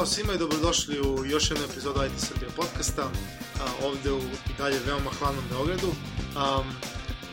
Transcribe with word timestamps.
Ćao 0.00 0.06
svima 0.06 0.34
i 0.34 0.38
dobrodošli 0.38 1.00
u 1.00 1.24
još 1.24 1.50
jednu 1.50 1.64
epizodu 1.64 2.04
IT 2.04 2.20
Srbija 2.20 2.50
podcasta, 2.56 3.02
a, 3.02 3.86
ovde 3.86 4.12
u 4.12 4.18
i 4.20 4.52
dalje 4.58 4.78
veoma 4.86 5.10
hladnom 5.18 5.44
Beogradu. 5.50 5.86
Um, 5.86 6.72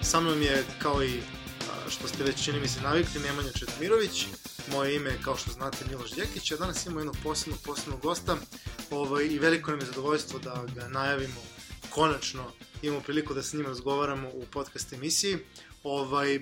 sa 0.01 0.19
mnom 0.19 0.41
je, 0.41 0.65
kao 0.79 1.03
i 1.03 1.19
a, 1.19 1.89
što 1.89 2.07
ste 2.07 2.23
već 2.23 2.43
čini 2.43 2.59
mi 2.59 2.67
se 2.67 2.81
navikli, 2.81 3.21
Nemanja 3.21 3.51
Četmirović. 3.51 4.25
Moje 4.71 4.95
ime 4.95 5.09
je, 5.09 5.19
kao 5.23 5.37
što 5.37 5.51
znate, 5.51 5.85
Miloš 5.89 6.11
Đekić, 6.11 6.51
a 6.51 6.57
danas 6.57 6.85
imamo 6.85 6.99
jednog 6.99 7.15
posebnog, 7.23 7.59
posebnog 7.65 8.01
gosta 8.01 8.37
ovaj, 8.91 9.25
i 9.25 9.39
veliko 9.39 9.71
nam 9.71 9.79
je 9.79 9.85
zadovoljstvo 9.85 10.39
da 10.39 10.65
ga 10.75 10.87
najavimo 10.87 11.41
konačno 11.89 12.51
imamo 12.81 13.01
priliku 13.01 13.33
da 13.33 13.43
sa 13.43 13.57
njim 13.57 13.65
razgovaramo 13.65 14.29
u 14.33 14.43
podcast 14.51 14.93
emisiji. 14.93 15.37
Ovaj, 15.83 16.41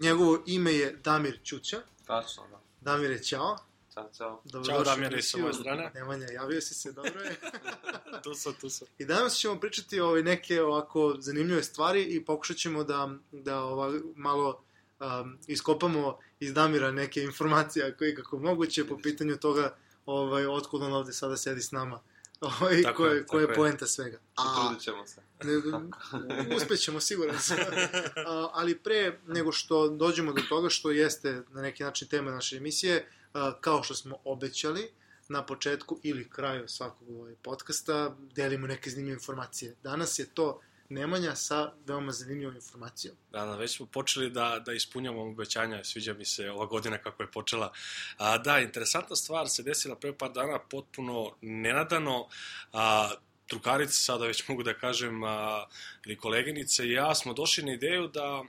njegovo 0.00 0.42
ime 0.46 0.72
je 0.72 0.96
Damir 1.04 1.38
Ćuća. 1.44 1.80
Tačno, 2.06 2.42
da. 2.48 2.60
Damire, 2.80 3.22
ćao. 3.22 3.67
Ćao, 3.98 4.42
čao. 4.52 4.64
Ćao, 4.64 4.80
u 4.80 4.84
Damire, 4.84 5.08
sa 5.08 5.14
emisiju. 5.14 5.42
moje 5.42 5.54
strane. 5.54 5.90
Nemanja, 5.94 6.26
javio 6.26 6.60
si 6.60 6.74
se, 6.74 6.92
dobro 6.92 7.20
je. 7.20 7.36
tu 8.24 8.34
sam, 8.34 8.54
tu 8.60 8.70
sam. 8.70 8.88
I 8.98 9.04
danas 9.04 9.36
ćemo 9.36 9.60
pričati 9.60 10.00
o 10.00 10.22
neke 10.22 10.62
ovako 10.62 11.16
zanimljive 11.18 11.62
stvari 11.62 12.02
i 12.02 12.24
pokušat 12.24 12.56
ćemo 12.56 12.84
da, 12.84 13.10
da 13.32 13.60
ova, 13.60 14.00
malo 14.16 14.62
um, 15.00 15.38
iskopamo 15.46 16.18
iz 16.40 16.54
Damira 16.54 16.90
neke 16.90 17.22
informacije 17.22 17.86
ako 17.86 18.04
je 18.04 18.14
kako 18.14 18.38
moguće 18.38 18.86
po 18.86 18.98
pitanju 19.02 19.36
toga 19.36 19.76
ovaj, 20.06 20.46
otkud 20.46 20.82
on 20.82 20.92
ovde 20.92 21.12
sada 21.12 21.36
sedi 21.36 21.62
s 21.62 21.72
nama. 21.72 22.00
Ovaj, 22.40 22.82
Tako 22.82 22.96
ko 22.96 23.06
je, 23.06 23.16
je, 23.16 23.26
ko 23.26 23.38
je 23.40 23.54
poenta 23.54 23.86
svega. 23.86 24.18
Potrudit 24.36 24.82
ćemo 24.82 25.06
se. 25.06 25.22
Ne, 25.44 26.56
uspećemo, 26.56 27.00
siguran 27.00 27.38
sam. 27.40 27.56
A, 28.26 28.48
ali 28.52 28.78
pre 28.78 29.18
nego 29.26 29.52
što 29.52 29.88
dođemo 29.88 30.32
do 30.32 30.42
toga 30.48 30.68
što 30.68 30.90
jeste 30.90 31.42
na 31.50 31.62
neki 31.62 31.82
način 31.82 32.08
tema 32.08 32.30
naše 32.30 32.56
emisije, 32.56 32.96
a, 32.96 33.17
kao 33.60 33.82
što 33.82 33.94
smo 33.94 34.16
obećali 34.24 34.90
na 35.28 35.46
početku 35.46 36.00
ili 36.02 36.30
kraju 36.30 36.68
svakog 36.68 37.10
ovaj 37.10 37.34
podcasta, 37.42 38.16
delimo 38.34 38.66
neke 38.66 38.90
zanimljive 38.90 39.14
informacije. 39.14 39.76
Danas 39.82 40.18
je 40.18 40.26
to 40.34 40.60
Nemanja 40.90 41.34
sa 41.34 41.72
veoma 41.86 42.12
zanimljivom 42.12 42.54
informacijom. 42.54 43.16
Da, 43.32 43.44
da, 43.44 43.56
već 43.56 43.76
smo 43.76 43.86
počeli 43.86 44.30
da, 44.30 44.62
da 44.66 44.72
ispunjamo 44.72 45.22
obećanja, 45.22 45.84
sviđa 45.84 46.14
mi 46.14 46.24
se 46.24 46.50
ova 46.50 46.66
godina 46.66 46.98
kako 46.98 47.22
je 47.22 47.30
počela. 47.30 47.72
A, 48.16 48.38
da, 48.38 48.58
interesantna 48.58 49.16
stvar 49.16 49.48
se 49.48 49.62
desila 49.62 49.96
pre 49.96 50.12
par 50.12 50.32
dana, 50.32 50.58
potpuno 50.58 51.36
nenadano. 51.40 52.28
A, 52.72 53.10
drugarice, 53.48 53.92
sada 53.92 54.26
već 54.26 54.48
mogu 54.48 54.62
da 54.62 54.74
kažem, 54.74 55.24
a, 55.24 55.66
ili 56.06 56.16
koleginice 56.16 56.86
i 56.86 56.92
ja 56.92 57.14
smo 57.14 57.34
došli 57.34 57.64
na 57.64 57.72
ideju 57.72 58.08
da 58.08 58.44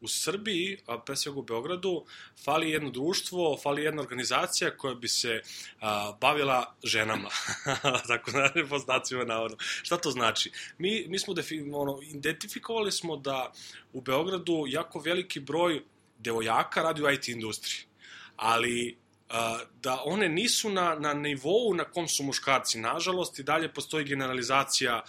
u 0.00 0.08
Srbiji, 0.08 0.78
a 0.86 0.98
pre 0.98 1.16
svega 1.16 1.38
u 1.38 1.42
Beogradu, 1.42 2.04
fali 2.44 2.70
jedno 2.70 2.90
društvo, 2.90 3.58
fali 3.62 3.82
jedna 3.82 4.02
organizacija 4.02 4.76
koja 4.76 4.94
bi 4.94 5.08
se 5.08 5.42
a, 5.80 6.12
bavila 6.20 6.74
ženama. 6.84 7.28
Tako 8.08 8.30
da, 8.30 8.50
po 8.68 8.78
znacima 8.78 9.24
navodno. 9.24 9.56
Šta 9.60 9.96
to 9.96 10.10
znači? 10.10 10.52
Mi, 10.78 11.06
mi 11.08 11.18
smo 11.18 11.34
defi, 11.34 11.60
ono, 11.72 11.98
identifikovali 12.02 12.92
smo 12.92 13.16
da 13.16 13.52
u 13.92 14.00
Beogradu 14.00 14.64
jako 14.66 14.98
veliki 14.98 15.40
broj 15.40 15.82
devojaka 16.18 16.82
radi 16.82 17.02
u 17.02 17.10
IT 17.10 17.28
industriji. 17.28 17.86
Ali 18.36 19.00
da 19.82 20.02
one 20.04 20.28
nisu 20.28 20.70
na, 20.70 20.94
na 20.94 21.14
nivou 21.14 21.74
na 21.74 21.84
kom 21.84 22.08
su 22.08 22.24
muškarci. 22.24 22.80
Nažalost, 22.80 23.38
i 23.38 23.42
dalje 23.42 23.72
postoji 23.72 24.04
generalizacija 24.04 25.02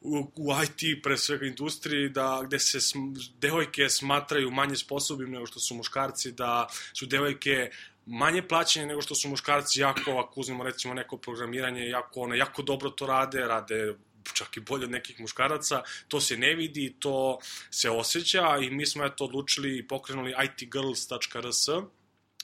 u, 0.00 0.30
u 0.36 0.52
IT, 0.62 1.02
pre 1.02 1.16
svega 1.16 1.46
industriji, 1.46 2.08
da, 2.08 2.42
gde 2.46 2.58
se 2.58 2.80
sm, 2.80 2.98
devojke 3.40 3.88
smatraju 3.88 4.50
manje 4.50 4.76
sposobnim 4.76 5.30
nego 5.30 5.46
što 5.46 5.60
su 5.60 5.74
muškarci, 5.74 6.32
da 6.32 6.68
su 6.92 7.06
devojke 7.06 7.70
manje 8.06 8.42
plaćene 8.42 8.86
nego 8.86 9.02
što 9.02 9.14
su 9.14 9.28
muškarci, 9.28 9.80
jako, 9.80 10.10
ako 10.10 10.40
uzmemo 10.40 10.64
recimo 10.64 10.94
neko 10.94 11.16
programiranje, 11.16 11.88
jako, 11.88 12.20
one, 12.20 12.38
jako 12.38 12.62
dobro 12.62 12.90
to 12.90 13.06
rade, 13.06 13.40
rade 13.40 13.94
čak 14.34 14.56
i 14.56 14.60
bolje 14.60 14.84
od 14.84 14.90
nekih 14.90 15.20
muškaraca, 15.20 15.82
to 16.08 16.20
se 16.20 16.36
ne 16.36 16.54
vidi, 16.54 16.94
to 16.98 17.38
se 17.70 17.90
osjeća 17.90 18.58
i 18.62 18.70
mi 18.70 18.86
smo 18.86 19.04
eto 19.04 19.24
odlučili 19.24 19.78
i 19.78 19.86
pokrenuli 19.88 20.34
itgirls.rs, 20.44 21.68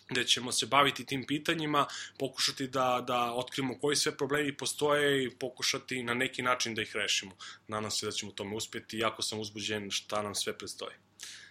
gde 0.09 0.25
ćemo 0.25 0.53
se 0.53 0.67
baviti 0.67 1.07
tim 1.07 1.27
pitanjima, 1.27 1.87
pokušati 2.19 2.69
da, 2.69 3.05
da 3.07 3.33
otkrimo 3.33 3.79
koji 3.79 3.97
sve 3.97 4.17
problemi 4.17 4.57
postoje 4.57 5.25
i 5.25 5.31
pokušati 5.31 6.03
na 6.03 6.15
neki 6.15 6.43
način 6.43 6.75
da 6.75 6.83
ih 6.83 6.97
rešimo. 6.97 7.37
Nadam 7.69 7.91
se 7.91 8.07
da 8.07 8.13
ćemo 8.13 8.33
tome 8.33 8.57
uspeti, 8.57 8.99
jako 8.99 9.23
sam 9.23 9.41
uzbuđen 9.41 9.91
šta 9.91 10.23
nam 10.23 10.35
sve 10.35 10.59
predstoji. 10.59 10.95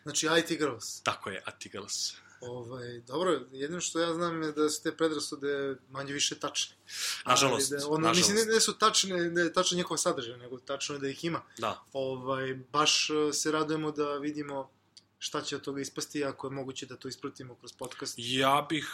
Znači 0.04 0.28
IT 0.40 0.58
Girls. 0.58 1.02
Tako 1.04 1.30
je, 1.30 1.42
Atigals. 1.46 2.14
Ovaj, 2.42 3.00
dobro, 3.00 3.42
jedino 3.52 3.82
što 3.82 4.00
ja 4.00 4.14
znam 4.14 4.44
je 4.44 4.52
da 4.52 4.70
su 4.70 4.84
te 4.84 4.98
predrasude 4.98 5.76
manje 5.90 6.14
više 6.14 6.40
tačne. 6.40 6.76
Nažalost, 7.26 7.72
da, 7.72 7.88
ono, 7.88 7.98
nažalost. 7.98 8.30
Mislim, 8.30 8.48
ne, 8.48 8.54
ne 8.54 8.62
su 8.62 8.78
tačne, 8.78 9.30
ne 9.30 9.42
je 9.42 9.54
tačan 9.54 9.78
njihova 9.78 9.98
sadržaj, 9.98 10.38
nego 10.38 10.58
tačno 10.58 10.96
je 10.96 11.00
da 11.00 11.08
ih 11.08 11.24
ima. 11.26 11.42
Da, 11.58 11.84
Ovaj, 11.94 12.54
baš 12.72 13.10
eh, 13.10 13.34
se 13.34 13.52
radujemo 13.52 13.92
da 13.92 14.18
vidimo 14.18 14.70
šta 15.24 15.42
će 15.42 15.56
od 15.56 15.62
toga 15.62 15.82
ispasti, 15.82 16.24
ako 16.24 16.48
je 16.48 16.52
moguće 16.52 16.86
da 16.86 16.96
to 16.96 17.08
ispratimo 17.08 17.56
kroz 17.56 17.74
podcast. 17.74 18.16
ja 18.18 18.66
bih 18.70 18.88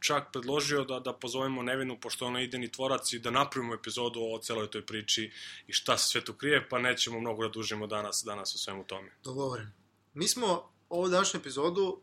čak 0.00 0.28
predložio 0.32 0.84
da, 0.84 1.00
da 1.00 1.12
pozovemo 1.12 1.62
Nevinu, 1.62 1.98
pošto 2.00 2.26
ona 2.26 2.40
ide 2.40 2.58
ni 2.58 2.72
tvorac, 2.72 3.12
i 3.12 3.18
da 3.18 3.30
napravimo 3.30 3.74
epizodu 3.74 4.20
o 4.22 4.38
celoj 4.38 4.70
toj 4.70 4.86
priči 4.86 5.32
i 5.66 5.72
šta 5.72 5.98
se 5.98 6.08
sve 6.08 6.24
tu 6.24 6.34
krije, 6.34 6.68
pa 6.68 6.78
nećemo 6.78 7.20
mnogo 7.20 7.42
da 7.42 7.48
dužimo 7.48 7.86
danas, 7.86 8.22
danas 8.26 8.54
o 8.54 8.58
svemu 8.58 8.84
tome. 8.84 9.10
Dogovoren. 9.24 9.72
Mi 10.14 10.28
smo 10.28 10.70
ovu 10.88 11.08
današnju 11.08 11.40
epizodu 11.40 12.00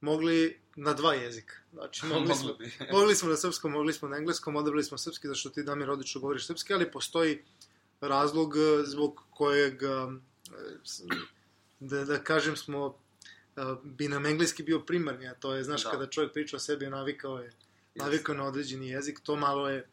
mogli 0.00 0.60
na 0.76 0.94
dva 0.94 1.14
jezika. 1.14 1.54
Znači, 1.72 2.06
mogli 2.14 2.34
smo, 2.34 2.56
mogli 2.92 3.14
smo 3.14 3.28
na 3.28 3.36
srpskom, 3.36 3.72
mogli 3.72 3.92
smo 3.92 4.08
na 4.08 4.16
engleskom, 4.16 4.56
odabrali 4.56 4.84
smo 4.84 4.98
srpski, 4.98 5.28
zašto 5.28 5.50
ti, 5.50 5.62
Damir, 5.62 5.90
odlično 5.90 6.20
govoriš 6.20 6.46
srpski, 6.46 6.74
ali 6.74 6.90
postoji 6.90 7.44
razlog 8.00 8.56
eh, 8.56 8.84
zbog 8.86 9.22
kojeg, 9.30 9.82
eh, 9.82 9.88
da, 11.80 12.04
da 12.04 12.24
kažem, 12.24 12.56
smo, 12.56 13.01
bi 13.82 14.08
nam 14.08 14.26
engleski 14.26 14.62
bio 14.62 14.80
primarni, 14.80 15.28
a 15.28 15.34
to 15.34 15.54
je, 15.54 15.64
znaš, 15.64 15.84
Da. 15.84 15.90
kada 15.90 16.06
čovjek 16.06 16.32
priča 16.32 16.56
o 16.56 16.60
sebi, 16.60 16.86
navikao 16.86 17.38
je, 17.38 17.52
navikao 17.94 18.34
na 18.34 18.44
određeni 18.44 18.88
jezik, 18.88 19.20
to 19.22 19.36
malo 19.36 19.68
je 19.68 19.88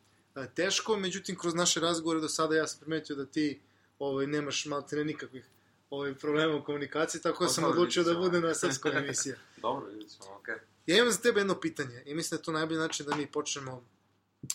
teško, 0.56 0.98
međutim, 0.98 1.38
kroz 1.38 1.56
naše 1.56 1.80
razgovore 1.80 2.20
do 2.20 2.30
sada 2.30 2.56
ja 2.56 2.68
sam 2.68 2.80
primetio 2.80 3.16
da 3.16 3.26
ti 3.26 3.60
ovaj, 4.00 4.28
nemaš 4.28 4.66
malo 4.66 4.88
ne 4.92 5.04
nikakvih 5.04 5.46
ovaj, 5.90 6.16
problema 6.16 6.56
u 6.56 6.64
komunikaciji, 6.64 7.22
tako 7.22 7.44
da 7.44 7.48
Pa 7.48 7.54
sam 7.54 7.64
dobro, 7.64 7.82
odlučio 7.82 8.04
da 8.04 8.14
bude 8.14 8.42
na 8.42 8.56
srpskoj 8.56 8.98
emisija. 8.98 9.36
Dobro, 9.62 9.88
vidit 9.88 10.12
ćemo, 10.12 10.36
okej. 10.36 10.56
Ja 10.88 10.98
imam 10.98 11.12
za 11.12 11.18
tebe 11.18 11.40
jedno 11.40 11.60
pitanje 11.60 12.04
i 12.06 12.16
mislim 12.16 12.38
da 12.38 12.42
je 12.42 12.44
to 12.44 12.52
najbolji 12.52 12.80
način 12.80 13.06
da 13.06 13.16
mi 13.16 13.32
počnemo 13.32 13.84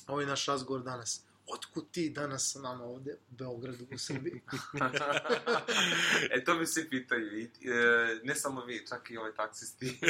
ovaj 0.07 0.27
naš 0.27 0.47
razgovor 0.47 0.83
danas. 0.83 1.21
Otkud 1.47 1.91
ti 1.91 2.11
danas 2.11 2.53
sa 2.53 2.59
nama 2.59 2.85
ovde 2.85 3.13
u 3.31 3.35
Beogradu, 3.35 3.87
u 3.95 3.99
Srbiji? 3.99 4.43
e, 6.35 6.45
to 6.45 6.55
mi 6.55 6.67
svi 6.67 6.91
pitaju. 6.91 7.39
I, 7.39 7.45
e, 7.45 8.21
ne 8.23 8.35
samo 8.35 8.65
vi, 8.65 8.87
čak 8.89 9.11
i 9.11 9.17
ovaj 9.17 9.33
taksisti. 9.35 10.01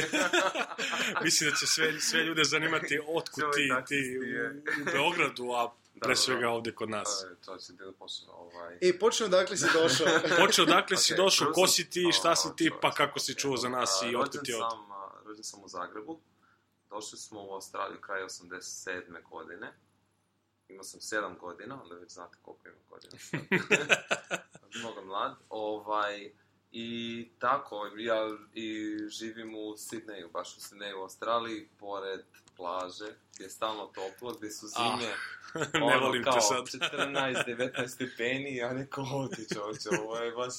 Mislim 1.23 1.49
da 1.49 1.55
će 1.55 1.65
sve, 1.65 1.99
sve 1.99 2.23
ljude 2.23 2.43
zanimati 2.43 2.99
otkud 3.07 3.43
ti, 3.55 3.69
ti 3.87 4.19
u, 4.19 4.81
u 4.81 4.85
Beogradu, 4.85 5.51
a 5.51 5.75
pre 5.99 6.09
da, 6.09 6.15
svega 6.15 6.41
da. 6.41 6.49
ovde 6.49 6.71
kod 6.71 6.89
nas. 6.89 7.25
E, 7.31 7.35
to 7.45 7.57
će 7.57 7.73
da 7.73 7.91
počne, 7.91 8.27
ovaj... 8.33 8.77
E, 8.81 8.99
počnemo 8.99 9.29
dakle 9.29 9.57
si 9.57 9.65
došao. 9.73 10.07
Počeo 10.45 10.63
odakle 10.63 10.97
si 10.97 11.13
Okej, 11.13 11.23
došao, 11.23 11.51
ko 11.51 11.67
si 11.67 11.89
ti, 11.89 12.09
šta 12.11 12.35
si 12.35 12.47
ti, 12.55 12.71
pa 12.81 12.91
kako 12.91 13.19
si 13.19 13.35
čuo 13.35 13.57
za 13.57 13.69
nas 13.69 14.01
i 14.11 14.15
otkud 14.15 14.41
ti 14.43 14.53
od... 14.53 14.61
Rođen 15.25 15.43
sam 15.43 15.63
u 15.63 15.67
Zagrebu. 15.67 16.19
Došli 16.89 17.17
smo 17.17 17.43
u 17.43 17.53
Australiju 17.53 18.01
kraj 18.01 18.21
87. 18.21 19.29
godine. 19.29 19.73
Imao 20.69 20.83
sam 20.83 20.99
7 20.99 21.39
godina, 21.39 21.81
onda 21.83 21.95
već 21.95 22.11
znate 22.11 22.37
koliko 22.41 22.67
imam 22.67 22.81
godina. 22.89 23.17
Mnogo 24.79 25.05
mlad. 25.05 25.35
Ovaj, 25.49 26.31
I 26.71 27.29
tako, 27.39 27.89
ja 27.97 28.37
i 28.53 28.97
živim 29.09 29.55
u 29.55 29.77
Sidneju, 29.77 30.29
baš 30.29 30.57
u 30.57 30.61
Sidneju 30.61 30.99
u 30.99 31.01
Australiji, 31.01 31.69
pored 31.79 32.21
plaže, 32.57 33.15
gdje 33.33 33.43
je 33.43 33.49
stalno 33.49 33.85
toplo, 33.85 34.33
gdje 34.33 34.51
su 34.51 34.67
zime, 34.67 35.13
Ah, 35.55 35.79
ne 35.89 35.97
volim 35.97 36.23
kao 36.23 36.41
sad. 36.41 36.63
14-19 36.63 37.87
stepeni, 37.87 38.55
ja 38.55 38.73
neko 38.73 39.01
ovdje 39.11 39.45
čovječe, 39.53 39.89
ovo 40.01 40.17
je 40.17 40.31
baš, 40.31 40.53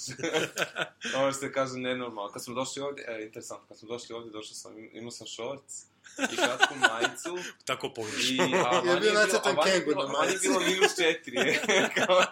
ovo 1.19 1.33
se 1.33 1.53
kaže 1.53 1.79
nenormalno. 1.79 2.33
Kad 2.33 2.45
smo 2.45 2.55
došli 2.55 2.83
ovdje, 2.83 3.05
e, 3.09 3.25
interesantno, 3.25 3.67
kad 3.69 3.79
smo 3.79 3.89
došli 3.89 4.15
ovdje, 4.15 4.33
došao 4.33 4.55
sam, 4.55 4.73
imao 4.93 5.11
sam 5.11 5.27
shorts 5.27 5.87
i 6.33 6.37
kratku 6.37 6.75
majicu, 6.75 7.39
Tako 7.65 7.89
pogrešno. 7.91 8.45
i, 8.45 8.55
a 8.67 8.81
bio 8.83 8.93
je 8.93 9.01
bilo, 9.01 9.21
a 9.21 9.23
nacrtan 9.23 9.57
kengur 9.65 9.95
bilo, 9.95 10.07
na 10.07 10.13
majici. 10.19 10.49
bilo 10.49 10.61
minus 10.61 10.97
četiri, 10.97 11.37
kao, 11.97 12.23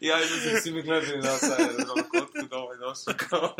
ja 0.00 0.16
mislim, 0.16 0.60
svi 0.62 0.72
mi 0.72 0.82
gledali 0.82 1.18
na 1.18 1.30
ono, 1.92 2.04
kotku 2.10 2.48
da 2.50 2.56
ovaj 2.56 2.76
došao, 2.76 3.14
kao, 3.28 3.56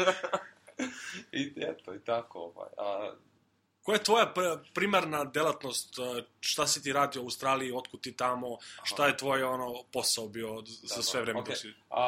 i 1.32 1.52
eto, 1.56 1.94
i 1.94 2.00
tako, 2.04 2.38
ovaj, 2.38 2.68
a 2.78 3.14
Koja 3.82 3.96
je 3.96 4.04
tvoja 4.04 4.32
pr- 4.36 4.58
primarna 4.74 5.24
delatnost? 5.24 5.98
uh, 5.98 6.04
Šta 6.40 6.66
si 6.66 6.82
ti 6.82 6.92
radio 6.92 7.22
u 7.22 7.24
Australiji, 7.24 7.72
otkud 7.72 8.00
ti 8.00 8.16
tamo? 8.16 8.58
Šta 8.82 9.06
je 9.06 9.16
tvoj 9.16 9.42
ono 9.42 9.82
posao 9.92 10.28
bio 10.28 10.62
za 10.66 10.96
Da, 10.96 11.02
sve 11.02 11.20
da, 11.20 11.24
vreme 11.24 11.42
dok 11.42 11.56
si... 11.56 11.74
A 11.90 12.02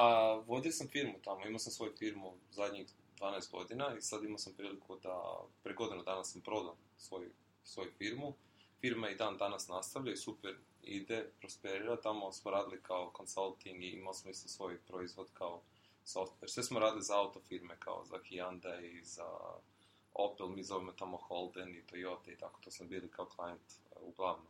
vodio 0.46 0.72
sam 0.72 0.88
firmu 0.88 1.14
tamo, 1.24 1.46
imao 1.46 1.58
sam 1.58 1.72
svoju 1.72 1.92
firmu 1.98 2.34
zadnjih 2.50 2.86
12 3.20 3.50
godina 3.50 3.94
i 3.96 4.00
sad 4.00 4.24
imao 4.24 4.38
sam 4.38 4.54
priliku 4.54 4.96
da, 4.96 5.40
pre 5.62 5.74
godinu 5.74 6.02
dana 6.02 6.24
sam 6.24 6.40
prodao 6.40 6.76
svoju, 6.98 7.30
svoju 7.64 7.90
firmu 7.98 8.34
firma 8.80 9.10
i 9.10 9.14
dan 9.14 9.36
danas 9.36 9.68
nastavlja 9.68 10.12
i 10.12 10.16
super 10.16 10.56
ide, 10.82 11.30
prosperira, 11.40 12.00
tamo 12.00 12.32
smo 12.32 12.50
radili 12.50 12.82
kao 12.82 13.12
consulting 13.16 13.82
i 13.82 13.90
imali 13.90 14.14
smo 14.14 14.30
isto 14.30 14.48
svoj 14.48 14.78
proizvod 14.78 15.30
kao 15.34 15.60
software. 16.04 16.48
Sve 16.48 16.62
smo 16.62 16.80
radili 16.80 17.02
za 17.02 17.18
auto 17.18 17.40
firme, 17.40 17.76
kao 17.78 18.04
za 18.04 18.16
Hyundai, 18.16 19.02
za 19.02 19.26
Opel, 20.14 20.48
mi 20.48 20.62
zovemo 20.62 20.92
tamo 20.92 21.16
Holden 21.16 21.76
i 21.76 21.82
Toyota 21.92 22.32
i 22.32 22.38
tako, 22.38 22.60
to 22.60 22.70
smo 22.70 22.86
bili 22.86 23.10
kao 23.10 23.26
klijent 23.26 23.60
uh, 23.90 24.02
uglavnom. 24.02 24.46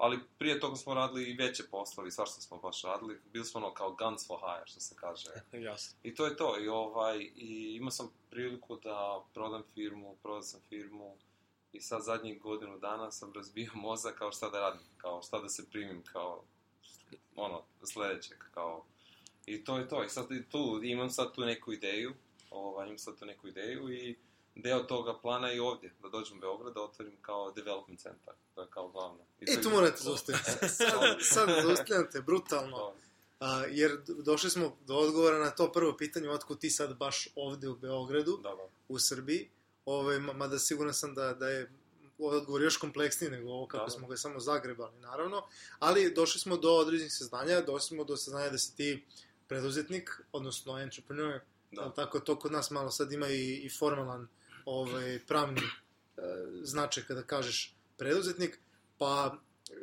Ali 0.00 0.18
prije 0.38 0.60
toga 0.60 0.76
smo 0.76 0.94
radili 0.94 1.30
i 1.30 1.36
veće 1.36 1.62
poslovi, 1.70 2.10
svašta 2.10 2.40
smo 2.40 2.58
baš 2.58 2.82
radili. 2.82 3.20
Bili 3.32 3.44
smo 3.44 3.60
ono 3.60 3.74
kao 3.74 3.94
guns 3.94 4.26
for 4.26 4.38
hire, 4.40 4.66
što 4.66 4.80
se 4.80 4.94
kaže. 4.98 5.30
Jasno. 5.66 5.98
I 6.02 6.14
to 6.14 6.26
je 6.26 6.36
to. 6.36 6.60
I, 6.60 6.68
ovaj, 6.68 7.18
i 7.18 7.76
imao 7.76 7.90
sam 7.90 8.10
priliku 8.30 8.76
da 8.76 9.24
prodam 9.34 9.62
firmu, 9.74 10.16
prodao 10.22 10.42
sam 10.42 10.60
firmu 10.68 11.16
i 11.72 11.80
sad 11.80 12.02
zadnjih 12.04 12.40
godinu 12.40 12.78
dana 12.78 13.10
sam 13.10 13.32
razbio 13.32 13.70
mozak 13.74 14.18
kao 14.18 14.32
šta 14.32 14.50
da 14.50 14.60
radim, 14.60 14.86
kao 14.96 15.22
šta 15.22 15.40
da 15.40 15.48
se 15.48 15.70
primim, 15.70 16.02
kao 16.12 16.44
ono, 17.36 17.62
sledećeg, 17.84 18.38
kao 18.54 18.84
I 19.46 19.64
to 19.64 19.78
je 19.78 19.88
to. 19.88 20.04
I 20.04 20.08
sad 20.08 20.30
i 20.32 20.48
tu, 20.48 20.80
imam 20.82 21.10
sad 21.10 21.34
tu 21.34 21.40
neku 21.40 21.72
ideju, 21.72 22.14
ovaj, 22.50 22.86
imam 22.86 22.98
sad 22.98 23.18
tu 23.18 23.26
neku 23.26 23.48
ideju 23.48 23.92
i 23.92 24.16
deo 24.60 24.80
toga 24.80 25.14
plana 25.14 25.52
i 25.52 25.58
ovdje, 25.60 25.92
da 25.98 26.08
dođem 26.08 26.36
u 26.36 26.40
Beograd, 26.40 26.74
da 26.74 26.82
otvorim 26.82 27.16
kao 27.20 27.50
development 27.52 28.00
centar, 28.00 28.34
to 28.54 28.60
je 28.60 28.66
kao 28.70 28.88
glavno. 28.88 29.18
I 29.40 29.44
E, 29.48 29.62
tu 29.62 29.70
morate 29.70 29.96
zaustaviti. 29.98 30.44
Sad, 30.70 31.00
sad 31.22 31.48
zaustavljate, 31.62 32.20
brutalno. 32.20 32.76
To- 32.76 32.94
A, 33.40 33.64
jer 33.66 33.92
došli 34.18 34.50
smo 34.50 34.76
do 34.82 34.94
odgovora 34.96 35.38
na 35.38 35.50
to 35.50 35.72
prvo 35.72 35.96
pitanje, 35.96 36.30
otkud 36.30 36.58
ti 36.58 36.70
sad 36.70 36.96
baš 36.96 37.28
ovde 37.36 37.68
u 37.68 37.76
Beogradu, 37.76 38.36
Da, 38.36 38.48
da. 38.50 38.68
u 38.88 38.98
Srbiji. 38.98 39.48
Ove, 39.86 40.18
ma- 40.18 40.32
mada 40.34 40.58
siguran 40.58 40.94
sam 40.94 41.14
da, 41.14 41.34
da 41.34 41.48
je 41.48 41.72
odgovor 42.18 42.62
još 42.62 42.76
kompleksniji 42.76 43.30
nego 43.30 43.50
ovo 43.50 43.66
kako 43.66 43.80
Da, 43.80 43.86
da. 43.86 43.90
smo 43.90 44.08
ga 44.08 44.16
samo 44.16 44.40
zagrebali, 44.40 44.98
naravno. 44.98 45.42
Ali 45.78 46.12
došli 46.12 46.40
smo 46.40 46.56
do 46.56 46.70
određenih 46.70 47.12
saznanja, 47.12 47.60
došli 47.62 47.86
smo 47.86 48.04
do 48.04 48.16
saznanja 48.16 48.50
da 48.50 48.58
si 48.58 48.76
ti 48.76 49.06
preduzetnik, 49.46 50.10
odnosno 50.32 50.78
entrepreneur, 50.78 51.40
da. 51.72 51.92
tako 51.92 52.20
to 52.20 52.38
kod 52.38 52.52
nas 52.52 52.70
malo 52.70 52.90
sad 52.90 53.12
ima 53.12 53.28
i, 53.28 53.54
i 53.56 53.70
formalan 53.70 54.28
ovaj, 54.64 55.18
pravni 55.26 55.60
e, 55.60 56.22
značaj 56.62 57.04
kada 57.04 57.22
kažeš 57.22 57.74
preduzetnik, 57.96 58.58
pa 58.98 59.38
e, 59.70 59.74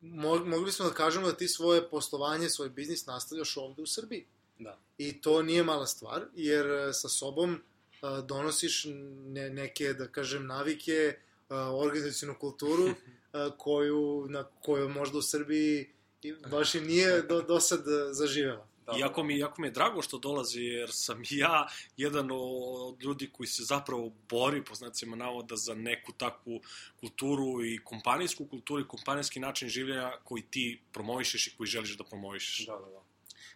mo, 0.00 0.36
mogli 0.44 0.64
bismo 0.64 0.86
da 0.86 0.94
kažemo 0.94 1.26
da 1.26 1.36
ti 1.36 1.48
svoje 1.48 1.90
poslovanje, 1.90 2.50
svoj 2.50 2.68
biznis 2.68 3.06
nastavljaš 3.06 3.56
ovde 3.56 3.82
u 3.82 3.86
Srbiji. 3.86 4.26
Da. 4.58 4.78
I 4.98 5.20
to 5.20 5.42
nije 5.42 5.64
mala 5.64 5.86
stvar, 5.86 6.26
jer 6.34 6.66
e, 6.66 6.92
sa 6.92 7.08
sobom 7.08 7.60
donosiš 8.26 8.84
ne, 9.26 9.50
neke, 9.50 9.92
da 9.92 10.06
kažem, 10.08 10.46
navike, 10.46 11.18
organizacijnu 11.72 12.34
kulturu 12.40 12.88
koju, 13.58 14.26
na 14.28 14.44
koju 14.44 14.88
možda 14.88 15.18
u 15.18 15.22
Srbiji 15.22 15.88
baš 16.50 16.74
i 16.74 16.80
nije 16.80 17.22
do, 17.22 17.42
do 17.42 17.60
sad 17.60 17.80
zaživela. 18.10 18.68
Da, 18.88 18.98
Iako 18.98 19.22
mi, 19.22 19.36
iako 19.36 19.62
mi 19.62 19.66
je 19.66 19.70
drago 19.70 20.02
što 20.02 20.18
dolazi, 20.18 20.62
jer 20.62 20.90
sam 20.92 21.22
ja 21.30 21.68
jedan 21.96 22.28
od 22.32 23.02
ljudi 23.02 23.30
koji 23.32 23.46
se 23.46 23.62
zapravo 23.64 24.12
bori, 24.28 24.64
po 24.64 24.74
znacima 24.74 25.16
navoda, 25.16 25.56
za 25.56 25.74
neku 25.74 26.12
takvu 26.12 26.60
kulturu 27.00 27.64
i 27.64 27.78
kompanijsku 27.84 28.46
kulturu 28.46 28.82
i 28.82 28.88
kompanijski 28.88 29.40
način 29.40 29.68
življenja 29.68 30.12
koji 30.24 30.42
ti 30.42 30.80
promovišeš 30.92 31.46
i 31.46 31.56
koji 31.56 31.66
želiš 31.66 31.96
da 31.96 32.04
promovišeš. 32.04 32.66
Da, 32.66 32.72
da, 32.72 32.90
da. 32.90 33.02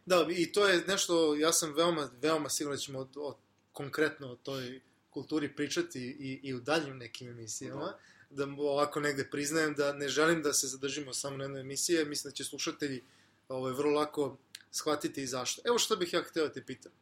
Da, 0.07 0.27
i 0.33 0.53
to 0.53 0.67
je 0.67 0.85
nešto, 0.87 1.35
ja 1.37 1.53
sam 1.53 1.73
veoma, 1.75 2.11
veoma 2.23 2.49
siguran 2.49 2.77
da 2.77 2.81
ćemo 2.81 2.99
o, 2.99 3.09
o, 3.17 3.37
konkretno 3.73 4.33
o 4.33 4.37
toj 4.37 4.81
kulturi 5.11 5.55
pričati 5.57 6.01
i, 6.01 6.41
i 6.43 6.55
u 6.55 6.61
daljim 6.61 6.99
nekim 6.99 7.29
emisijama. 7.29 7.95
Da. 8.31 8.47
da 8.47 8.53
ovako 8.59 9.01
negde 9.01 9.31
priznajem 9.31 9.75
da 9.75 9.93
ne 9.93 10.09
želim 10.09 10.43
da 10.43 10.53
se 10.53 10.67
zadržimo 10.67 11.15
samo 11.15 11.37
na 11.37 11.45
jednoj 11.45 11.61
emisiji, 11.61 12.05
mislim 12.05 12.31
da 12.31 12.35
će 12.35 12.45
slušatelji 12.45 13.03
ovaj, 13.49 13.73
vrlo 13.73 13.93
lako 13.93 14.37
shvatiti 14.73 15.23
i 15.23 15.27
zašto. 15.27 15.63
Evo 15.65 15.79
što 15.79 15.97
bih 15.97 16.13
ja 16.13 16.23
hteo 16.23 16.47
da 16.47 16.53
te 16.53 16.67
pitam. 16.67 16.93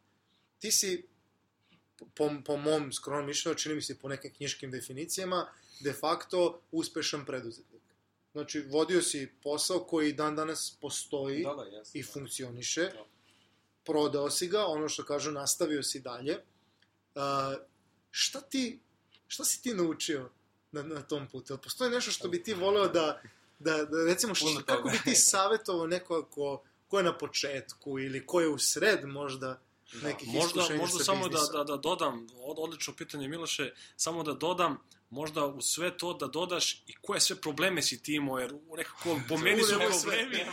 Ti 0.59 0.73
si, 0.73 1.07
po, 2.15 2.31
po 2.45 2.57
mom 2.57 2.93
skromnom 2.93 3.27
mišljenju, 3.27 3.59
čini 3.59 3.75
mi 3.75 3.83
se 3.83 3.99
po 3.99 4.09
nekim 4.09 4.35
knjiškim 4.35 4.71
definicijama, 4.71 5.53
de 5.81 5.93
facto 5.93 6.61
uspešan 6.73 7.27
preduzetnik. 7.27 7.83
Znači, 8.33 8.61
vodio 8.61 9.03
si 9.03 9.33
posao 9.43 9.85
koji 9.85 10.13
dan 10.13 10.37
danas 10.37 10.77
postoji 10.81 11.45
Da, 11.45 11.55
da, 11.55 11.77
jesam. 11.77 12.01
i 12.01 12.03
da. 12.03 12.09
funkcioniše. 12.13 12.81
Da. 12.81 13.05
Prodao 13.85 14.31
si 14.31 14.49
ga, 14.49 14.67
ono 14.67 14.89
što 14.89 15.05
kažu, 15.05 15.31
nastavio 15.31 15.83
si 15.83 16.01
dalje. 16.01 16.37
Uh, 17.15 17.23
šta 18.11 18.41
ti, 18.41 18.81
šta 19.27 19.45
si 19.45 19.63
ti 19.63 19.75
naučio 19.75 20.31
na, 20.73 20.83
na 20.83 21.03
tom 21.03 21.29
putu? 21.29 21.59
Postoji 21.59 21.91
nešto 21.91 22.11
što 22.11 22.29
bi 22.29 22.43
ti 22.43 22.55
voleo 22.55 22.89
da, 22.89 23.23
da, 23.59 23.85
da 23.85 24.05
recimo, 24.05 24.35
što, 24.35 24.63
kako 24.67 24.89
bi 24.89 24.99
ti 25.05 25.15
savjetovao 25.15 25.87
nekoga 25.87 26.29
ko, 26.31 26.63
ko 26.91 26.99
je 26.99 27.05
na 27.05 27.19
početku 27.19 27.99
ili 27.99 28.27
ko 28.27 28.41
je 28.41 28.49
u 28.49 28.59
sred 28.59 29.05
možda 29.05 29.61
Da. 29.93 30.09
nekih 30.09 30.29
Možda, 30.29 30.61
iskušenja 30.61 30.81
možda 30.81 30.99
sa 30.99 31.05
samo 31.05 31.29
da, 31.29 31.39
da, 31.53 31.65
da 31.65 31.77
dodam, 31.77 32.27
od, 32.37 32.57
odlično 32.59 32.95
pitanje 32.95 33.29
Miloše, 33.29 33.73
samo 33.97 34.23
da 34.23 34.33
dodam, 34.33 34.79
možda 35.11 35.47
u 35.47 35.61
sve 35.61 35.99
to 35.99 36.15
da 36.15 36.27
dodaš 36.27 36.75
i 36.87 36.95
koje 37.03 37.21
sve 37.21 37.37
probleme 37.37 37.83
si 37.83 38.03
ti 38.03 38.15
imao, 38.15 38.39
jer 38.39 38.55
u 38.55 38.77
nekako 38.77 39.21
po 39.29 39.37
meni 39.37 39.63
su 39.63 39.73
Nemamo 39.73 39.93
sve, 39.93 40.17
problemi, 40.17 40.45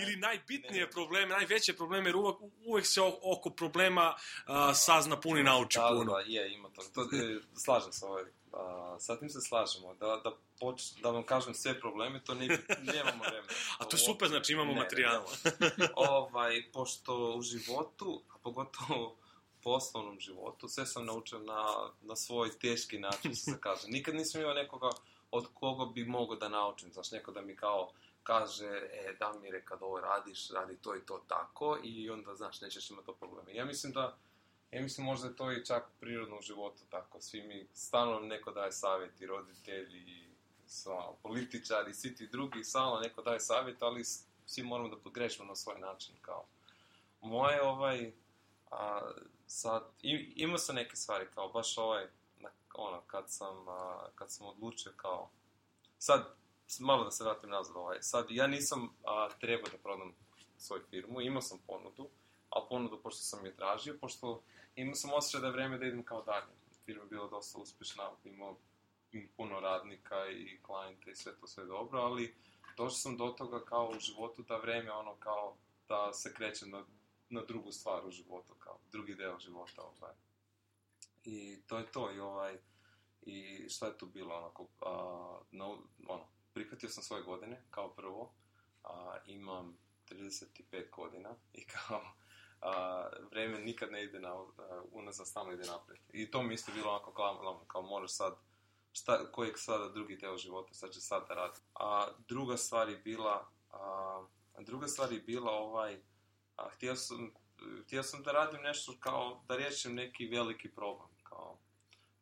ili 0.00 0.16
najbitnije 0.16 0.90
probleme, 0.90 1.34
najveće 1.34 1.72
probleme, 1.72 2.08
jer 2.08 2.16
uvek, 2.16 2.36
uvek 2.66 2.86
se 2.86 3.00
oko 3.22 3.50
problema 3.50 4.14
a, 4.46 4.74
sazna 4.74 5.20
puni 5.20 5.42
nauči 5.42 5.78
da, 5.78 5.88
puno. 5.88 6.12
Da, 6.12 6.22
da, 6.24 6.30
je, 6.30 6.54
ima 6.54 6.68
to. 6.68 6.82
to 6.94 7.16
e, 7.16 7.38
slažem 7.64 7.92
se 7.92 8.04
ovaj. 8.04 8.24
A, 8.56 8.96
sa 8.98 9.16
tim 9.18 9.30
se 9.30 9.40
slažemo. 9.40 9.94
Da, 9.94 10.20
da, 10.24 10.32
poč, 10.60 10.82
da 11.02 11.10
vam 11.10 11.22
kažem 11.22 11.54
sve 11.54 11.80
probleme, 11.80 12.20
to 12.24 12.34
ne, 12.34 12.46
nemamo 12.82 13.24
vremena. 13.24 13.52
A 13.78 13.84
to 13.84 13.96
je 13.96 14.00
super, 14.00 14.28
znači 14.28 14.52
imamo 14.52 14.72
Ne, 14.72 14.78
materijala. 14.80 15.26
ne. 15.60 15.88
ovaj, 16.10 16.70
pošto 16.72 17.34
u 17.36 17.42
životu, 17.42 18.22
a 18.34 18.38
pogotovo 18.42 19.08
u 19.08 19.62
poslovnom 19.62 20.20
životu, 20.20 20.68
sve 20.68 20.86
sam 20.86 21.06
naučio 21.06 21.38
na, 21.38 21.90
na 22.02 22.16
svoj 22.16 22.58
teški 22.58 22.98
način, 22.98 23.34
što 23.34 23.50
se 23.50 23.60
kaže. 23.60 23.88
Nikad 23.88 24.14
nisam 24.14 24.40
imao 24.40 24.54
nekoga 24.54 24.90
od 25.30 25.46
koga 25.54 25.92
bi 25.92 26.04
mogao 26.04 26.36
da 26.36 26.48
naučim. 26.48 26.92
Znaš, 26.92 27.10
neko 27.10 27.32
da 27.32 27.40
mi 27.40 27.56
kao 27.56 27.92
kaže, 28.22 28.66
e, 28.66 29.16
Damire, 29.18 29.64
kad 29.64 29.82
ovo 29.82 30.00
radiš, 30.00 30.50
radi 30.50 30.76
to 30.76 30.96
i 30.96 31.00
to 31.06 31.24
tako, 31.28 31.78
i 31.82 32.10
onda, 32.10 32.34
znaš, 32.34 32.60
nećeš 32.60 32.90
imati 32.90 33.06
to 33.06 33.12
probleme. 33.14 33.54
Ja 33.54 33.64
mislim 33.64 33.92
da, 33.92 34.16
ja 34.76 34.82
mislim 34.82 35.06
možda 35.06 35.28
je 35.28 35.36
to 35.36 35.52
i 35.52 35.64
čak 35.64 35.84
prirodno 36.00 36.38
u 36.38 36.42
životu 36.42 36.82
tako. 36.90 37.20
Svi 37.20 37.42
mi, 37.42 37.66
stalno 37.74 38.14
nam 38.14 38.28
neko 38.28 38.50
daje 38.50 38.72
savjet, 38.72 39.20
i 39.20 39.26
roditelji, 39.26 39.98
i 39.98 40.28
sva, 40.66 41.14
političari, 41.22 41.94
svi 41.94 42.14
ti 42.14 42.26
drugi, 42.26 42.64
stalno 42.64 43.00
neko 43.00 43.22
daje 43.22 43.40
savjet, 43.40 43.82
ali 43.82 44.04
svi 44.46 44.62
moramo 44.62 44.88
da 44.88 44.96
pogrešimo 44.96 45.48
na 45.48 45.56
svoj 45.56 45.78
način, 45.78 46.14
kao. 46.20 46.44
Moje, 47.20 47.62
ovaj, 47.62 48.12
a, 48.70 49.10
sad, 49.46 49.82
i, 50.02 50.32
imao 50.36 50.58
sam 50.58 50.76
neke 50.76 50.96
stvari, 50.96 51.26
kao 51.34 51.48
baš 51.48 51.78
ovaj, 51.78 52.06
na, 52.40 52.50
ono, 52.74 53.00
kad 53.06 53.24
sam, 53.30 53.68
a, 53.68 54.08
kad 54.14 54.30
sam 54.30 54.46
odlučio, 54.46 54.92
kao, 54.96 55.30
sad, 55.98 56.34
malo 56.78 57.04
da 57.04 57.10
se 57.10 57.24
vratim 57.24 57.50
nazad, 57.50 57.76
ovaj, 57.76 57.98
sad, 58.02 58.26
ja 58.30 58.46
nisam 58.46 58.88
a, 59.04 59.28
trebao 59.40 59.70
da 59.72 59.78
prodam 59.78 60.14
svoju 60.58 60.82
firmu, 60.90 61.20
imao 61.20 61.42
sam 61.42 61.58
ponudu, 61.66 62.08
a 62.50 62.66
ponudu, 62.68 63.00
pošto 63.02 63.22
sam 63.22 63.46
je 63.46 63.56
tražio, 63.56 63.98
pošto 64.00 64.42
imao 64.76 64.94
sam 64.94 65.10
osjećaj 65.12 65.40
da 65.40 65.46
je 65.46 65.52
vreme 65.52 65.78
da 65.78 65.86
idem 65.86 66.04
kao 66.04 66.22
dalje. 66.22 66.52
Firma 66.84 67.02
je 67.02 67.08
bila 67.08 67.28
dosta 67.28 67.58
uspešna, 67.58 68.10
imao 68.24 68.56
im 69.12 69.28
puno 69.36 69.60
radnika 69.60 70.28
i 70.30 70.58
klijente 70.62 71.10
i 71.10 71.16
sve 71.16 71.36
to 71.40 71.46
sve 71.46 71.64
dobro, 71.64 72.00
ali 72.00 72.34
došao 72.76 72.98
sam 72.98 73.16
do 73.16 73.28
toga 73.38 73.64
kao 73.64 73.88
u 73.88 74.00
životu 74.00 74.42
da 74.42 74.56
vreme 74.56 74.92
ono 74.92 75.14
kao 75.14 75.56
da 75.88 76.12
se 76.12 76.34
krećem 76.34 76.70
na, 76.70 76.84
na 77.28 77.44
drugu 77.44 77.72
stvar 77.72 78.06
u 78.06 78.10
životu, 78.10 78.54
kao 78.58 78.78
drugi 78.92 79.14
deo 79.14 79.38
života, 79.38 79.82
ovaj. 79.82 80.14
I 81.24 81.62
to 81.66 81.78
je 81.78 81.92
to, 81.92 82.12
i 82.12 82.20
ovaj, 82.20 82.58
i 83.22 83.68
šta 83.68 83.86
je 83.86 83.98
tu 83.98 84.06
bilo, 84.06 84.34
onako, 84.34 84.66
a, 84.80 85.38
na, 85.50 85.64
ono, 86.08 86.24
prihvatio 86.54 86.88
sam 86.88 87.02
svoje 87.02 87.22
godine, 87.22 87.62
kao 87.70 87.90
prvo, 87.90 88.32
a, 88.84 89.16
imam 89.26 89.78
35 90.10 90.90
godina 90.90 91.34
i 91.52 91.64
kao, 91.64 92.02
a, 92.60 93.06
vreme 93.30 93.58
nikad 93.58 93.92
ne 93.92 94.04
ide 94.04 94.20
na, 94.20 94.32
a, 94.32 94.46
unazad, 94.92 95.26
stalno 95.26 95.52
ide 95.52 95.66
napred. 95.66 95.98
I 96.12 96.30
to 96.30 96.42
mi 96.42 96.54
isto 96.54 96.72
bilo 96.72 96.90
onako 96.90 97.12
glavno, 97.12 97.64
kao 97.66 97.82
moraš 97.82 98.12
sad, 98.12 98.34
šta, 98.92 99.32
koji 99.32 99.48
je 99.48 99.56
sada 99.56 99.88
drugi 99.88 100.16
deo 100.16 100.36
života, 100.36 100.74
sad 100.74 100.90
će 100.90 101.00
sad 101.00 101.28
da 101.28 101.34
radi. 101.34 101.58
A 101.74 102.08
druga 102.28 102.56
stvar 102.56 102.88
je 102.88 102.96
bila, 102.96 103.48
a, 103.70 104.24
druga 104.58 104.88
stvar 104.88 105.12
je 105.12 105.20
bila 105.20 105.52
ovaj, 105.52 106.00
a, 106.56 106.68
htio 106.68 106.96
sam, 106.96 107.32
htio 107.84 108.02
sam 108.02 108.22
da 108.22 108.32
radim 108.32 108.62
nešto 108.62 108.94
kao, 109.00 109.44
da 109.48 109.56
riješim 109.56 109.94
neki 109.94 110.26
veliki 110.26 110.74
problem, 110.74 111.08
kao, 111.22 111.58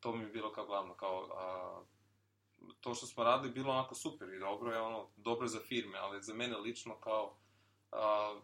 to 0.00 0.12
mi 0.12 0.24
je 0.24 0.30
bilo 0.30 0.52
kao 0.52 0.66
glavno, 0.66 0.94
kao, 0.94 1.28
a, 1.36 1.82
to 2.80 2.94
što 2.94 3.06
smo 3.06 3.24
radili 3.24 3.52
bilo 3.52 3.72
onako 3.72 3.94
super 3.94 4.28
i 4.28 4.38
dobro 4.38 4.72
je 4.72 4.80
ono, 4.80 5.08
dobro 5.16 5.46
za 5.46 5.60
firme, 5.60 5.98
ali 5.98 6.22
za 6.22 6.34
mene 6.34 6.56
lično 6.56 7.00
kao, 7.00 7.36
a, 7.92 8.34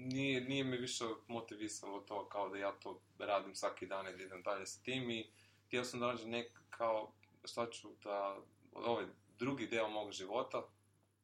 nije, 0.00 0.40
nije 0.40 0.64
me 0.64 0.76
više 0.76 1.04
motivisalo 1.28 2.00
to 2.00 2.28
kao 2.28 2.48
da 2.48 2.58
ja 2.58 2.72
to 2.72 3.00
radim 3.18 3.54
svaki 3.54 3.86
dan 3.86 4.08
i 4.08 4.16
da 4.16 4.22
idem 4.22 4.42
dalje 4.42 4.66
sa 4.66 4.82
tim 4.82 5.10
i 5.10 5.30
htio 5.66 5.84
sam 5.84 6.00
da 6.00 6.06
nađem 6.06 6.30
nek, 6.30 6.60
kao, 6.70 7.12
šta 7.44 7.70
ću 7.70 7.88
da, 8.04 8.38
ove 8.72 9.06
drugi 9.38 9.66
deo 9.66 9.88
mog 9.88 10.12
života, 10.12 10.62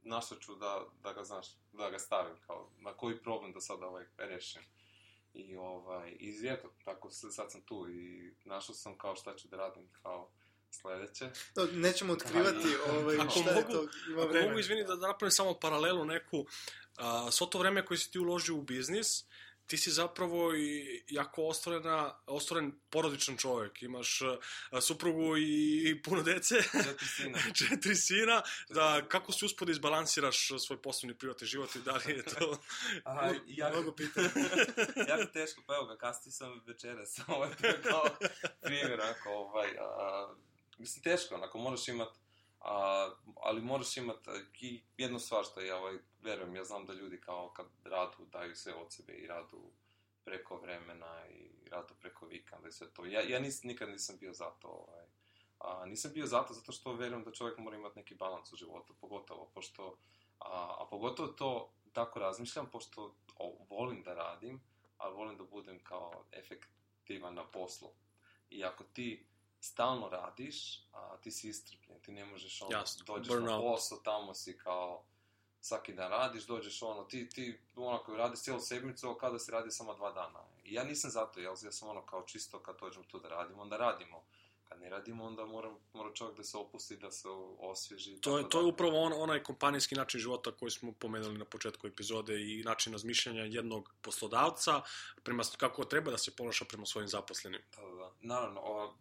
našao 0.02 0.38
ću 0.38 0.54
da, 0.54 0.84
da 1.02 1.12
ga, 1.12 1.24
znaš, 1.24 1.46
da 1.72 1.90
ga 1.90 1.98
stavim, 1.98 2.36
kao, 2.46 2.70
na 2.78 2.92
koji 2.92 3.22
problem 3.22 3.52
da 3.52 3.60
sad 3.60 3.82
ovaj 3.82 4.04
rešim. 4.16 4.62
I, 5.34 5.56
ovaj, 5.56 6.10
i 6.10 6.48
eto, 6.48 6.70
tako 6.84 7.10
sad 7.10 7.52
sam 7.52 7.60
tu 7.60 7.88
i 7.88 8.32
našao 8.44 8.74
sam 8.74 8.98
kao 8.98 9.16
šta 9.16 9.36
ću 9.36 9.48
da 9.48 9.56
radim, 9.56 9.88
kao, 10.02 10.30
sledeće. 10.70 11.30
Nećemo 11.72 12.12
otkrivati 12.12 12.68
ovaj, 12.90 13.16
Ako 13.20 13.30
šta 13.30 13.40
mogu- 13.40 13.58
je 13.58 13.66
to, 13.66 13.88
ima 14.10 14.22
Ako 14.22 14.46
mogu, 14.46 14.58
izvini, 14.58 14.84
da 14.84 14.96
da 14.96 15.06
napravim 15.06 15.30
samo 15.30 15.54
paralelu 15.54 16.04
neku, 16.04 16.46
a, 16.96 17.30
svo 17.30 17.46
to 17.46 17.58
vreme 17.58 17.84
koje 17.86 17.98
si 17.98 18.10
ti 18.10 18.18
uložio 18.18 18.54
u 18.54 18.62
biznis, 18.62 19.24
ti 19.66 19.76
si 19.76 19.90
zapravo 19.90 20.54
i 20.54 21.02
jako 21.08 21.46
ostvorena, 21.46 22.14
ostvoren 22.26 22.72
porodičan 22.90 23.36
čovjek. 23.36 23.82
Imaš 23.82 24.20
a, 24.70 24.80
suprugu 24.80 25.36
i, 25.36 25.82
i 25.90 26.02
puno 26.02 26.22
dece, 26.22 26.54
Četiri 26.62 27.06
sina. 27.08 27.38
četiri 27.58 27.94
sina, 27.94 28.42
da 28.68 29.08
kako 29.08 29.32
si 29.32 29.44
uspio 29.44 29.64
da 29.64 29.72
izbalansiraš 29.72 30.48
svoj 30.66 30.82
poslovni 30.82 31.18
privatni 31.18 31.46
život 31.46 31.76
i 31.76 31.80
da 31.80 31.92
li 31.96 32.12
je 32.12 32.22
to... 32.22 32.58
Aha, 33.04 33.34
jako, 33.46 33.76
Mnogo 33.76 33.96
pitanja. 33.96 34.28
jako 35.10 35.24
teško, 35.32 35.62
pa 35.66 35.74
evo 35.74 35.86
ga, 35.86 35.96
kasnije 35.96 36.32
sam 36.32 36.62
večeras, 36.66 37.14
to 37.60 37.66
je 37.66 37.82
kao 37.82 38.04
primjer, 38.62 39.00
ako, 39.00 39.30
ovaj, 39.30 39.68
a, 39.78 40.34
mislim, 40.78 41.02
teško, 41.02 41.34
onako, 41.34 41.58
moraš 41.58 41.88
imat, 41.88 42.08
a, 42.60 43.10
ali 43.36 43.60
moraš 43.60 43.96
imat 43.96 44.28
i 44.60 44.82
jednu 44.96 45.18
stvar 45.18 45.44
što 45.44 45.60
ja, 45.60 45.76
ovaj, 45.76 45.94
verujem, 46.22 46.56
ja 46.56 46.64
znam 46.64 46.86
da 46.86 46.92
ljudi 46.92 47.20
kao 47.20 47.52
kad 47.56 47.66
radu, 47.84 48.24
daju 48.32 48.54
sve 48.56 48.74
od 48.74 48.92
sebe 48.92 49.12
i 49.12 49.26
radu 49.26 49.70
preko 50.24 50.56
vremena 50.56 51.28
i 51.28 51.68
radu 51.70 51.94
preko 52.00 52.26
vikenda 52.26 52.68
i 52.68 52.72
sve 52.72 52.86
to. 52.94 53.06
Ja, 53.06 53.20
ja 53.20 53.40
nis, 53.40 53.62
nikad 53.62 53.88
nisam 53.88 54.16
bio 54.20 54.32
za 54.32 54.50
to, 54.50 54.68
ovaj, 54.68 55.04
a, 55.58 55.86
nisam 55.86 56.10
bio 56.14 56.26
zato, 56.26 56.54
zato 56.54 56.72
što 56.72 56.92
verujem 56.92 57.24
da 57.24 57.32
čovjek 57.32 57.58
mora 57.58 57.76
imati 57.76 57.98
neki 57.98 58.14
balans 58.14 58.52
u 58.52 58.56
životu, 58.56 58.94
pogotovo, 59.00 59.50
pošto, 59.54 59.96
a, 60.38 60.76
a 60.78 60.86
pogotovo 60.90 61.28
to 61.28 61.72
tako 61.92 62.18
razmišljam, 62.18 62.70
pošto 62.70 63.14
o, 63.38 63.66
volim 63.70 64.02
da 64.02 64.14
radim, 64.14 64.60
ali 64.98 65.14
volim 65.14 65.36
da 65.36 65.44
budem 65.44 65.84
kao 65.84 66.24
efektivan 66.32 67.34
na 67.34 67.44
poslu. 67.44 67.88
I 68.50 68.64
ako 68.64 68.84
ti 68.84 69.26
stalno 69.66 70.08
radiš, 70.08 70.78
a 70.92 71.16
ti 71.22 71.30
si 71.30 71.48
istrpljen, 71.48 72.00
ti 72.00 72.12
ne 72.12 72.24
možeš 72.24 72.62
ono, 72.62 72.78
Jasno, 72.78 73.04
dođeš 73.04 73.34
na 73.42 73.60
posao, 73.60 73.98
tamo 73.98 74.34
si 74.34 74.58
kao 74.58 75.04
svaki 75.60 75.92
dan 75.92 76.10
radiš, 76.10 76.46
dođeš 76.46 76.82
ono, 76.82 77.04
ti, 77.04 77.28
ti 77.28 77.58
onako 77.76 78.16
radiš 78.16 78.40
cijelu 78.40 78.60
sedmicu, 78.60 79.16
kada 79.20 79.38
si 79.38 79.50
radi 79.50 79.70
samo 79.70 79.94
dva 79.94 80.12
dana. 80.12 80.40
I 80.64 80.74
ja 80.74 80.84
nisam 80.84 81.10
zato, 81.10 81.40
jel, 81.40 81.54
ja 81.64 81.72
sam 81.72 81.88
ono 81.88 82.06
kao 82.06 82.22
čisto 82.22 82.58
kad 82.58 82.80
dođem 82.80 83.04
tu 83.04 83.20
da 83.20 83.28
radimo, 83.28 83.62
onda 83.62 83.76
radimo. 83.76 84.22
Kad 84.68 84.80
ne 84.80 84.90
radimo, 84.90 85.24
onda 85.24 85.44
mora, 85.44 85.70
mora 85.92 86.14
čovjek 86.14 86.36
da 86.36 86.42
se 86.42 86.56
opusti, 86.56 86.96
da 86.96 87.10
se 87.10 87.28
osvježi. 87.58 88.20
To 88.20 88.38
je, 88.38 88.48
to 88.48 88.58
je 88.58 88.62
dalje. 88.62 88.72
upravo 88.72 89.02
on, 89.02 89.12
onaj 89.12 89.42
kompanijski 89.42 89.94
način 89.94 90.20
života 90.20 90.52
koji 90.52 90.70
smo 90.70 90.92
pomenuli 90.92 91.38
na 91.38 91.44
početku 91.44 91.86
epizode 91.86 92.40
i 92.40 92.62
način 92.64 92.92
razmišljanja 92.92 93.42
jednog 93.42 93.94
poslodavca 94.02 94.82
prema 95.22 95.42
kako 95.56 95.84
treba 95.84 96.10
da 96.10 96.18
se 96.18 96.36
ponaša 96.36 96.64
prema 96.64 96.86
svojim 96.86 97.08
zaposlenim. 97.08 97.60
Da, 97.76 97.82
da, 97.82 97.94
da. 97.94 98.12
Naravno, 98.20 98.60
o, 98.60 98.94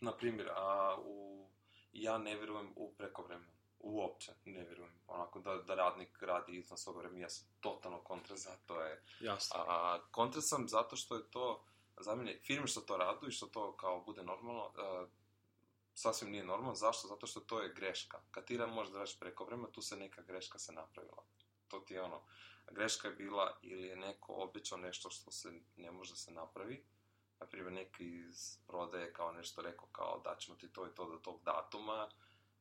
na 0.00 0.12
primjer, 0.16 0.48
a, 0.56 0.96
u, 1.04 1.46
ja 1.92 2.18
ne 2.18 2.36
vjerujem 2.36 2.72
u 2.76 2.94
prekovremeno. 2.94 3.52
Uopće 3.78 4.32
ne 4.44 4.64
vjerujem. 4.64 4.92
Onako 5.06 5.40
da, 5.40 5.54
da 5.56 5.74
radnik 5.74 6.22
radi 6.22 6.56
izvan 6.56 6.78
svog 6.78 6.96
vremena. 6.96 7.20
Ja 7.20 7.28
sam 7.28 7.48
totalno 7.60 7.98
kontra 7.98 8.36
za 8.36 8.56
to. 8.66 8.80
Je. 8.80 9.02
Jasno. 9.20 9.60
A, 9.68 10.00
kontra 10.10 10.40
sam 10.40 10.68
zato 10.68 10.96
što 10.96 11.16
je 11.16 11.30
to, 11.30 11.64
za 12.00 12.14
mene, 12.14 12.38
firme 12.42 12.66
što 12.66 12.80
to 12.80 12.96
radu 12.96 13.28
i 13.28 13.32
što 13.32 13.46
to 13.46 13.76
kao 13.76 14.00
bude 14.00 14.22
normalno, 14.22 14.72
a, 14.76 15.06
sasvim 15.94 16.30
nije 16.30 16.44
normalno. 16.44 16.74
Zašto? 16.74 17.08
Zato 17.08 17.26
što 17.26 17.40
to 17.40 17.60
je 17.60 17.74
greška. 17.74 18.20
Kad 18.30 18.44
ti 18.44 18.58
možeš 18.58 18.92
da 18.92 18.98
radiš 18.98 19.18
preko 19.18 19.44
vremena, 19.44 19.68
tu 19.72 19.82
se 19.82 19.96
neka 19.96 20.22
greška 20.22 20.58
se 20.58 20.72
napravila. 20.72 21.24
To 21.68 21.80
ti 21.80 21.94
je 21.94 22.02
ono, 22.02 22.22
greška 22.70 23.08
je 23.08 23.14
bila 23.14 23.58
ili 23.62 23.88
je 23.88 23.96
neko 23.96 24.32
obećao 24.34 24.78
nešto 24.78 25.10
što 25.10 25.30
se 25.30 25.52
ne 25.76 25.90
može 25.90 26.12
da 26.12 26.16
se 26.16 26.32
napravi, 26.32 26.84
na 27.44 27.50
primjer, 27.50 27.72
neki 27.72 28.04
iz 28.04 28.58
prodaje 28.66 29.12
kao 29.12 29.32
nešto 29.32 29.62
rekao 29.62 29.86
kao 29.92 30.20
da 30.24 30.36
ćemo 30.38 30.56
ti 30.56 30.68
to 30.68 30.86
i 30.86 30.94
to 30.94 31.10
do 31.10 31.16
tog 31.18 31.40
datuma, 31.44 32.08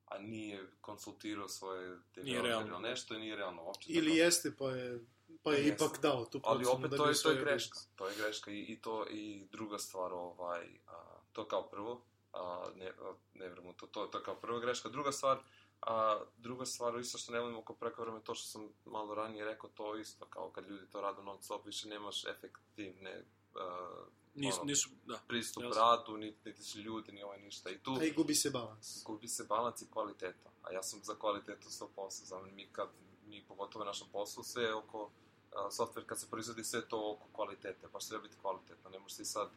a 0.05 0.17
nije 0.17 0.67
konsultirao 0.81 1.47
svoje 1.47 1.97
realno. 2.25 2.75
ili 2.77 2.81
nešto 2.81 3.15
i 3.15 3.19
nije 3.19 3.35
realno 3.35 3.63
uopće. 3.63 3.89
Ili 3.89 4.07
tako- 4.07 4.17
jeste, 4.17 4.55
pa 4.57 4.69
je, 4.69 4.99
pa 5.43 5.53
je 5.53 5.65
Jeste. 5.65 5.85
ipak 5.85 6.01
dao 6.01 6.25
tu 6.25 6.41
ali 6.43 6.65
opet 6.65 6.91
da 6.91 6.97
to 6.97 7.09
je, 7.09 7.15
to 7.23 7.29
je 7.29 7.41
greška. 7.41 7.73
biznis. 7.75 7.95
To 7.95 8.07
je 8.07 8.15
greška 8.15 8.51
i, 8.51 8.59
i 8.59 8.81
to 8.81 9.07
i 9.09 9.47
druga 9.51 9.77
stvar, 9.79 10.13
ovaj, 10.13 10.79
a, 10.87 11.19
to 11.33 11.47
kao 11.47 11.69
prvo, 11.69 12.01
a, 12.33 12.65
ne, 12.75 12.87
a, 12.87 13.13
ne 13.33 13.45
vjerujem 13.47 13.69
u 13.69 13.73
to, 13.73 13.87
to, 13.87 14.05
to 14.05 14.17
je 14.17 14.23
kao 14.23 14.35
prva 14.35 14.59
greška. 14.59 14.89
Druga 14.89 15.11
stvar, 15.11 15.39
a, 15.81 16.21
druga 16.37 16.65
stvar, 16.65 16.99
isto 16.99 17.17
što 17.17 17.31
ne 17.31 17.39
volim 17.39 17.57
oko 17.57 17.73
prekovremena, 17.75 18.23
to 18.23 18.35
što 18.35 18.47
sam 18.47 18.69
malo 18.85 19.15
ranije 19.15 19.45
rekao, 19.45 19.69
to 19.69 19.95
isto, 19.95 20.25
kao 20.25 20.51
kad 20.51 20.67
ljudi 20.67 20.89
to 20.89 21.01
rade 21.01 21.23
non 21.23 21.41
stop, 21.41 21.65
više 21.65 21.87
nemaš 21.87 22.25
efektivne 22.25 23.23
a, 23.55 23.89
Nisu, 24.35 24.57
ono, 24.61 24.65
nisu, 24.65 24.89
da. 25.05 25.19
pristup 25.27 25.63
Jasno. 25.63 25.81
radu, 25.81 26.17
niti, 26.17 26.37
niti 26.45 26.63
su 26.63 26.79
ljudi, 26.79 27.11
ni 27.11 27.23
ovaj 27.23 27.39
ništa. 27.39 27.69
I 27.69 27.77
tu 27.77 27.97
A 27.99 28.03
i 28.03 28.11
gubi 28.11 28.35
se 28.35 28.49
balans. 28.49 29.03
gubi 29.03 29.27
se 29.27 29.43
balans 29.43 29.81
i 29.81 29.87
kvaliteta. 29.91 30.49
A 30.63 30.71
ja 30.71 30.83
sam 30.83 30.99
za 31.03 31.15
kvalitetu 31.15 31.69
100%. 31.69 32.25
Za 32.25 32.39
mi 32.39 32.67
kad, 32.71 32.87
mi 33.27 33.43
pogotovo 33.47 33.83
u 33.83 33.85
našem 33.85 34.07
poslu, 34.11 34.43
sve 34.43 34.63
je 34.63 34.73
oko, 34.73 35.09
a, 35.55 35.69
software 35.71 36.05
kad 36.05 36.19
se 36.19 36.27
proizvodi, 36.29 36.63
sve 36.63 36.87
to 36.87 37.11
oko 37.11 37.27
kvalitete. 37.33 37.87
Baš 37.93 38.07
treba 38.07 38.23
biti 38.23 38.35
kvalitetno. 38.41 38.89
Ne 38.89 38.99
možeš 38.99 39.17
ti 39.17 39.25
sad 39.25 39.49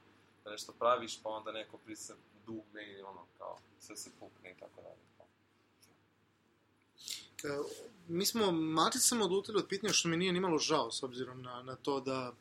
da 0.44 0.50
nešto 0.50 0.72
praviš, 0.72 1.22
pa 1.22 1.28
onda 1.28 1.52
neko 1.52 1.78
prisa 1.78 2.14
dugne 2.46 2.92
i 2.92 3.02
ono, 3.02 3.26
kao, 3.38 3.58
sve 3.80 3.96
se 3.96 4.10
pukne 4.20 4.50
i 4.50 4.54
tako 4.60 4.82
dalje. 4.82 5.06
E, 7.44 7.58
mi 8.08 8.26
smo 8.26 8.52
mačice 8.52 9.06
sam 9.06 9.22
odlutili 9.22 9.58
od 9.58 9.68
pitanja 9.68 9.92
što 9.92 10.08
mi 10.08 10.16
nije 10.16 10.32
nimalo 10.32 10.58
žao 10.58 10.90
s 10.90 11.02
obzirom 11.02 11.42
na, 11.42 11.62
na 11.62 11.76
to 11.76 12.00
da, 12.00 12.32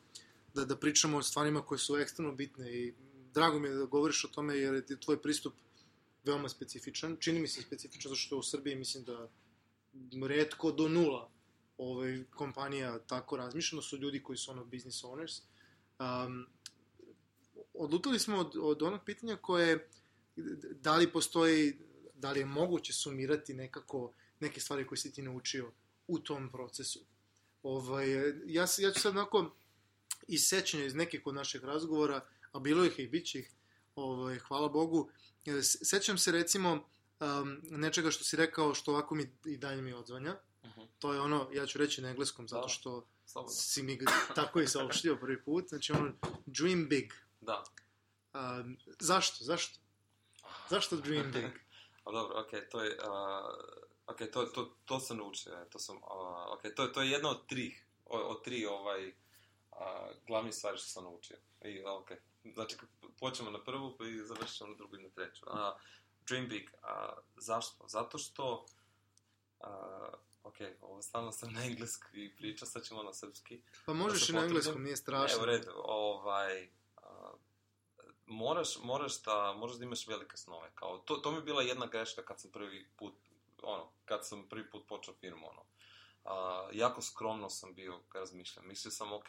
da, 0.56 0.64
da 0.64 0.76
pričamo 0.76 1.18
o 1.18 1.22
stvarima 1.22 1.62
koje 1.62 1.78
su 1.78 1.96
ekstremno 1.96 2.32
bitne 2.34 2.72
i 2.72 2.94
drago 3.34 3.58
mi 3.58 3.68
je 3.68 3.74
da 3.74 3.84
govoriš 3.84 4.24
o 4.24 4.28
tome 4.28 4.56
jer 4.56 4.74
je 4.74 5.00
tvoj 5.00 5.22
pristup 5.22 5.54
veoma 6.24 6.48
specifičan. 6.48 7.16
Čini 7.20 7.40
mi 7.40 7.48
se 7.48 7.62
specifičan 7.62 8.10
zato 8.10 8.20
što 8.20 8.38
u 8.38 8.42
Srbiji 8.42 8.76
mislim 8.76 9.04
da 9.04 9.28
redko 10.28 10.72
do 10.72 10.88
nula 10.88 11.30
ovaj, 11.78 12.24
kompanija 12.30 12.98
tako 12.98 13.36
razmišljeno 13.36 13.82
su 13.82 13.98
ljudi 13.98 14.22
koji 14.22 14.36
su 14.36 14.50
ono 14.50 14.64
business 14.64 15.04
owners. 15.04 15.40
Um, 15.98 16.46
odlutali 17.74 18.18
smo 18.18 18.38
od, 18.38 18.56
od 18.60 18.82
onog 18.82 19.00
pitanja 19.04 19.36
koje 19.36 19.88
da 20.80 20.96
li 20.96 21.12
postoji, 21.12 21.78
da 22.14 22.32
li 22.32 22.40
je 22.40 22.46
moguće 22.46 22.92
sumirati 22.92 23.54
nekako 23.54 24.12
neke 24.40 24.60
stvari 24.60 24.86
koje 24.86 24.98
si 24.98 25.12
ti 25.12 25.22
naučio 25.22 25.72
u 26.06 26.18
tom 26.18 26.50
procesu. 26.52 27.00
Ovaj, 27.62 28.12
ja, 28.46 28.66
ja 28.78 28.92
ću 28.92 29.00
sad 29.00 29.12
onako 29.12 29.56
iz 30.28 30.46
sećanja 30.48 30.84
iz 30.84 30.94
nekih 30.94 31.22
od 31.24 31.34
naših 31.34 31.64
razgovora, 31.64 32.20
a 32.52 32.58
bilo 32.58 32.84
ih 32.84 32.98
i 32.98 33.06
bit 33.06 33.34
ih, 33.34 33.50
ovaj, 33.96 34.38
hvala 34.38 34.68
Bogu, 34.68 35.10
e, 35.46 35.62
sećam 35.62 36.18
se 36.18 36.32
recimo 36.32 36.72
um, 37.20 37.60
nečega 37.62 38.10
što 38.10 38.24
si 38.24 38.36
rekao 38.36 38.74
što 38.74 38.90
ovako 38.92 39.14
mi 39.14 39.32
i 39.44 39.56
dalje 39.56 39.82
mi 39.82 39.92
odzvanja. 39.92 40.36
Mhm. 40.64 40.80
To 40.98 41.12
je 41.12 41.20
ono, 41.20 41.48
ja 41.52 41.66
ću 41.66 41.78
reći 41.78 42.02
na 42.02 42.08
engleskom, 42.08 42.48
zato 42.48 42.62
Da. 42.62 42.68
što 42.68 43.06
Slobodno. 43.26 43.54
si 43.54 43.82
mi 43.82 43.98
tako 44.34 44.60
i 44.60 44.66
saopštio 44.68 45.16
prvi 45.16 45.42
put. 45.42 45.68
Znači 45.68 45.92
ono, 45.92 46.12
dream 46.46 46.88
big. 46.88 47.12
Da. 47.40 47.64
Um, 48.34 48.76
zašto? 49.00 49.44
Zašto? 49.44 49.78
Zašto 50.70 50.96
dream 50.96 51.32
big? 51.32 51.44
A 52.04 52.12
dobro, 52.12 52.40
okej, 52.40 52.68
to 52.70 52.84
je, 52.84 52.90
uh, 52.90 53.54
okej, 54.06 54.30
to, 54.30 54.44
to, 54.46 54.76
to 54.84 55.00
sam 55.00 55.16
naučio, 55.16 55.64
to 55.70 55.78
sam, 55.78 55.96
uh, 55.96 56.02
okej, 56.58 56.74
to, 56.74 56.86
to 56.86 57.02
je 57.02 57.10
jedno 57.10 57.28
od 57.28 57.46
tri, 57.46 57.74
od, 58.04 58.20
od 58.26 58.44
tri, 58.44 58.66
ovaj, 58.66 59.12
uh, 59.80 60.16
glavnih 60.26 60.54
stvari 60.54 60.78
što 60.78 60.86
sam 60.86 61.04
naučio. 61.04 61.36
I, 61.64 61.84
okej, 61.84 62.16
znači, 62.54 62.76
počnemo 63.20 63.50
na 63.50 63.64
prvu, 63.64 63.96
pa 63.98 64.04
i 64.04 64.24
završit 64.24 64.56
ćemo 64.56 64.70
na 64.70 64.76
drugu 64.76 64.96
i 64.96 65.02
na 65.02 65.08
treću. 65.08 65.46
Uh, 65.46 65.52
dream 66.28 66.48
big, 66.48 66.70
uh, 66.74 67.18
zašto? 67.36 67.88
Zato 67.88 68.18
što, 68.18 68.66
uh, 69.60 69.66
okej, 70.42 70.76
ovo 70.80 71.02
stalno 71.02 71.32
sam 71.32 71.52
na 71.52 71.64
engleski 71.64 72.34
priča, 72.36 72.66
sad 72.66 72.84
ćemo 72.84 73.02
na 73.02 73.12
srpski. 73.12 73.62
Pa 73.86 73.92
možeš 73.92 74.26
se 74.26 74.32
i 74.32 74.34
na 74.34 74.44
engleskom, 74.44 74.82
nije 74.82 74.96
strašno. 74.96 75.36
Evo, 75.36 75.42
u 75.42 75.46
redu, 75.46 75.70
ovaj, 75.74 76.70
a, 76.96 77.32
moraš, 78.26 78.78
moraš, 78.82 79.22
da, 79.22 79.54
moraš 79.56 79.76
da 79.76 79.84
imaš 79.84 80.06
velike 80.06 80.36
snove. 80.36 80.70
Kao, 80.74 80.98
to, 80.98 81.16
to 81.16 81.30
mi 81.30 81.38
je 81.38 81.42
bila 81.42 81.62
jedna 81.62 81.86
greška 81.86 82.22
kad 82.22 82.40
sam 82.40 82.50
prvi 82.50 82.88
put, 82.96 83.14
ono, 83.62 83.88
kad 84.04 84.26
sam 84.26 84.48
prvi 84.48 84.70
put 84.70 84.86
počeo 84.86 85.14
ono. 85.22 85.35
A, 86.26 86.68
jako 86.72 87.02
skromno 87.02 87.50
sam 87.50 87.74
bio, 87.74 88.00
kad 88.08 88.20
razmišljam. 88.20 88.68
Mislio 88.68 88.90
sam, 88.90 89.12
ok, 89.12 89.28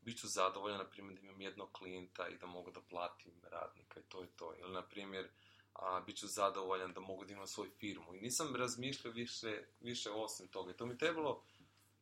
bit 0.00 0.18
ću 0.20 0.28
zadovoljan, 0.28 0.78
na 0.78 0.90
primjer, 0.90 1.20
da 1.20 1.26
imam 1.26 1.40
jednog 1.40 1.72
klijenta 1.72 2.28
i 2.28 2.38
da 2.38 2.46
mogu 2.46 2.70
da 2.70 2.80
platim 2.80 3.32
radnika 3.42 4.00
i 4.00 4.02
to 4.02 4.22
je 4.22 4.28
to. 4.36 4.54
Ili, 4.58 4.72
na 4.72 4.82
primjer, 4.82 5.28
a, 5.72 6.00
bit 6.06 6.16
ću 6.16 6.26
zadovoljan 6.26 6.92
da 6.92 7.00
mogu 7.00 7.24
da 7.24 7.32
imam 7.32 7.46
svoju 7.46 7.70
firmu. 7.70 8.14
I 8.14 8.20
nisam 8.20 8.56
razmišljao 8.56 9.12
više, 9.12 9.62
više 9.80 10.10
osim 10.10 10.48
toga. 10.48 10.70
I 10.70 10.76
to 10.76 10.86
mi 10.86 10.98
trebalo, 10.98 11.42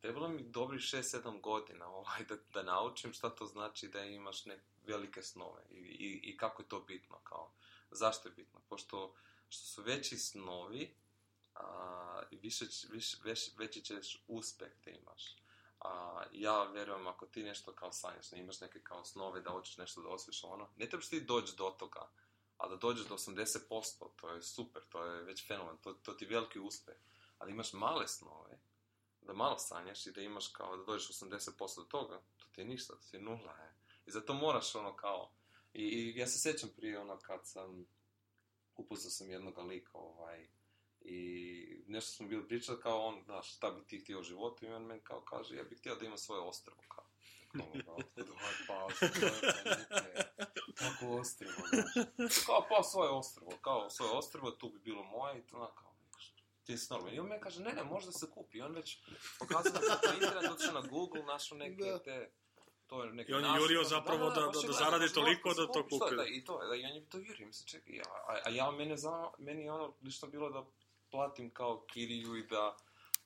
trebalo 0.01 0.29
mi 0.29 0.43
dobri 0.43 0.79
6-7 0.79 1.41
godina 1.41 1.89
ovaj, 1.99 2.25
da, 2.29 2.37
da 2.55 2.63
naučim 2.63 3.13
šta 3.13 3.31
to 3.31 3.47
znači 3.47 3.89
da 3.89 4.05
imaš 4.05 4.45
ne, 4.45 4.59
velike 4.87 5.23
snove 5.23 5.63
i, 5.71 5.79
i, 5.79 6.21
i 6.23 6.37
kako 6.37 6.63
je 6.63 6.69
to 6.69 6.81
bitno, 6.81 7.21
kao, 7.23 7.53
zašto 7.91 8.29
je 8.29 8.35
bitno, 8.35 8.61
pošto 8.69 9.15
što 9.49 9.67
su 9.67 9.83
veći 9.83 10.19
snovi, 10.19 10.95
a, 11.55 12.23
više, 12.31 12.65
više, 12.91 13.17
već, 13.25 13.51
veći 13.59 13.81
ćeš 13.85 14.25
uspeh 14.29 14.73
da 14.85 14.91
imaš. 14.91 15.37
A, 15.81 16.23
ja 16.33 16.65
vjerujem, 16.65 17.07
ako 17.07 17.27
ti 17.27 17.43
nešto 17.43 17.73
kao 17.73 17.93
sanjaš, 17.93 18.33
ne 18.33 18.41
imaš 18.41 18.61
neke 18.61 18.81
kao 18.83 19.05
snove 19.05 19.41
da 19.41 19.51
hoćeš 19.51 19.77
nešto 19.77 20.03
da 20.03 20.09
osviš, 20.09 20.45
ono, 20.45 20.69
ne 20.77 20.89
trebaš 20.89 21.09
ti 21.09 21.21
doći 21.21 21.57
do 21.57 21.75
toga, 21.79 22.11
a 22.59 22.69
da 22.69 22.77
dođeš 22.77 23.07
do 23.07 23.15
80%, 23.15 24.05
to 24.17 24.29
je 24.29 24.43
super, 24.43 24.83
to 24.89 25.05
je 25.05 25.23
već 25.23 25.47
fenomen, 25.47 25.77
to, 25.77 25.93
to 25.93 26.13
ti 26.13 26.25
je 26.25 26.29
veliki 26.29 26.61
uspeh. 26.61 26.95
Ali 27.39 27.53
imaš 27.53 27.73
male 27.73 28.09
snove, 28.09 28.59
da 29.21 29.33
malo 29.33 29.59
sanjaš 29.59 30.07
i 30.07 30.13
da 30.13 30.21
imaš 30.21 30.49
kao, 30.49 30.77
da 30.77 30.85
dođeš 30.85 31.09
80% 31.09 31.77
do 31.77 31.85
toga, 31.85 32.23
to 32.37 32.47
ti 32.53 32.61
je 32.61 32.65
ništa, 32.65 32.93
to 32.93 33.01
ti 33.11 33.17
je 33.17 33.23
nula, 33.23 33.57
je. 33.57 33.75
I 34.07 34.11
zato 34.11 34.35
moraš 34.35 34.75
ono 34.75 34.97
kao, 34.97 35.31
i, 35.75 35.83
i 35.83 36.19
ja 36.19 36.27
se 36.27 36.39
sjećam 36.39 36.71
prije 36.77 36.99
ono 37.01 37.19
kad 37.19 37.41
sam, 37.45 37.87
upoznao 38.77 39.11
sam 39.11 39.31
jednog 39.31 39.59
lika, 39.59 39.99
ovaj, 39.99 40.49
i 41.05 41.85
nešto 41.87 42.11
smo 42.17 42.27
bili 42.29 42.49
pričali 42.49 42.81
kao 42.81 43.07
on, 43.07 43.23
znaš, 43.25 43.57
šta 43.57 43.71
bi 43.71 43.87
ti 43.87 43.99
htio 43.99 44.21
u 44.21 44.23
životu 44.23 44.65
i 44.67 44.69
on 44.69 44.83
meni 44.87 45.01
kao 45.01 45.21
kaže, 45.21 45.57
ja 45.57 45.65
bih 45.65 45.79
htio 45.79 45.95
da 45.95 46.05
imam 46.07 46.19
svoje 46.19 46.41
ostrvo, 46.41 46.83
kao. 46.89 47.05
Ovaj 47.55 48.55
pauza, 48.67 49.15
tako 50.79 51.07
ostrvo, 51.21 51.53
znaš. 51.73 52.35
Kao, 52.47 52.67
pa 52.69 52.83
svoje 52.83 53.11
ostrvo, 53.11 53.51
kao 53.61 53.91
svoje 53.91 54.13
ostrvo, 54.13 54.51
tu 54.51 54.69
bi 54.69 54.79
bilo 54.79 55.03
moje 55.05 55.39
i 55.39 55.43
to, 55.43 55.57
ono, 55.57 55.67
kao, 55.75 55.95
ti 56.65 56.79
si 56.79 56.93
normalno. 56.93 57.17
I 57.17 57.21
on 57.21 57.29
meni 57.29 57.41
kaže, 57.41 57.63
ne, 57.63 57.73
ne, 57.73 57.85
možda 57.85 58.13
se 58.13 58.31
kupi. 58.31 58.59
I 58.59 58.63
on 58.63 58.73
već 58.73 58.99
pokazao 59.39 59.73
na 59.73 60.15
internet, 60.15 60.51
otišao 60.51 60.75
na 60.75 60.81
Google, 60.81 61.23
našao 61.23 61.59
neke 61.59 61.85
Da. 61.85 61.99
te 61.99 62.31
to 62.87 63.05
je 63.05 63.13
neki 63.13 63.33
I 63.33 63.35
on 63.35 63.45
je 63.45 63.61
jurio 63.61 63.83
da, 63.83 63.89
zapravo 63.89 64.31
da- 64.31 64.41
da- 64.41 64.47
baš 64.47 64.57
je 64.57 64.61
da 64.61 64.67
gledao, 64.67 64.85
zaradi 64.85 65.05
baš 65.05 65.13
toliko 65.13 65.49
lako 65.49 65.61
da 65.61 65.73
to 65.73 65.83
kupi. 65.83 66.17
Da, 66.17 66.25
i 66.27 66.45
to, 66.45 66.59
da, 66.69 66.75
i 66.75 66.85
on 66.85 66.95
je 66.95 67.09
to 67.09 67.19
jurio, 67.19 67.47
mislim, 67.47 67.67
čekaj, 67.67 67.97
ja, 67.97 68.05
a, 68.29 68.41
a 68.45 68.51
ja, 68.51 68.71
mene 68.71 68.97
za, 68.97 69.31
meni 69.39 69.63
je 69.63 69.73
ono, 69.73 69.95
lično 70.03 70.29
bilo 70.29 70.51
da 70.51 70.65
platim 71.15 71.51
kao 71.51 71.85
kiriju 71.93 72.37
i 72.37 72.47
da 72.47 72.77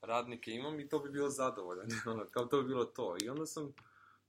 radnike 0.01 0.51
imam 0.51 0.81
i 0.81 0.89
to 0.89 0.99
bi 0.99 1.11
bilo 1.11 1.31
zadovoljan, 1.31 1.89
kao 2.35 2.45
to 2.45 2.63
bi 2.63 2.69
bilo 2.69 2.85
to. 2.85 3.17
I 3.23 3.29
onda 3.29 3.47
sam, 3.47 3.75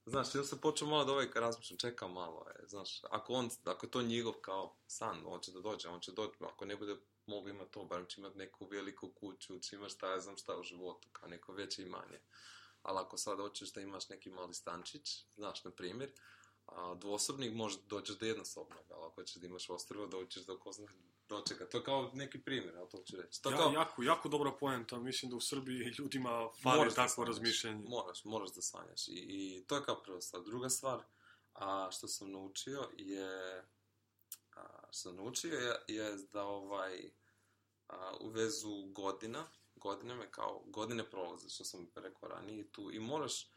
znaš, 0.05 0.35
onda 0.35 0.47
sam 0.47 0.59
počeo 0.59 0.87
malo 0.87 1.05
da 1.05 1.11
ovaj 1.11 1.27
razmišljam, 1.35 1.77
čekam 1.77 2.13
malo, 2.13 2.45
je, 2.47 2.67
znaš, 2.67 3.03
ako 3.09 3.33
on, 3.33 3.49
ako 3.63 3.85
je 3.85 3.91
to 3.91 4.01
njegov 4.01 4.33
kao 4.33 4.75
san, 4.87 5.23
on 5.25 5.39
će 5.39 5.51
da 5.51 5.59
dođe, 5.59 5.89
on 5.89 5.99
će 5.99 6.11
doći, 6.11 6.37
ako 6.39 6.65
ne 6.65 6.75
bude 6.75 6.95
mogu 7.25 7.49
imati 7.49 7.71
to, 7.71 7.83
barem 7.85 8.05
će 8.05 8.21
imati 8.21 8.37
neku 8.37 8.65
veliku 8.65 9.09
kuću, 9.09 9.59
će 9.59 9.75
imaš 9.75 9.93
šta 9.93 10.11
ja 10.11 10.19
znam 10.19 10.37
šta 10.37 10.57
u 10.59 10.63
životu, 10.63 11.07
kao 11.11 11.29
neko 11.29 11.53
veće 11.53 11.83
imanje. 11.83 12.19
Ali 12.81 12.99
ako 12.99 13.17
sad 13.17 13.37
hoćeš 13.37 13.73
da 13.73 13.81
imaš 13.81 14.09
neki 14.09 14.29
mali 14.29 14.53
stančić, 14.53 15.25
znaš, 15.35 15.63
na 15.63 15.71
primjer, 15.71 16.11
a 16.65 16.95
dvosobnik 16.95 17.53
možda 17.53 17.81
dođeš 17.87 18.17
do 18.17 18.25
jednosobnog, 18.25 18.85
ali 18.89 19.05
ako 19.05 19.15
hoćeš 19.15 19.35
da 19.35 19.47
imaš 19.47 19.69
ostrvo, 19.69 20.07
dođeš 20.07 20.45
do 20.45 20.57
ko 20.59 20.71
zna 20.71 20.87
do 21.29 21.43
čega. 21.48 21.69
To 21.69 21.77
je 21.77 21.83
kao 21.83 22.12
neki 22.13 22.39
primjer, 22.41 22.77
ali 22.77 22.89
to 22.89 22.98
ću 22.98 23.17
reći. 23.17 23.41
To 23.41 23.51
Ja, 23.51 23.57
kao, 23.57 23.71
jako, 23.71 24.03
jako 24.03 24.29
dobra 24.29 24.51
poenta, 24.51 25.00
mislim 25.00 25.29
da 25.31 25.38
u 25.38 25.41
Srbiji 25.41 25.93
ljudima 25.98 26.50
fali 26.63 26.89
da 26.89 26.95
takvo 26.95 27.07
sanjaš. 27.09 27.27
razmišljanje. 27.27 27.86
Moraš, 27.88 28.25
moraš 28.25 28.51
da 28.51 28.62
sanjaš. 28.62 29.07
I, 29.07 29.12
I 29.12 29.63
to 29.67 29.75
je 29.75 29.83
kao 29.83 30.03
prva 30.03 30.21
stvar. 30.21 30.43
Druga 30.43 30.69
stvar, 30.69 31.03
a, 31.53 31.89
što 31.91 32.07
sam 32.07 32.31
naučio 32.31 32.89
je... 32.98 33.63
A, 34.55 34.88
što 34.91 35.09
sam 35.09 35.15
naučio 35.15 35.59
je, 35.59 35.75
je 35.88 36.15
da 36.33 36.43
ovaj, 36.43 37.12
a, 37.88 38.17
u 38.19 38.29
vezu 38.29 38.86
godina, 38.86 39.48
godine 39.75 40.15
me 40.15 40.31
kao, 40.31 40.63
godine 40.65 41.09
prolaze, 41.09 41.50
što 41.50 41.63
sam 41.63 41.88
rekao 41.95 42.29
ranije 42.29 42.71
tu. 42.71 42.91
I 42.91 43.00
moraš, 43.00 43.43
e, 43.43 43.48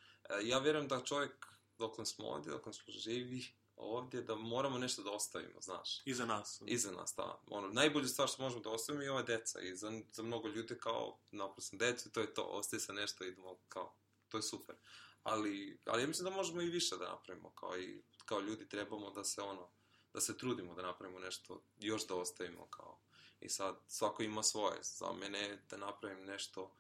ja 0.43 0.59
vjerujem 0.59 0.89
da 0.89 1.01
čovjek, 1.01 1.47
dok 1.79 2.07
smo 2.07 2.27
ovdje, 2.27 2.53
dok 2.53 2.63
smo 2.63 2.85
živi 2.87 3.62
ovdje, 3.83 4.23
da 4.23 4.35
moramo 4.35 4.79
nešto 4.79 5.03
da 5.03 5.11
ostavimo, 5.11 5.61
znaš. 5.61 6.03
Iza 6.05 6.27
nas. 6.27 6.63
Iza 6.67 6.93
nas, 6.93 7.15
da. 7.17 7.41
Ono, 7.47 7.69
najbolja 7.69 8.09
stvar 8.09 8.29
što 8.29 8.43
možemo 8.43 8.63
da 8.63 8.71
ostavimo 8.71 9.03
je 9.03 9.11
ova 9.11 9.23
deca. 9.23 9.61
I 9.61 9.77
za, 9.77 10.01
za 10.13 10.23
mnogo 10.23 10.49
ljudi 10.49 10.79
kao, 10.81 11.19
naprosto 11.31 11.77
decu, 11.77 12.13
to 12.13 12.21
je 12.21 12.35
to, 12.35 12.43
ostaje 12.43 12.81
se 12.81 12.93
nešto 12.93 13.25
i 13.25 13.29
idemo 13.29 13.57
kao, 13.69 13.95
to 14.29 14.39
je 14.39 14.43
super. 14.43 14.77
Ali, 15.23 15.79
ali 15.85 16.03
ja 16.03 16.07
mislim 16.07 16.25
da 16.25 16.37
možemo 16.37 16.63
i 16.63 16.71
više 16.71 16.97
da 16.97 17.09
napravimo, 17.09 17.51
kao 17.51 17.79
i 17.79 18.03
kao 18.25 18.41
ljudi 18.41 18.69
trebamo 18.69 19.11
da 19.11 19.25
se 19.25 19.43
ono, 19.43 19.69
da 20.13 20.21
se 20.21 20.39
trudimo 20.39 20.75
da 20.75 20.83
napravimo 20.83 21.19
nešto, 21.19 21.63
još 21.79 22.07
da 22.07 22.15
ostavimo 22.15 22.67
kao. 22.67 22.99
I 23.41 23.49
sad, 23.49 23.77
svako 23.89 24.23
ima 24.23 24.43
svoje. 24.43 24.79
Za 24.83 25.13
mene 25.13 25.63
da 25.71 25.77
napravim 25.77 26.25
nešto, 26.25 26.77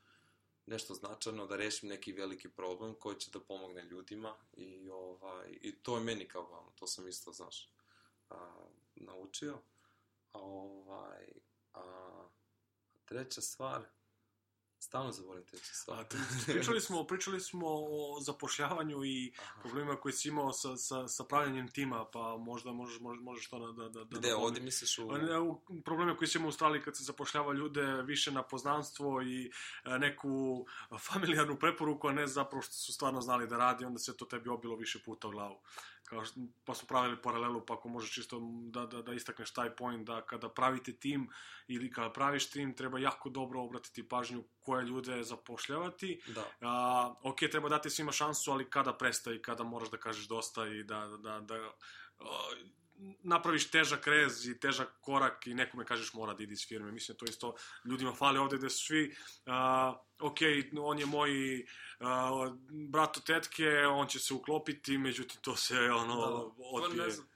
nešto 0.67 0.95
značajno, 0.95 1.47
da 1.47 1.57
rešim 1.57 1.89
neki 1.89 2.13
veliki 2.13 2.49
problem 2.49 2.95
koji 2.95 3.17
će 3.17 3.31
da 3.31 3.41
pomogne 3.41 3.83
ljudima 3.83 4.35
i, 4.53 4.91
ovaj, 5.23 5.59
i 5.61 5.83
to 5.83 5.97
je 5.97 6.05
meni 6.05 6.29
kao 6.29 6.47
glavno, 6.47 6.71
to 6.71 6.87
sam 6.87 7.09
isto, 7.09 7.33
znaš, 7.33 7.73
a, 8.31 8.67
naučio. 8.95 9.59
A, 10.33 10.39
ovaj, 10.39 11.27
a, 11.75 12.29
treća 13.05 13.41
stvar, 13.41 13.83
stalno 14.83 15.13
zaboravim 15.13 15.47
treću 15.47 15.75
stvar. 15.75 16.01
A, 16.01 16.05
pričali 16.47 16.81
smo, 16.81 17.05
pričali 17.07 17.41
smo 17.41 17.67
o 17.69 18.21
zapošljavanju 18.21 19.05
i 19.05 19.33
Aha. 19.39 19.61
problemima 19.63 19.97
koje 19.97 20.13
si 20.13 20.29
imao 20.29 20.53
sa, 20.53 20.77
sa, 20.77 21.09
sa 21.09 21.25
pravljanjem 21.25 21.69
tima, 21.69 22.05
pa 22.13 22.37
možda 22.37 22.73
možeš, 22.73 23.01
možeš, 23.01 23.23
možeš 23.23 23.49
to 23.49 23.73
da... 23.73 23.89
da, 23.89 24.05
da 24.05 24.19
Gde, 24.19 24.29
da- 24.29 24.37
ovdje 24.37 24.63
misliš 24.63 24.99
u... 24.99 25.09
Pa 25.09 25.19
ne, 25.19 25.41
u- 25.41 25.61
Probleme 25.85 26.17
koje 26.17 26.29
si 26.29 26.39
imao 26.39 26.47
u 26.47 26.49
Australiji 26.49 26.83
kad 26.83 26.97
se 26.97 27.05
zapošljava 27.05 27.53
ljude 27.53 28.03
više 28.03 28.33
na 28.33 28.43
poznanstvo 28.43 29.23
i 29.23 29.51
e, 29.85 29.99
neku 29.99 30.67
familijarnu 30.99 31.59
preporuku, 31.59 32.09
a 32.09 32.13
ne 32.13 32.27
zapravo 32.27 32.63
što 32.63 32.73
su 32.73 32.93
stvarno 32.93 33.21
znali 33.21 33.49
da 33.49 33.57
radi, 33.57 33.85
onda 33.85 33.99
se 33.99 34.17
to 34.17 34.25
tebi 34.25 34.49
obilo 34.51 34.77
više 34.77 35.03
puta 35.05 35.29
u 35.29 35.31
glavu. 35.31 35.61
Kao 36.13 36.25
što, 36.25 36.41
pa 36.65 36.75
smo 36.75 36.87
pravili 36.87 37.23
paralelu, 37.23 37.67
pa 37.67 37.75
ako 37.75 37.89
možeš 37.89 38.15
čisto 38.15 38.41
da, 38.71 38.87
da, 38.87 39.03
da 39.03 39.13
istakneš 39.13 39.53
taj 39.53 39.77
point, 39.77 40.07
da 40.07 40.21
kada 40.21 40.49
pravite 40.49 40.93
tim 40.93 41.29
ili 41.67 41.91
kada 41.91 42.13
praviš 42.13 42.51
tim, 42.51 42.75
treba 42.77 42.99
jako 42.99 43.31
dobro 43.31 43.63
obratiti 43.63 44.09
pažnju 44.09 44.45
koje 44.61 44.85
ljude 44.85 45.23
zapošljavati. 45.23 46.21
Da, 46.27 46.45
A, 46.61 47.15
ok, 47.23 47.39
treba 47.51 47.69
dati 47.69 47.91
svima 47.91 48.13
šansu, 48.13 48.53
ali 48.53 48.71
kada 48.71 48.93
prestaje 48.93 49.43
kada 49.43 49.65
moraš 49.65 49.91
da 49.91 49.97
kažeš 49.97 50.29
dosta 50.29 50.67
i 50.67 50.85
da, 50.85 51.07
da, 51.07 51.17
da, 51.17 51.41
da 51.41 51.55
a, 52.19 52.55
napraviš 53.23 53.71
težak 53.71 54.07
rez 54.07 54.47
i 54.47 54.61
težak 54.61 54.89
korak 55.01 55.47
i 55.47 55.55
nekome 55.55 55.85
kažeš 55.85 56.15
mora 56.15 56.35
da 56.35 56.43
ide 56.43 56.53
iz 56.53 56.67
firme. 56.69 56.93
Mislim, 56.93 57.17
to 57.17 57.25
isto 57.25 57.55
ljudima 57.85 58.15
fali 58.15 58.39
ovde 58.39 58.57
gde 58.57 58.71
su 58.71 58.85
svi, 58.85 59.17
a, 59.47 59.95
ok, 60.21 60.39
on 60.81 60.99
je 60.99 61.07
moj 61.07 61.31
a, 62.01 62.53
brat 62.89 63.17
od 63.17 63.25
tetke, 63.25 63.87
on 63.87 64.07
će 64.07 64.19
se 64.19 64.35
uklopiti, 64.35 64.99
međutim 64.99 65.41
to 65.41 65.57
se 65.57 65.79
ono 65.79 66.55
Pa 66.57 66.65
odbije. 66.65 67.05
Ne 67.05 67.11
znam, 67.11 67.29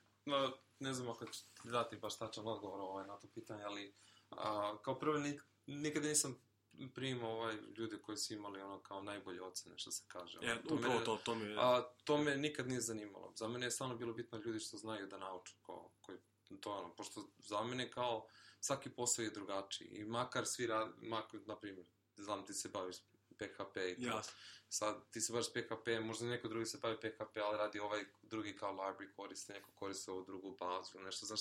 ne 0.80 0.92
znam 0.92 1.08
ako 1.08 1.26
ću 1.26 1.40
ti 1.62 1.70
dati 1.70 1.96
baš 1.96 2.18
tačan 2.18 2.46
odgovor 2.46 2.80
ovaj, 2.80 3.06
na 3.06 3.16
to 3.16 3.28
pitanje, 3.34 3.64
ali 3.64 3.94
a, 4.30 4.76
kao 4.84 4.98
prvo 4.98 5.18
nik, 5.18 5.42
nikada 5.66 6.08
nisam 6.08 6.45
primao 6.94 7.30
ovaj, 7.30 7.56
ljude 7.76 7.98
koji 7.98 8.18
su 8.18 8.34
imali 8.34 8.60
ono 8.60 8.82
kao 8.82 9.02
najbolje 9.02 9.42
ocene, 9.42 9.78
što 9.78 9.90
se 9.90 10.04
kaže. 10.08 10.38
E, 10.42 10.52
Ono, 10.52 10.60
upravo 10.64 10.94
mene- 10.94 11.04
to, 11.04 11.16
to 11.24 11.34
mi 11.34 11.44
je... 11.44 11.56
A 11.58 11.82
to 12.04 12.18
me 12.18 12.36
nikad 12.36 12.68
nije 12.68 12.80
zanimalo. 12.80 13.32
Za 13.36 13.48
mene 13.48 13.66
je 13.66 13.70
stvarno 13.70 13.96
bilo 13.96 14.12
bitno 14.12 14.38
ljudi 14.38 14.60
što 14.60 14.76
znaju 14.76 15.06
da 15.06 15.18
nauču. 15.18 15.54
Ko, 15.62 15.90
koji, 16.00 16.18
to 16.60 16.74
je 16.74 16.78
ono, 16.78 16.94
pošto 16.94 17.28
za 17.38 17.62
mene 17.62 17.90
kao 17.90 18.26
svaki 18.60 18.90
posao 18.90 19.22
je 19.22 19.30
drugačiji. 19.30 19.88
I 19.88 20.04
makar 20.04 20.46
svi 20.46 20.66
rad, 20.66 20.92
makar, 21.02 21.40
na 21.46 21.56
primjer, 21.56 21.86
znam 22.16 22.46
ti 22.46 22.54
se 22.54 22.68
baviš 22.68 22.96
PHP 23.38 23.76
i 23.76 24.02
to. 24.02 24.06
Jasno. 24.16 24.32
Sad 24.68 25.10
ti 25.10 25.20
se 25.20 25.32
baviš 25.32 25.48
PHP, 25.52 25.88
možda 26.02 26.26
neko 26.26 26.48
drugi 26.48 26.66
se 26.66 26.78
bavi 26.78 26.96
PHP, 26.96 27.36
ali 27.36 27.58
radi 27.58 27.78
ovaj 27.78 28.04
drugi 28.22 28.56
kao 28.56 28.72
library 28.72 29.12
koriste, 29.16 29.52
neko 29.52 29.70
koriste 29.74 30.10
ovu 30.10 30.24
drugu 30.24 30.56
bazu, 30.60 30.98
nešto, 30.98 31.26
znaš, 31.26 31.40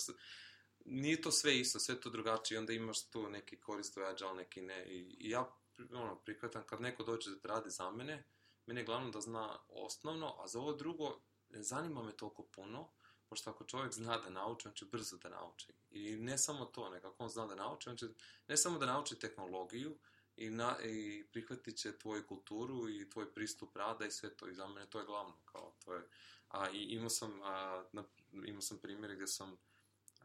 nije 0.86 1.21
to 1.21 1.32
sve 1.32 1.60
isto, 1.60 1.80
sve 1.80 2.02
to 2.02 2.10
drugačije, 2.10 2.60
onda 2.60 2.74
imaš 2.74 3.10
tu 3.10 3.30
neki 3.30 3.60
koriste 3.60 4.04
agile, 4.04 4.34
neki 4.34 4.62
ne, 4.62 4.86
i, 4.86 5.15
i 5.19 5.30
ja 5.30 5.52
ono, 5.91 6.15
prihvatam 6.15 6.63
kad 6.65 6.82
neko 6.82 7.04
dođe 7.04 7.32
da 7.32 7.48
radi 7.48 7.69
za 7.69 7.91
mene, 7.91 8.24
meni 8.65 8.80
je 8.80 8.86
glavno 8.86 9.10
da 9.12 9.21
zna 9.21 9.60
osnovno, 9.69 10.36
a 10.43 10.48
za 10.48 10.60
ovo 10.60 10.74
drugo 10.74 11.21
ne 11.50 11.63
zanima 11.63 12.04
me 12.04 12.17
toliko 12.17 12.43
puno, 12.43 12.91
pošto 13.30 13.50
ako 13.50 13.63
čovjek 13.63 13.93
zna 13.93 14.17
da 14.17 14.30
nauči, 14.30 14.67
on 14.67 14.74
će 14.74 14.86
brzo 14.86 15.17
da 15.17 15.30
nauči. 15.30 15.74
I 15.91 16.15
ne 16.15 16.38
samo 16.38 16.65
to, 16.65 16.89
nego 16.89 17.08
ako 17.08 17.24
on 17.24 17.30
zna 17.30 17.45
da 17.45 17.56
nauči, 17.56 17.89
on 17.89 17.98
će 17.98 18.06
ne 18.48 18.58
samo 18.58 18.80
da 18.80 18.86
nauči 18.86 19.19
tehnologiju, 19.19 19.98
i, 20.38 20.50
na, 20.50 20.78
i 20.84 21.26
prihvatit 21.32 21.78
će 21.78 21.98
tvoju 21.98 22.28
kulturu 22.28 22.89
i 22.89 23.10
tvoj 23.10 23.34
pristup 23.34 23.76
rada 23.76 24.06
i 24.06 24.12
sve 24.12 24.36
to. 24.36 24.48
I 24.48 24.54
za 24.54 24.67
mene 24.67 24.89
to 24.89 25.00
je 25.00 25.06
glavno. 25.06 25.34
Kao, 25.45 25.74
to 25.86 25.93
je, 25.93 26.08
a, 26.50 26.69
I 26.69 26.84
imao 26.84 27.10
sam, 27.10 27.41
a, 27.43 27.84
na, 27.91 28.04
imao 28.45 28.62
sam 28.62 28.78
primjere 28.78 29.15
gdje 29.15 29.28
sam 29.28 29.58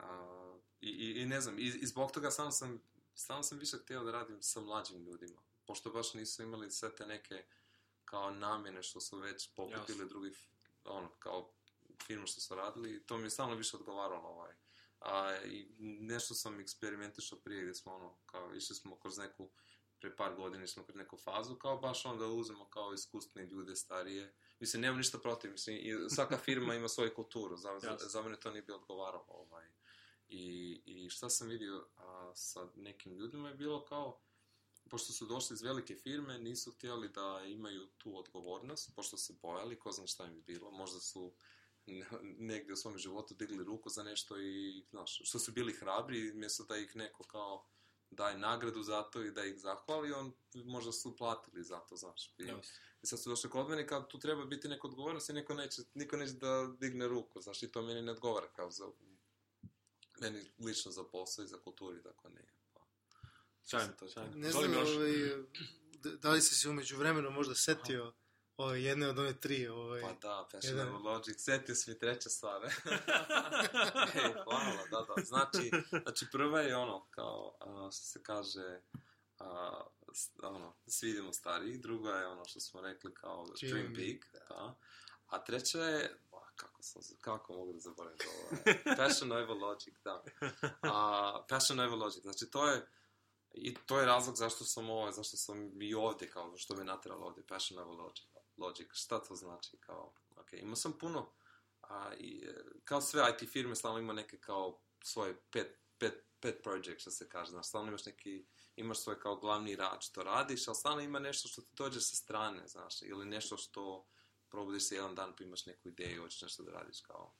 a, 0.02 0.58
i, 0.80 0.88
i, 0.88 1.22
i 1.22 1.26
ne 1.26 1.40
znam, 1.40 1.58
i, 1.58 1.62
i 1.62 1.86
zbog 1.86 2.12
toga 2.12 2.30
samo 2.30 2.50
sam, 2.50 2.82
samo 3.14 3.42
sam 3.42 3.58
više 3.58 3.76
htio 3.78 4.04
da 4.04 4.12
radim 4.12 4.42
sa 4.42 4.60
mlađim 4.60 5.04
ljudima. 5.04 5.42
Pošto 5.66 5.90
baš 5.90 6.14
nisu 6.14 6.42
imali 6.42 6.70
sve 6.70 6.94
te 6.94 7.06
neke 7.06 7.44
kao 8.04 8.30
namjene 8.30 8.82
što 8.82 9.00
su 9.00 9.18
već 9.18 9.54
poput 9.54 9.88
ili 9.88 10.08
drugih 10.08 10.48
ono, 10.84 11.08
kao 11.18 11.52
firma 12.06 12.26
što 12.26 12.40
su 12.40 12.54
radili 12.54 12.96
i 12.96 13.06
to 13.06 13.18
mi 13.18 13.24
je 13.24 13.30
stalno 13.30 13.54
više 13.54 13.76
odgovaralo 13.76 14.28
ovaj. 14.28 14.54
A, 15.00 15.36
I 15.44 15.68
nešto 16.00 16.34
sam 16.34 16.60
eksperimentišao 16.60 17.38
prije 17.38 17.62
gdje 17.62 17.74
smo 17.74 17.94
ono, 17.94 18.18
kao 18.26 18.54
išli 18.54 18.76
smo 18.76 18.98
kroz 18.98 19.18
neku 19.18 19.50
pre 20.00 20.16
par 20.16 20.34
godina 20.34 20.66
smo 20.66 20.84
kroz 20.84 20.96
neku 20.96 21.16
fazu, 21.16 21.54
kao 21.54 21.76
baš 21.76 22.06
onda 22.06 22.26
uzmemo 22.26 22.68
kao 22.68 22.92
iskusne 22.92 23.46
ljude 23.46 23.76
starije. 23.76 24.34
Mislim, 24.60 24.82
nemam 24.82 24.98
ništa 24.98 25.18
protiv, 25.18 25.50
mislim, 25.50 25.76
i 25.76 26.10
svaka 26.10 26.38
firma 26.38 26.74
ima 26.76 26.88
svoju 26.88 27.14
kulturu, 27.14 27.56
za, 27.56 27.78
za, 27.78 27.96
za 27.98 28.22
mene 28.22 28.40
to 28.40 28.50
nije 28.50 28.62
bi 28.62 28.72
odgovaralo. 28.72 29.26
Ovaj. 29.28 29.64
I, 30.30 30.82
I 30.86 31.10
šta 31.10 31.30
sam 31.30 31.48
vidio 31.48 31.86
a, 31.96 32.32
sa 32.34 32.68
nekim 32.76 33.12
ljudima 33.12 33.48
je 33.48 33.54
bilo 33.54 33.84
kao, 33.84 34.20
pošto 34.90 35.12
su 35.12 35.26
došli 35.26 35.54
iz 35.54 35.62
velike 35.62 35.94
firme, 35.94 36.38
nisu 36.38 36.72
htjeli 36.72 37.08
da 37.08 37.42
imaju 37.46 37.86
tu 37.98 38.18
odgovornost, 38.18 38.94
pošto 38.96 39.16
se 39.16 39.34
bojali, 39.42 39.78
ko 39.78 39.92
zna 39.92 40.06
šta 40.06 40.26
im 40.26 40.36
je 40.36 40.42
bilo, 40.42 40.70
možda 40.70 41.00
su 41.00 41.32
negdje 42.22 42.72
u 42.72 42.76
svom 42.76 42.98
životu 42.98 43.34
digli 43.34 43.64
ruku 43.64 43.88
za 43.88 44.02
nešto 44.02 44.40
i, 44.40 44.84
znaš, 44.90 45.20
što 45.24 45.38
su 45.38 45.52
bili 45.52 45.72
hrabri, 45.72 46.32
mjesto 46.34 46.64
da 46.64 46.76
ih 46.76 46.96
neko 46.96 47.24
kao 47.24 47.66
daje 48.10 48.38
nagradu 48.38 48.82
za 48.82 49.02
to 49.02 49.22
i 49.22 49.30
da 49.30 49.44
ih 49.44 49.60
zahvali, 49.60 50.12
on 50.12 50.32
možda 50.54 50.92
su 50.92 51.16
platili 51.16 51.64
za 51.64 51.80
to, 51.80 51.96
znaš. 51.96 52.34
I, 52.38 52.42
Jasno. 52.42 52.62
i 53.02 53.06
sad 53.06 53.22
su 53.22 53.30
došli 53.30 53.50
kod 53.50 53.68
mene 53.68 53.86
kad 53.86 54.08
tu 54.08 54.18
treba 54.18 54.44
biti 54.44 54.68
neka 54.68 54.86
odgovornost 54.86 55.30
i 55.30 55.32
niko 55.32 55.54
neće, 55.54 55.82
niko 55.94 56.16
neće 56.16 56.32
da 56.32 56.74
digne 56.80 57.08
ruku, 57.08 57.40
znaš, 57.40 57.62
i 57.62 57.72
to 57.72 57.82
meni 57.82 58.02
ne 58.02 58.12
odgovara 58.12 58.48
kao 58.48 58.70
za, 58.70 58.86
meni 60.20 60.50
lično 60.58 60.92
za 60.92 61.04
posao 61.04 61.42
i 61.42 61.48
za 61.48 61.58
kulturi, 61.58 62.02
tako 62.02 62.28
ne. 62.28 62.42
Pa, 62.74 62.80
Sjajno, 63.62 63.92
to- 63.92 64.08
sjajno. 64.08 64.32
Ne 64.34 64.50
znam, 64.50 64.70
Miloš. 64.70 64.88
ovaj, 64.88 65.12
da 66.14 66.30
li 66.30 66.40
si 66.40 66.54
se 66.54 66.68
umeđu 66.68 66.96
vremenu 66.96 67.30
možda 67.30 67.54
setio 67.56 68.12
ovaj, 68.56 68.82
jedne 68.82 69.08
od 69.08 69.18
one 69.18 69.32
tri, 69.34 69.68
ovaj, 69.68 70.00
Pa 70.02 70.12
da, 70.12 70.48
Passion 70.52 70.78
jedan- 70.78 70.92
Logic, 70.94 71.36
setio 71.38 71.74
si 71.74 71.90
mi 71.90 71.98
treća 71.98 72.28
stvar. 72.30 72.62
Ej, 74.16 74.32
hvala, 74.44 74.84
da, 74.86 75.06
da. 75.08 75.22
Znači, 75.24 75.70
znači 76.02 76.26
prva 76.32 76.60
je 76.60 76.76
ono, 76.76 77.06
kao, 77.10 77.56
a, 77.60 77.90
što 77.92 78.02
se 78.02 78.22
kaže, 78.22 78.80
a, 79.38 79.80
s- 80.14 80.30
ono, 80.38 80.76
svidimo 80.86 81.32
stariji, 81.32 81.78
druga 81.78 82.10
je 82.10 82.26
ono 82.26 82.44
što 82.44 82.60
smo 82.60 82.80
rekli 82.80 83.14
kao 83.14 83.46
Dream 83.60 83.72
Dream 83.72 83.92
big, 83.94 84.24
da. 84.48 84.78
A 85.26 85.44
treća 85.44 85.80
je, 85.80 86.18
sam, 86.82 87.02
kako 87.20 87.52
mogu 87.52 87.72
da 87.72 87.78
zaboravim 87.78 88.18
to, 88.18 88.28
ovaj, 88.30 88.84
Passion 88.98 89.32
Over 89.32 89.56
Logic, 89.56 89.94
da. 90.04 90.24
A, 90.82 91.44
Passion 91.48 91.80
Over 91.80 91.98
Logic, 91.98 92.22
znači 92.22 92.50
to 92.50 92.66
je, 92.66 92.86
i 93.54 93.74
to 93.74 94.00
je 94.00 94.06
razlog 94.06 94.36
zašto 94.36 94.64
sam 94.64 94.90
ovo, 94.90 95.12
zašto 95.12 95.36
sam 95.36 95.82
i 95.82 95.94
ovdje, 95.94 96.30
kao, 96.30 96.56
što 96.56 96.76
me 96.76 96.84
natralo 96.84 97.26
ovdje, 97.26 97.46
Passion 97.46 97.78
Over 97.78 97.98
Logic. 97.98 98.24
Logic, 98.56 98.88
šta 98.92 99.22
to 99.22 99.34
znači, 99.34 99.76
kao, 99.80 100.12
ok, 100.36 100.52
imao 100.52 100.76
sam 100.76 100.92
puno, 100.98 101.32
a, 101.82 102.14
i, 102.18 102.44
e, 102.48 102.64
kao 102.84 103.00
sve 103.00 103.22
IT 103.30 103.50
firme, 103.50 103.74
stalno 103.74 103.98
ima 103.98 104.12
neke 104.12 104.38
kao 104.38 104.80
svoje 105.02 105.42
pet, 105.50 105.78
pet, 105.98 106.24
pet 106.40 106.62
project, 106.62 107.00
što 107.00 107.10
se 107.10 107.28
kaže, 107.28 107.50
znaš, 107.50 107.68
stalno 107.68 107.88
imaš 107.88 108.06
neki, 108.06 108.46
imaš 108.76 109.00
svoj 109.00 109.20
kao 109.20 109.36
glavni 109.36 109.76
rad 109.76 110.02
što 110.02 110.22
radiš, 110.22 110.68
ali 110.68 110.74
stalno 110.74 111.00
ima 111.00 111.18
nešto 111.18 111.48
što 111.48 111.62
ti 111.62 111.68
dođe 111.72 112.00
sa 112.00 112.16
strane, 112.16 112.68
znaš, 112.68 113.02
ili 113.02 113.26
nešto 113.26 113.56
što 113.56 114.06
probudiš 114.50 114.88
se 114.88 114.94
jedan 114.94 115.14
dan 115.14 115.36
pa 115.36 115.44
imaš 115.44 115.66
neku 115.66 115.88
ideju, 115.88 116.22
hoćeš 116.22 116.42
nešto 116.42 116.62
da 116.62 116.72
radiš 116.72 117.00
kao. 117.00 117.34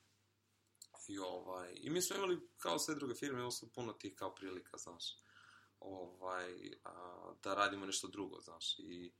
I, 1.07 1.19
ovaj, 1.19 1.73
I 1.75 1.89
mi 1.89 2.01
smo 2.01 2.15
imali, 2.15 2.49
kao 2.57 2.79
sve 2.79 2.95
druge 2.95 3.15
firme, 3.15 3.39
imali 3.39 3.51
smo 3.51 3.69
puno 3.75 3.93
tih 3.93 4.15
kao 4.15 4.35
prilika, 4.35 4.77
znaš, 4.77 5.17
ovaj, 5.79 6.71
a, 6.83 7.33
da 7.43 7.53
radimo 7.53 7.85
nešto 7.85 8.07
drugo, 8.07 8.41
znaš, 8.41 8.79
i, 8.79 9.11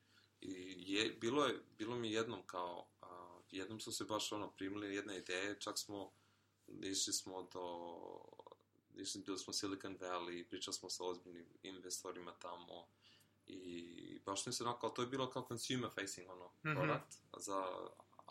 i 0.41 0.84
je, 0.93 1.10
bilo, 1.21 1.45
je, 1.45 1.63
bilo 1.77 1.95
mi 1.95 2.12
jednom 2.12 2.47
kao, 2.47 2.88
a, 3.01 3.39
jednom 3.51 3.80
su 3.80 3.91
se 3.91 4.04
baš 4.04 4.32
ono 4.32 4.51
primili 4.51 4.95
jedne 4.95 5.17
ideje, 5.17 5.60
čak 5.60 5.80
smo, 5.80 6.12
išli 6.67 7.13
smo 7.13 7.43
do, 7.43 7.97
išli, 8.95 9.21
bili 9.21 9.38
smo 9.38 9.54
Silicon 9.54 9.97
Valley, 9.97 10.49
pričali 10.49 10.73
smo 10.73 10.89
sa 10.89 11.04
ozbiljnim 11.04 11.47
investorima 11.63 12.34
tamo, 12.39 12.88
i 13.54 14.20
baš 14.26 14.46
mi 14.46 14.54
se 14.54 14.64
onako, 14.64 14.86
ali 14.86 14.96
to 14.96 15.02
je 15.02 15.08
bilo 15.08 15.30
kao 15.30 15.46
consumer 15.48 15.90
facing 15.92 16.30
ono, 16.30 16.46
Mhm. 16.66 16.76
product 16.76 17.18
za 17.38 17.66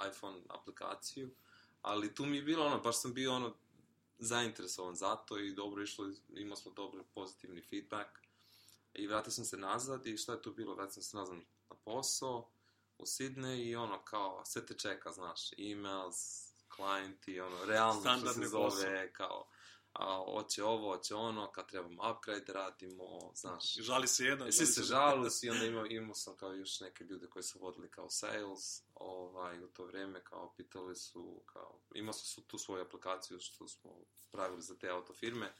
iPhone 0.08 0.40
aplikaciju, 0.48 1.30
ali 1.82 2.14
tu 2.14 2.26
mi 2.26 2.36
je 2.36 2.42
bilo 2.42 2.66
ono, 2.66 2.78
baš 2.78 3.00
sam 3.00 3.14
bio 3.14 3.34
ono 3.34 3.54
zainteresovan 4.18 4.94
za 4.94 5.16
to 5.16 5.38
i 5.38 5.52
dobro 5.52 5.82
išlo, 5.82 6.06
imao 6.30 6.56
smo 6.56 6.72
dobri 6.72 7.04
pozitivni 7.04 7.62
feedback 7.62 8.10
i 8.94 9.06
vratio 9.06 9.32
sam 9.32 9.44
se 9.44 9.56
nazad 9.56 10.06
i 10.06 10.16
šta 10.16 10.32
je 10.32 10.42
tu 10.42 10.52
bilo, 10.52 10.74
vratio 10.74 10.92
sam 10.92 11.02
se 11.02 11.16
nazad 11.16 11.36
na 11.70 11.76
posao 11.76 12.48
u 12.98 13.02
Sydney 13.02 13.62
i 13.62 13.76
ono 13.76 13.98
kao, 13.98 14.42
sve 14.44 14.66
te 14.66 14.74
čeka, 14.74 15.12
znaš, 15.12 15.40
emails, 15.52 16.46
klijenti, 16.68 17.40
ono, 17.40 17.64
realno 17.64 17.92
što 17.92 18.00
Standardni 18.00 18.44
se 18.44 18.48
zove, 18.48 18.64
posao. 18.64 19.08
kao, 19.12 19.46
a, 19.92 20.24
hoće 20.32 20.64
ovo, 20.64 20.96
hoće 20.96 21.14
ono, 21.14 21.52
kad 21.52 21.68
trebamo 21.68 22.10
upgrade 22.10 22.44
da 22.44 22.52
radimo, 22.52 23.32
znaš, 23.34 23.74
Žali 23.74 24.08
se 24.08 24.24
jedan. 24.24 24.48
i 24.48 24.52
svi 24.52 24.66
se 24.66 24.82
žalu 24.82 25.26
i 25.42 25.50
onda 25.50 25.64
imao, 25.64 25.86
imao 25.86 26.14
sam 26.14 26.36
kao 26.36 26.52
još 26.52 26.80
neke 26.80 27.04
ljude 27.04 27.26
koji 27.26 27.42
su 27.42 27.58
vodili 27.58 27.90
kao 27.90 28.10
sales, 28.10 28.82
ovaj, 28.94 29.64
u 29.64 29.68
to 29.68 29.84
vrijeme, 29.84 30.24
kao 30.24 30.52
pitali 30.56 30.96
su, 30.96 31.42
kao, 31.46 31.80
imao 31.94 32.12
su 32.12 32.26
su 32.26 32.42
tu 32.42 32.58
svoju 32.58 32.82
aplikaciju 32.82 33.40
što 33.40 33.68
smo 33.68 33.90
pravili 34.30 34.62
za 34.62 34.78
te 34.78 34.88
autofirme. 34.88 35.54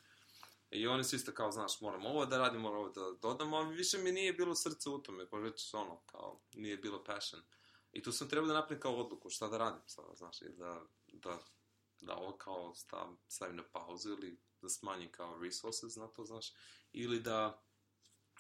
I 0.71 0.87
oni 0.87 1.05
su 1.05 1.17
isto 1.17 1.33
kao, 1.33 1.53
znaš, 1.53 1.81
moramo 1.81 2.09
ovo 2.09 2.27
da 2.27 2.39
radimo, 2.39 2.63
moramo 2.63 2.81
ovo 2.81 2.91
da 2.91 3.19
dodamo, 3.23 3.57
ali 3.57 3.77
više 3.77 3.99
mi 3.99 4.13
nije 4.13 4.33
bilo 4.33 4.55
srce 4.55 4.91
u 4.91 4.99
tome, 4.99 5.31
pa 5.31 5.37
već 5.37 5.75
ono, 5.75 6.01
kao, 6.07 6.41
nije 6.55 6.77
bilo 6.77 7.05
passion. 7.05 7.43
I 7.93 8.03
tu 8.03 8.13
sam 8.13 8.29
trebao 8.29 8.49
da 8.49 8.55
napravim 8.55 8.81
kao 8.81 8.97
odluku, 8.97 9.31
šta 9.31 9.49
da 9.49 9.59
radim 9.59 9.83
sada, 9.87 10.15
znaš, 10.15 10.43
ili 10.43 10.57
da, 10.57 10.83
da, 11.13 11.39
da 12.01 12.17
ovo 12.17 12.33
kao 12.33 12.75
stavim, 12.75 13.17
stavim 13.29 13.57
na 13.57 13.65
pauzu 13.73 14.11
ili 14.11 14.39
da 14.63 14.69
smanjim 14.69 15.13
kao 15.13 15.39
resources 15.39 15.97
na 15.97 16.07
to, 16.07 16.25
znaš, 16.25 16.53
ili 16.93 17.21
da, 17.21 17.63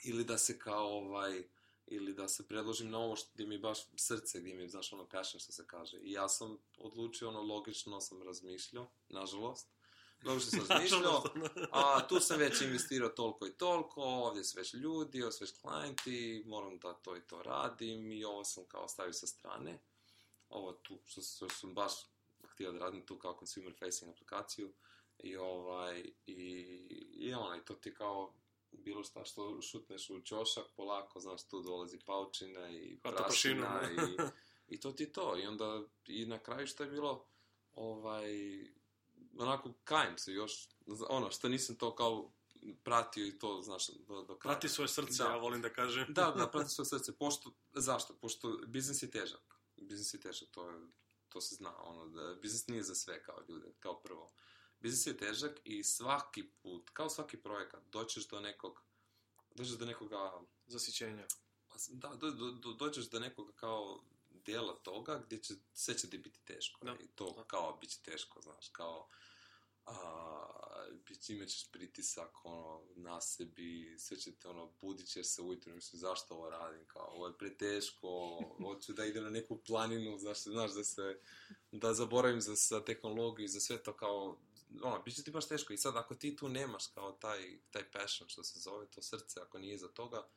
ili 0.05 0.25
da 0.25 0.39
se 0.39 0.59
kao 0.59 0.89
ovaj, 0.89 1.45
ili 1.87 2.15
da 2.15 2.29
se 2.29 2.49
predložim 2.49 2.91
na 2.91 2.99
ovo 2.99 3.17
što, 3.17 3.31
gdje 3.35 3.47
mi 3.47 3.59
baš 3.59 3.79
srce, 3.97 4.41
gdje 4.41 4.55
mi 4.55 4.69
znaš, 4.69 4.93
ono 4.93 5.09
passion 5.09 5.41
što 5.41 5.53
se 5.53 5.67
kaže. 5.67 5.97
I 5.97 6.13
ja 6.13 6.29
sam 6.29 6.59
odlučio, 6.79 7.29
ono, 7.29 7.43
logično 7.43 8.01
sam 8.01 8.23
razmišljao, 8.23 8.91
nažalost, 9.09 9.69
logično 10.25 10.51
sam 10.51 10.67
razmišljao, 10.69 11.25
a 11.73 12.09
tu 12.09 12.21
sam 12.21 12.39
već 12.39 12.61
investirao 12.61 13.09
toliko 13.09 13.47
i 13.47 13.53
toliko, 13.53 14.03
ovdje 14.03 14.45
su 14.45 14.59
već 14.59 14.75
ljudi, 14.75 15.23
ovdje 15.23 15.33
su 15.33 15.45
već 15.45 15.53
klijenti, 15.61 16.45
moram 16.47 16.79
da 16.79 16.95
to 16.95 17.17
i 17.17 17.21
to 17.21 17.43
radim 17.43 18.13
i 18.13 18.25
ovo 18.25 18.45
sam 18.45 18.65
kao 18.69 18.89
stavio 18.89 19.13
sa 19.13 19.27
strane. 19.27 19.79
Ovo 20.49 20.73
tu, 20.73 20.99
što, 21.07 21.21
što 21.23 21.49
sam 21.49 21.75
baš 21.75 21.93
htio 22.61 22.73
da 22.73 22.79
radim 22.79 23.07
tu 23.07 23.19
kao 23.19 23.37
consumer 23.39 23.75
facing 23.79 24.11
aplikaciju 24.11 24.73
i 25.19 25.37
ovaj, 25.37 26.05
i, 26.27 26.37
i 27.13 27.35
ono, 27.35 27.57
i 27.57 27.65
to 27.65 27.75
ti 27.75 27.95
kao 27.95 28.35
bilo 28.73 29.05
šta 29.05 29.25
što 29.25 29.63
šutneš 29.63 30.11
u 30.11 30.21
ćošak, 30.21 30.65
polako, 30.77 31.21
znaš, 31.21 31.49
tu 31.49 31.63
dolazi 31.63 31.99
paučina 32.07 32.71
i 32.71 32.99
prašina 33.03 33.81
i, 33.93 34.23
i 34.75 34.81
to 34.81 34.93
ti 34.93 35.13
to. 35.13 35.39
I 35.39 35.47
onda, 35.47 35.83
i 36.07 36.27
na 36.27 36.39
kraju 36.39 36.67
što 36.67 36.83
je 36.83 36.91
bilo, 36.91 37.27
ovaj, 37.73 38.31
onako 39.39 39.73
kajem 39.85 40.19
se 40.19 40.33
još, 40.33 40.69
ono, 41.09 41.31
što 41.31 41.49
nisam 41.49 41.77
to 41.77 41.95
kao 41.95 42.31
pratio 42.85 43.27
i 43.27 43.39
to, 43.39 43.63
znaš, 43.63 43.89
do, 43.89 44.23
do 44.23 44.39
kraja. 44.39 44.55
Prati 44.55 44.69
svoje 44.69 44.89
srce, 44.89 45.23
Da. 45.23 45.31
ja 45.31 45.37
volim 45.37 45.63
da 45.63 45.73
kažem. 45.73 46.07
Da, 46.09 46.31
da, 46.37 46.47
prati 46.53 46.71
svoje 46.71 46.87
srce. 46.87 47.17
Pošto, 47.17 47.53
zašto? 47.73 48.15
Pošto 48.15 48.59
biznis 48.67 49.03
je 49.03 49.11
težak. 49.11 49.57
Biznis 49.77 50.15
je 50.15 50.21
težak, 50.21 50.49
to, 50.51 50.71
je, 50.71 50.81
to 51.31 51.41
se 51.41 51.55
zna. 51.55 51.83
Ono, 51.83 52.07
da, 52.07 52.35
biznis 52.35 52.67
nije 52.67 52.83
za 52.83 52.95
sve 52.95 53.23
kao 53.23 53.45
ljude, 53.49 53.73
kao 53.81 54.01
prvo. 54.01 54.33
Biznis 54.81 55.07
je 55.07 55.17
težak 55.17 55.61
i 55.65 55.85
svaki 55.85 56.51
put, 56.63 56.91
kao 56.93 57.11
svaki 57.11 57.37
projekat, 57.37 57.85
doćeš 57.85 58.29
do 58.29 58.41
nekog, 58.41 58.83
dođeš 59.55 59.79
do 59.79 59.87
nekoga, 59.87 60.41
Zasićenja. 60.67 61.27
da, 61.89 62.09
do, 62.09 62.31
do, 62.31 62.51
do, 62.51 62.73
dođeš 62.73 63.11
do 63.11 63.21
nekoga 63.21 63.53
kao 63.53 64.05
dijela 64.31 64.75
toga 64.75 65.23
gdje 65.27 65.43
će, 65.43 65.55
sve 65.75 65.99
će 65.99 66.11
ti 66.11 66.19
biti 66.19 66.41
teško. 66.45 66.85
Da, 66.85 66.97
I 67.01 67.09
to 67.09 67.33
da. 67.37 67.45
kao 67.45 67.79
bit 67.81 67.91
će 67.91 67.99
teško, 68.03 68.41
znaš, 68.41 68.69
kao 68.69 69.09
a, 69.91 70.87
bit 71.07 71.21
će, 71.21 71.33
imat 71.33 71.49
ćeš 71.49 71.71
pritisak 71.71 72.45
ono, 72.45 72.83
na 72.97 73.21
sebi, 73.21 73.97
sve 73.99 74.17
će 74.17 74.33
te 74.33 74.49
ono, 74.49 74.73
budit 74.81 75.09
ćeš 75.09 75.27
se 75.27 75.43
ujutro, 75.43 75.75
mislim, 75.75 76.01
zašto 76.01 76.35
ovo 76.35 76.51
radim, 76.51 76.85
kao, 76.87 77.07
ovo 77.07 77.27
je 77.27 77.39
preteško, 77.39 78.41
hoću 78.63 78.93
da 78.93 79.05
idem 79.05 79.25
na 79.25 79.31
neku 79.31 79.59
planinu, 79.67 80.19
znaš, 80.19 80.43
znaš 80.43 80.75
da 80.75 80.85
se, 80.85 81.21
da 81.73 81.95
zaboravim 81.95 82.41
za, 82.41 82.55
za 82.55 82.85
tehnologiju 82.85 83.49
za 83.49 83.61
sve 83.61 83.83
to 83.83 83.97
kao, 83.97 84.39
ono, 84.83 85.03
bit 85.03 85.15
će 85.15 85.23
ti 85.23 85.31
baš 85.31 85.49
teško. 85.49 85.73
I 85.73 85.79
sad 85.79 85.97
ako 85.97 86.15
ti 86.15 86.37
tu 86.37 86.49
nemaš 86.49 86.87
kao 86.87 87.13
taj, 87.13 87.59
taj 87.71 87.91
passion 87.91 88.29
što 88.29 88.45
se 88.45 88.59
zove, 88.59 88.87
to 88.87 89.03
srce, 89.03 89.41
ako 89.41 89.59
nije 89.59 89.79
za 89.79 89.89
toga, 89.89 90.29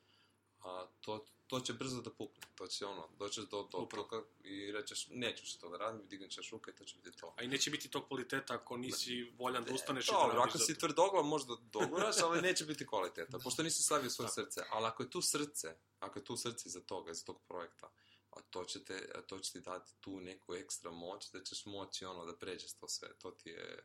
a 0.58 0.86
to, 1.00 1.26
to 1.46 1.60
će 1.60 1.72
brzo 1.72 2.00
da 2.00 2.10
pukne, 2.10 2.42
to 2.54 2.66
će 2.66 2.86
ono, 2.86 3.08
doćeš 3.18 3.44
do, 3.44 3.60
Upravo. 3.60 3.86
toga 3.86 4.26
i 4.44 4.72
rećeš, 4.72 5.06
neću 5.10 5.46
se 5.46 5.58
to 5.58 5.68
da 5.68 5.76
radim, 5.76 6.08
dignut 6.08 6.30
ćeš 6.30 6.50
ruke 6.50 6.70
i 6.70 6.74
to 6.74 6.84
će 6.84 6.96
biti 6.96 7.18
to. 7.18 7.34
A 7.36 7.42
i 7.42 7.48
neće 7.48 7.70
biti 7.70 7.88
tog 7.88 8.08
kvaliteta 8.08 8.54
ako 8.54 8.76
nisi 8.76 9.32
voljan 9.38 9.64
da 9.64 9.74
ustaneš 9.74 10.08
i 10.08 10.10
da 10.10 10.32
radiš 10.32 10.54
ako 10.54 10.58
si 10.58 10.74
to. 10.74 10.80
tvrdoglav 10.80 11.24
možda 11.24 11.56
doguraš, 11.78 12.16
ali 12.22 12.42
neće 12.42 12.64
biti 12.64 12.86
kvaliteta, 12.86 13.38
pošto 13.38 13.62
nisi 13.62 13.82
stavio 13.82 14.10
svoje 14.10 14.28
srce. 14.28 14.60
Ali 14.70 14.86
ako 14.86 15.02
je 15.02 15.10
tu 15.10 15.22
srce, 15.22 15.76
ako 15.98 16.18
je 16.18 16.24
tu 16.24 16.36
srce 16.36 16.68
za 16.68 16.80
toga, 16.80 17.14
za 17.14 17.24
tog 17.24 17.42
projekta, 17.48 17.90
a 18.30 18.40
to 18.50 18.64
će, 18.64 18.84
te, 18.84 19.10
a 19.14 19.22
to 19.22 19.38
će 19.38 19.52
ti 19.52 19.60
dati 19.60 19.92
tu 20.00 20.20
neku 20.20 20.54
ekstra 20.54 20.90
moć, 20.90 21.30
da 21.30 21.42
ćeš 21.42 21.66
moći 21.66 22.04
ono 22.04 22.26
da 22.26 22.36
pređeš 22.36 22.72
to 22.72 22.88
sve, 22.88 23.08
to 23.18 23.30
ti 23.30 23.50
je... 23.50 23.84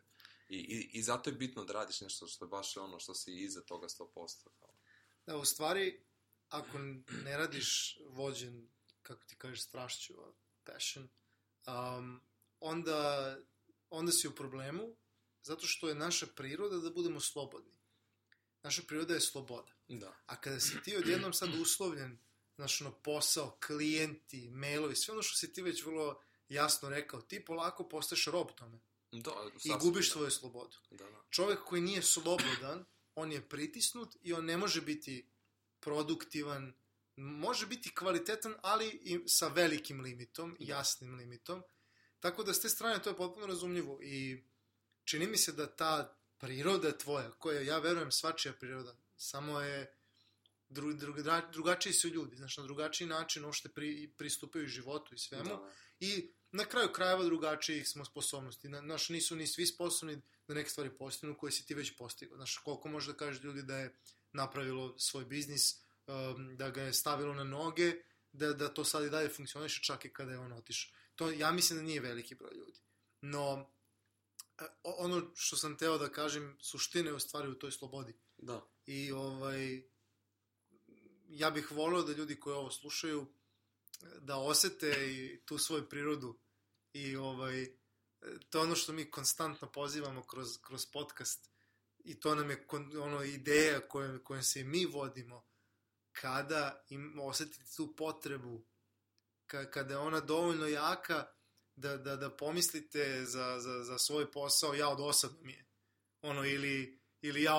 I, 0.50 0.58
i, 0.58 0.90
I 0.94 1.04
zato 1.04 1.30
je 1.30 1.34
bitno 1.34 1.66
da 1.66 1.74
radiš 1.74 2.02
nešto 2.02 2.28
što 2.28 2.46
je 2.46 2.50
baš 2.50 2.78
ono 2.78 3.00
što 3.00 3.14
si 3.14 3.36
iza 3.36 3.62
toga 3.62 3.88
100%. 3.88 4.48
Kao. 4.60 4.74
Da, 5.26 5.38
u 5.38 5.46
stvari, 5.46 6.02
ako 6.50 6.78
ne 7.24 7.38
radiš 7.38 7.98
vođen, 8.06 8.70
kako 9.02 9.26
ti 9.26 9.36
kažeš, 9.36 9.64
strašću, 9.64 10.14
passion, 10.64 11.10
um, 11.68 12.22
onda, 12.60 13.38
onda 13.90 14.12
si 14.12 14.28
u 14.28 14.36
problemu, 14.36 14.96
zato 15.44 15.68
što 15.68 15.90
je 15.90 15.96
naša 15.96 16.28
priroda 16.28 16.78
da 16.78 16.90
budemo 16.90 17.20
slobodni. 17.20 17.80
naša 18.64 18.82
priroda 18.88 19.14
je 19.14 19.22
sloboda. 19.22 19.74
Da. 19.88 20.18
A 20.26 20.42
kada 20.42 20.60
si 20.60 20.82
ti 20.84 20.98
odjednom 20.98 21.34
sad 21.34 21.50
uslovljen, 21.62 22.20
znaš, 22.56 22.82
ono, 22.82 22.92
posao, 22.92 23.58
klijenti, 23.68 24.50
mailovi, 24.50 24.96
sve 24.96 25.12
ono 25.12 25.24
što 25.24 25.38
si 25.38 25.54
ti 25.54 25.62
već 25.62 25.86
vrlo 25.86 26.22
jasno 26.50 26.90
rekao, 26.90 27.22
ti 27.22 27.46
polako 27.46 27.90
postaješ 27.90 28.26
rob 28.26 28.48
tome 28.56 28.80
Da, 29.12 29.32
i 29.64 29.72
gubiš 29.80 30.08
da. 30.08 30.12
svoju 30.12 30.32
slobodu. 30.32 30.78
Da, 30.92 31.10
da. 31.10 31.24
Čovek 31.30 31.60
koji 31.64 31.82
nije 31.82 32.02
slobodan, 32.02 32.86
on 33.16 33.32
je 33.32 33.50
pritisnut 33.50 34.16
i 34.22 34.34
on 34.34 34.46
ne 34.46 34.58
može 34.58 34.82
biti 34.82 35.30
produktivan, 35.80 36.74
može 37.16 37.68
biti 37.68 37.96
kvalitetan, 37.96 38.56
ali 38.62 38.88
i 38.88 39.20
sa 39.28 39.48
velikim 39.48 40.02
limitom, 40.02 40.56
jasnim 40.60 41.16
limitom. 41.16 41.64
Tako 42.20 42.44
da 42.44 42.54
s 42.54 42.62
te 42.62 42.70
strane 42.70 43.02
to 43.02 43.10
je 43.10 43.18
potpuno 43.18 43.46
razumljivo 43.46 44.00
i 44.02 44.44
čini 45.04 45.28
mi 45.28 45.38
se 45.38 45.52
da 45.52 45.76
ta 45.76 46.16
priroda 46.38 46.98
tvoja, 46.98 47.32
koja 47.32 47.62
ja 47.62 47.80
verujem 47.80 48.12
svačija 48.12 48.54
priroda, 48.54 48.96
samo 49.18 49.60
je 49.62 49.94
dru, 50.70 50.94
druga, 50.94 51.50
drugačiji 51.52 51.94
su 51.94 52.08
ljudi, 52.08 52.36
znaš, 52.36 52.58
na 52.58 52.64
drugačiji 52.64 53.08
način 53.08 53.46
uopšte 53.46 53.70
pri, 53.70 54.14
pristupaju 54.18 54.68
životu 54.68 55.16
i 55.16 55.18
svemu. 55.18 55.50
Da, 55.50 55.56
da. 55.56 55.72
I 56.00 56.34
na 56.52 56.66
kraju 56.66 56.94
krajeva 56.94 57.24
drugačijih 57.24 57.90
smo 57.90 58.06
sposobnosti. 58.06 58.70
Na, 58.70 58.82
naš, 58.82 59.10
nisu 59.10 59.36
ni 59.36 59.48
svi 59.48 59.66
sposobni 59.66 60.22
da 60.48 60.54
neke 60.54 60.70
stvari 60.70 60.90
postignu 60.98 61.38
koje 61.38 61.52
si 61.52 61.66
ti 61.66 61.74
već 61.74 61.98
postigao. 61.98 62.38
Znaš, 62.38 62.58
koliko 62.58 62.90
može 62.90 63.12
da 63.12 63.18
kažeš 63.18 63.44
ljudi 63.44 63.64
da 63.64 63.78
je 63.78 63.96
napravilo 64.34 65.00
svoj 65.00 65.26
biznis, 65.26 65.76
um, 66.08 66.58
da 66.58 66.70
ga 66.70 66.82
je 66.82 66.94
stavilo 66.94 67.34
na 67.34 67.44
noge, 67.44 67.94
da, 68.32 68.54
da 68.54 68.74
to 68.74 68.84
sad 68.84 69.04
i 69.04 69.10
dalje 69.10 69.30
funkcioniše 69.30 69.84
čak 69.84 70.06
i 70.06 70.14
kada 70.14 70.32
je 70.32 70.40
on 70.40 70.52
otišao. 70.54 70.98
To, 71.16 71.32
ja 71.32 71.52
mislim 71.52 71.80
da 71.80 71.84
nije 71.84 72.02
veliki 72.02 72.36
broj 72.36 72.52
ljudi. 72.56 72.80
No, 73.22 73.70
e, 74.58 74.66
ono 74.84 75.32
što 75.36 75.58
sam 75.58 75.78
teo 75.78 75.98
da 75.98 76.10
kažem, 76.10 76.58
suština 76.62 77.10
je 77.10 77.16
u 77.16 77.20
stvari 77.20 77.48
u 77.48 77.60
toj 77.60 77.72
slobodi. 77.72 78.14
Da. 78.38 78.66
I 78.86 79.12
ovaj, 79.12 79.84
ja 81.28 81.52
bih 81.52 81.72
volio 81.72 82.04
da 82.04 82.14
ljudi 82.14 82.40
koji 82.40 82.56
ovo 82.56 82.72
slušaju 82.72 83.28
da 84.20 84.38
osete 84.38 85.12
i 85.12 85.42
tu 85.46 85.58
svoju 85.58 85.90
prirodu 85.90 86.40
i 86.94 87.16
ovaj, 87.16 87.68
to 88.50 88.58
je 88.58 88.64
ono 88.64 88.76
što 88.76 88.94
mi 88.94 89.12
konstantno 89.12 89.72
pozivamo 89.72 90.24
kroz, 90.24 90.58
kroz 90.62 90.86
podcast 90.86 91.50
i 92.00 92.20
to 92.20 92.36
nam 92.36 92.50
je 92.50 92.68
ono 93.02 93.24
ideja 93.24 93.80
kojom, 93.80 94.20
kojom 94.24 94.44
se 94.44 94.64
mi 94.64 94.86
vodimo 94.86 95.46
kada 96.12 96.86
im 96.90 97.20
osetite 97.20 97.72
tu 97.78 97.96
potrebu 97.96 98.66
ka, 99.48 99.72
kada 99.72 99.94
je 99.94 99.98
ona 99.98 100.20
dovoljno 100.20 100.68
jaka 100.68 101.26
da, 101.76 101.98
da, 101.98 102.16
da 102.16 102.30
pomislite 102.30 103.26
za, 103.26 103.60
za, 103.60 103.84
za 103.84 103.98
svoj 103.98 104.32
posao 104.32 104.74
ja 104.74 104.90
od 104.90 105.00
osadno 105.00 105.38
mi 105.42 105.52
je. 105.52 105.66
Ono 106.22 106.46
ili 106.46 107.00
ili 107.22 107.44
ja, 107.44 107.54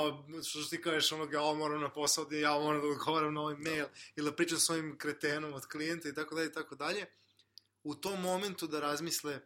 što 0.48 0.64
ti 0.70 0.82
kažeš, 0.82 1.12
ono, 1.12 1.32
ja 1.32 1.54
moram 1.54 1.80
na 1.80 1.92
posao, 1.92 2.26
ja 2.30 2.58
moram 2.58 2.80
da 2.80 2.88
odgovaram 2.88 3.34
na 3.34 3.40
ovaj 3.40 3.56
mail, 3.56 3.86
ili 4.16 4.30
da 4.30 4.36
pričam 4.36 4.58
s 4.58 4.70
ovim 4.70 4.98
kretenom 4.98 5.52
od 5.52 5.66
klijenta 5.66 6.08
i 6.08 6.14
tako 6.14 6.34
dalje 6.34 6.46
i 6.46 6.52
tako 6.52 6.74
dalje, 6.74 7.06
u 7.82 7.94
tom 7.94 8.20
momentu 8.20 8.66
da 8.66 8.80
razmisle 8.80 9.40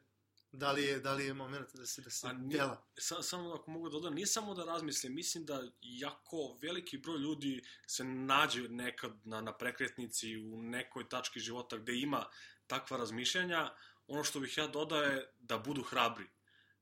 da 0.54 0.72
li 0.72 0.84
je, 0.84 0.98
da 1.00 1.12
li 1.12 1.26
je 1.26 1.34
moment 1.34 1.74
da 1.74 1.86
se, 1.86 2.02
da 2.02 2.10
se 2.10 2.28
nije- 2.32 2.58
dela. 2.58 2.82
Sa, 2.98 3.22
samo 3.22 3.52
ako 3.54 3.70
mogu 3.70 3.88
da 3.88 3.92
dodam, 3.92 4.14
nije 4.14 4.26
samo 4.26 4.54
da 4.54 4.64
razmislim, 4.64 5.14
mislim 5.14 5.44
da 5.44 5.62
jako 5.80 6.58
veliki 6.62 6.98
broj 6.98 7.18
ljudi 7.18 7.62
se 7.86 8.04
nađe 8.04 8.68
nekad 8.68 9.12
na, 9.24 9.40
na 9.40 9.52
prekretnici 9.52 10.36
u 10.36 10.62
nekoj 10.62 11.08
tački 11.08 11.40
života 11.40 11.76
gde 11.78 11.96
ima 11.98 12.26
takva 12.66 12.96
razmišljanja, 12.98 13.70
ono 14.06 14.24
što 14.24 14.40
bih 14.40 14.58
ja 14.58 14.66
dodao 14.66 15.02
je 15.02 15.32
da 15.38 15.58
budu 15.58 15.82
hrabri. 15.82 16.24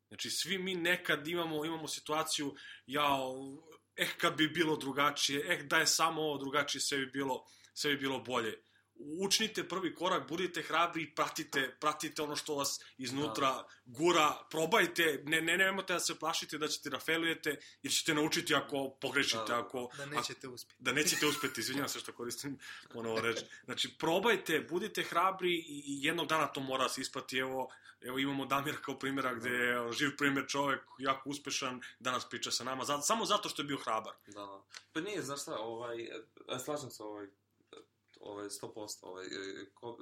Znači, 0.08 0.30
svi 0.30 0.58
mi 0.58 0.74
nekad 0.74 1.28
imamo, 1.28 1.64
imamo 1.64 1.88
situaciju, 1.88 2.54
ja, 2.87 3.18
eh, 3.96 4.08
kad 4.18 4.37
bi 4.37 4.48
bilo 4.48 4.76
drugačije, 4.76 5.44
eh, 5.48 5.62
da 5.62 5.78
je 5.78 5.87
samo 5.87 6.22
ovo 6.22 6.38
drugačije, 6.38 6.80
sve 6.80 6.98
bi 6.98 7.06
bilo, 7.06 7.44
sve 7.74 7.90
bi 7.90 7.96
bilo 7.96 8.18
bolje. 8.18 8.62
Učnite 9.18 9.68
prvi 9.68 9.94
korak, 9.94 10.28
budite 10.28 10.62
hrabri 10.62 11.02
i 11.02 11.14
pratite, 11.14 11.76
pratite 11.80 12.22
ono 12.22 12.36
što 12.36 12.54
vas 12.54 12.80
iznutra 12.98 13.64
gura, 13.84 14.32
probajte, 14.50 15.22
ne, 15.24 15.40
ne, 15.40 15.56
nemojte 15.56 15.92
da 15.92 16.00
se 16.00 16.18
plašite 16.18 16.58
da 16.58 16.68
ćete 16.68 16.90
da 16.90 16.98
failujete, 16.98 17.56
jer 17.82 17.92
ćete 17.92 18.14
naučiti 18.14 18.54
ako 18.54 18.90
pogrešite, 19.00 19.38
Da, 19.38 19.44
da. 19.44 19.60
ako, 19.60 19.90
Da 19.96 20.06
nećete 20.06 20.48
uspjeti. 20.48 20.82
da 20.82 20.92
nećete 20.92 21.26
uspeti, 21.26 21.60
izvinjam 21.60 21.88
se 21.88 21.98
što 22.00 22.12
koristim 22.12 22.58
ponovo 22.92 23.20
reč. 23.20 23.38
Znači, 23.64 23.94
probajte, 23.98 24.60
budite 24.70 25.02
hrabri 25.02 25.54
i, 25.54 25.82
jednog 25.86 26.26
dana 26.26 26.46
to 26.46 26.60
mora 26.60 26.82
da 26.82 26.88
se 26.88 27.00
isplati. 27.00 27.38
Evo, 27.38 27.70
evo 28.00 28.18
imamo 28.18 28.46
Damir 28.46 28.76
kao 28.82 28.98
primjera 28.98 29.34
gde 29.34 29.48
je 29.48 29.92
živ 29.92 30.10
primjer 30.18 30.44
čovek, 30.48 30.80
jako 30.98 31.30
uspešan, 31.30 31.80
danas 32.00 32.28
priča 32.28 32.50
sa 32.50 32.64
nama, 32.64 32.84
samo 33.02 33.24
zato 33.24 33.48
što 33.48 33.62
je 33.62 33.66
bio 33.66 33.78
hrabar. 33.78 34.12
Da, 34.26 34.40
da. 34.40 34.62
Pa 34.92 35.00
nije, 35.00 35.22
znaš 35.22 35.42
šta, 35.42 35.56
ovaj, 35.58 36.02
e, 36.02 36.58
slažem 36.64 36.90
se, 36.90 37.02
ovaj, 37.02 37.26
ovaj, 38.22 38.48
100%, 38.48 38.98
ovaj, 39.02 39.26
e, 39.26 39.70
ko, 39.74 39.98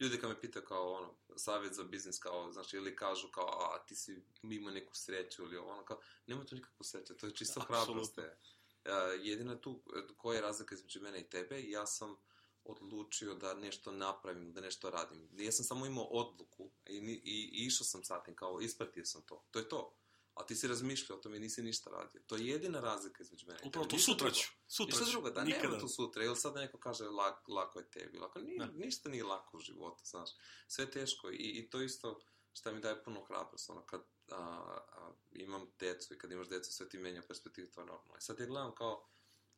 ljudi 0.00 0.20
kad 0.20 0.30
me 0.30 0.40
pitaju 0.40 0.64
kao, 0.64 0.92
ono, 0.92 1.14
savjet 1.36 1.72
za 1.74 1.84
biznis, 1.84 2.18
kao, 2.18 2.52
znači, 2.52 2.76
ili 2.76 2.96
kažu 2.96 3.28
kao, 3.28 3.46
a, 3.46 3.86
ti 3.86 3.94
si 3.94 4.22
imao 4.42 4.72
neku 4.72 4.96
sreću, 4.96 5.42
ili 5.42 5.56
ono, 5.56 5.84
kao, 5.84 6.00
nema 6.26 6.44
tu 6.44 6.54
nikakvu 6.54 6.84
sreću, 6.84 7.16
to 7.16 7.26
je 7.26 7.34
čisto 7.34 7.60
Apsolutno. 7.60 7.84
hrabrost. 7.84 8.18
je. 8.18 8.38
Uh, 8.84 9.26
jedina 9.26 9.52
je 9.52 9.60
tu, 9.60 9.82
e, 9.96 10.14
koja 10.16 10.36
je 10.36 10.42
razlika 10.42 10.74
između 10.74 11.00
mene 11.00 11.20
i 11.20 11.28
tebe, 11.28 11.62
ja 11.62 11.86
sam 11.86 12.16
odlučio 12.64 13.34
da 13.34 13.54
nešto 13.54 13.92
napravim, 13.92 14.52
da 14.52 14.60
nešto 14.60 14.90
radim. 14.90 15.28
Ja 15.32 15.52
sam 15.52 15.64
samo 15.64 15.86
imao 15.86 16.04
odluku 16.04 16.70
i, 16.86 16.96
i, 16.96 17.50
i 17.52 17.66
išao 17.66 17.84
sam 17.84 18.04
sa 18.04 18.22
tim, 18.22 18.36
kao, 18.36 18.60
ispratio 18.60 19.04
sam 19.04 19.22
to. 19.22 19.44
To 19.50 19.58
je 19.58 19.68
to. 19.68 19.94
A 20.38 20.46
ti 20.46 20.56
si 20.56 20.68
razmišljao 20.68 21.18
o 21.18 21.22
tome 21.22 21.36
i 21.36 21.40
nisi 21.40 21.62
ništa 21.62 21.90
radio. 21.90 22.20
To 22.26 22.36
je 22.36 22.46
jedina 22.46 22.80
razlika 22.80 23.22
između 23.22 23.46
mene. 23.46 23.58
Upravo 23.64 23.86
to 23.86 23.98
sutra 23.98 24.30
ću. 24.30 24.48
Sutra 24.68 24.90
Ništa 24.90 25.04
ću. 25.04 25.10
drugo, 25.10 25.30
da 25.30 25.44
Nikada. 25.44 25.68
nema 25.68 25.80
tu 25.80 25.88
sutra, 25.88 26.24
ili 26.24 26.36
sad 26.36 26.54
neko 26.54 26.78
kaže 26.78 27.04
lak, 27.04 27.48
lako 27.48 27.78
je 27.78 27.90
tebi, 27.90 28.18
lako, 28.18 28.38
nije, 28.38 28.58
Da. 28.58 28.66
ništa 28.66 29.08
nije 29.08 29.24
lako 29.24 29.56
u 29.56 29.60
životu, 29.60 30.04
znaš, 30.04 30.30
sve 30.68 30.84
je 30.84 30.90
teško 30.90 31.30
i, 31.30 31.34
i 31.36 31.70
to 31.70 31.82
isto 31.82 32.20
šta 32.52 32.72
mi 32.72 32.80
daje 32.80 33.04
puno 33.04 33.24
hrabrost, 33.24 33.70
ono, 33.70 33.82
kad 33.86 34.00
a, 34.30 34.36
a, 34.36 35.12
imam 35.32 35.66
decu 35.78 36.14
i 36.14 36.18
kad 36.18 36.32
imaš 36.32 36.48
decu, 36.48 36.72
sve 36.72 36.88
ti 36.88 36.98
menja 36.98 37.22
perspektivu, 37.28 37.68
to 37.74 37.80
je 37.80 37.86
normalno. 37.86 38.16
I 38.18 38.20
sad 38.20 38.40
ja 38.40 38.46
gledam 38.46 38.74
kao, 38.74 39.06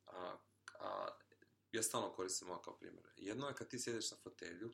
a, 0.07 0.37
a, 0.81 1.09
ja 1.73 1.83
stalno 1.83 2.13
koristim 2.13 2.51
ovo 2.51 2.61
kao 2.63 2.77
primjer. 2.77 3.05
Jedno 3.17 3.49
je 3.49 3.55
kad 3.55 3.69
ti 3.69 3.79
sjedeš 3.79 4.11
na 4.11 4.17
fotelju, 4.17 4.73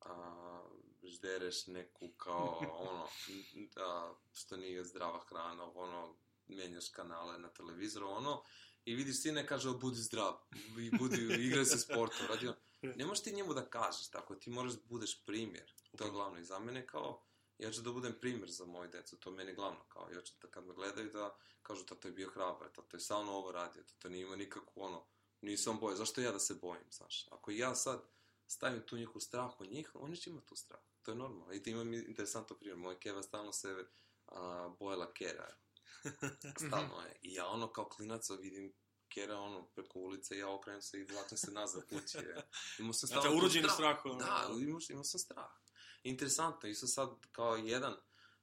a, 0.00 0.68
ždereš 1.08 1.66
neku 1.66 2.08
kao 2.16 2.58
ono, 2.78 3.06
n- 3.54 3.70
a, 3.76 4.14
što 4.32 4.56
nije 4.56 4.84
zdrava 4.84 5.20
hrana, 5.28 5.70
ono, 5.74 6.16
menjaš 6.46 6.88
kanale 6.88 7.38
na 7.38 7.48
televizoru, 7.48 8.08
ono, 8.08 8.42
i 8.84 8.94
vidiš 8.94 9.22
sine 9.22 9.46
kaže 9.46 9.70
budi 9.70 9.96
zdrav, 9.96 10.34
i 10.78 10.90
budi, 10.98 11.16
igraj 11.46 11.64
se 11.64 11.78
sportom, 11.78 12.26
radi. 12.28 12.48
Ne 12.96 13.06
možeš 13.06 13.24
ti 13.24 13.32
njemu 13.32 13.54
da 13.54 13.70
kažeš 13.70 14.10
tako, 14.10 14.34
ti 14.34 14.50
moraš 14.50 14.72
da 14.72 14.80
budeš 14.84 15.24
primjer, 15.26 15.72
to 15.96 16.04
je 16.04 16.10
glavno. 16.10 16.38
I 16.38 16.44
za 16.44 16.58
mene 16.58 16.86
kao, 16.86 17.24
ja 17.58 17.70
ću 17.72 17.82
da 17.82 17.92
budem 17.92 18.14
primjer 18.20 18.50
za 18.50 18.64
moju 18.66 18.90
decu, 18.90 19.16
to 19.16 19.30
je 19.30 19.36
meni 19.36 19.54
glavno, 19.54 19.84
kao, 19.88 20.10
ja 20.14 20.22
ću 20.22 20.34
da 20.42 20.48
kad 20.48 20.66
me 20.66 20.74
gledaju 20.74 21.10
da 21.10 21.36
kažu 21.62 21.84
tato 21.86 22.08
je 22.08 22.12
bio 22.12 22.30
hrabar, 22.30 22.68
tato 22.72 22.96
je 22.96 23.00
samo 23.00 23.32
ovo 23.32 23.52
radio, 23.52 23.82
tato 23.82 24.08
nije 24.08 24.22
imao 24.22 24.36
nikakvu 24.36 24.82
ono, 24.82 25.06
nisam 25.40 25.78
boje, 25.80 25.96
zašto 25.96 26.20
ja 26.20 26.32
da 26.32 26.38
se 26.38 26.54
bojim, 26.54 26.84
znaš? 26.90 27.26
Ako 27.30 27.50
ja 27.50 27.74
sad 27.74 28.02
stavim 28.48 28.82
tu 28.86 28.96
njihov 28.96 29.20
strah 29.20 29.60
u 29.60 29.64
njih, 29.64 29.90
oni 29.94 30.16
će 30.16 30.30
imati 30.30 30.46
tu 30.46 30.56
strah. 30.56 30.80
To 31.02 31.10
je 31.10 31.14
normalno. 31.14 31.54
I 31.54 31.62
ti 31.62 31.70
imam 31.70 31.94
interesantno 31.94 32.56
primjer. 32.56 32.78
Moja 32.78 32.98
keva 32.98 33.22
stalno 33.22 33.52
se 33.52 33.84
a, 34.26 34.70
bojala 34.78 35.12
kera. 35.12 35.54
Stalno 36.66 37.00
je. 37.00 37.18
I 37.22 37.34
ja 37.34 37.46
ono 37.46 37.72
kao 37.72 37.88
klinac 37.88 38.30
vidim 38.40 38.72
kera 39.08 39.38
ono 39.38 39.66
preko 39.66 39.98
ulice, 39.98 40.38
ja 40.38 40.50
okrenem 40.50 40.82
se 40.82 40.98
i 40.98 41.04
vlačim 41.04 41.38
se 41.38 41.50
nazad 41.50 41.82
kući. 41.88 42.18
Imao 42.78 42.92
sam 42.92 43.06
Znate, 43.06 43.20
stalno 43.20 43.30
tu 43.30 43.36
urođeni 43.36 43.68
strah, 43.68 44.04
ono. 44.04 44.18
Da, 44.18 44.48
imao, 44.60 44.80
imao 44.90 45.04
sam 45.04 45.20
strah. 45.20 45.50
Interesantno, 46.02 46.68
isto 46.68 46.86
sad 46.86 47.10
kao 47.32 47.56
jedan 47.56 47.96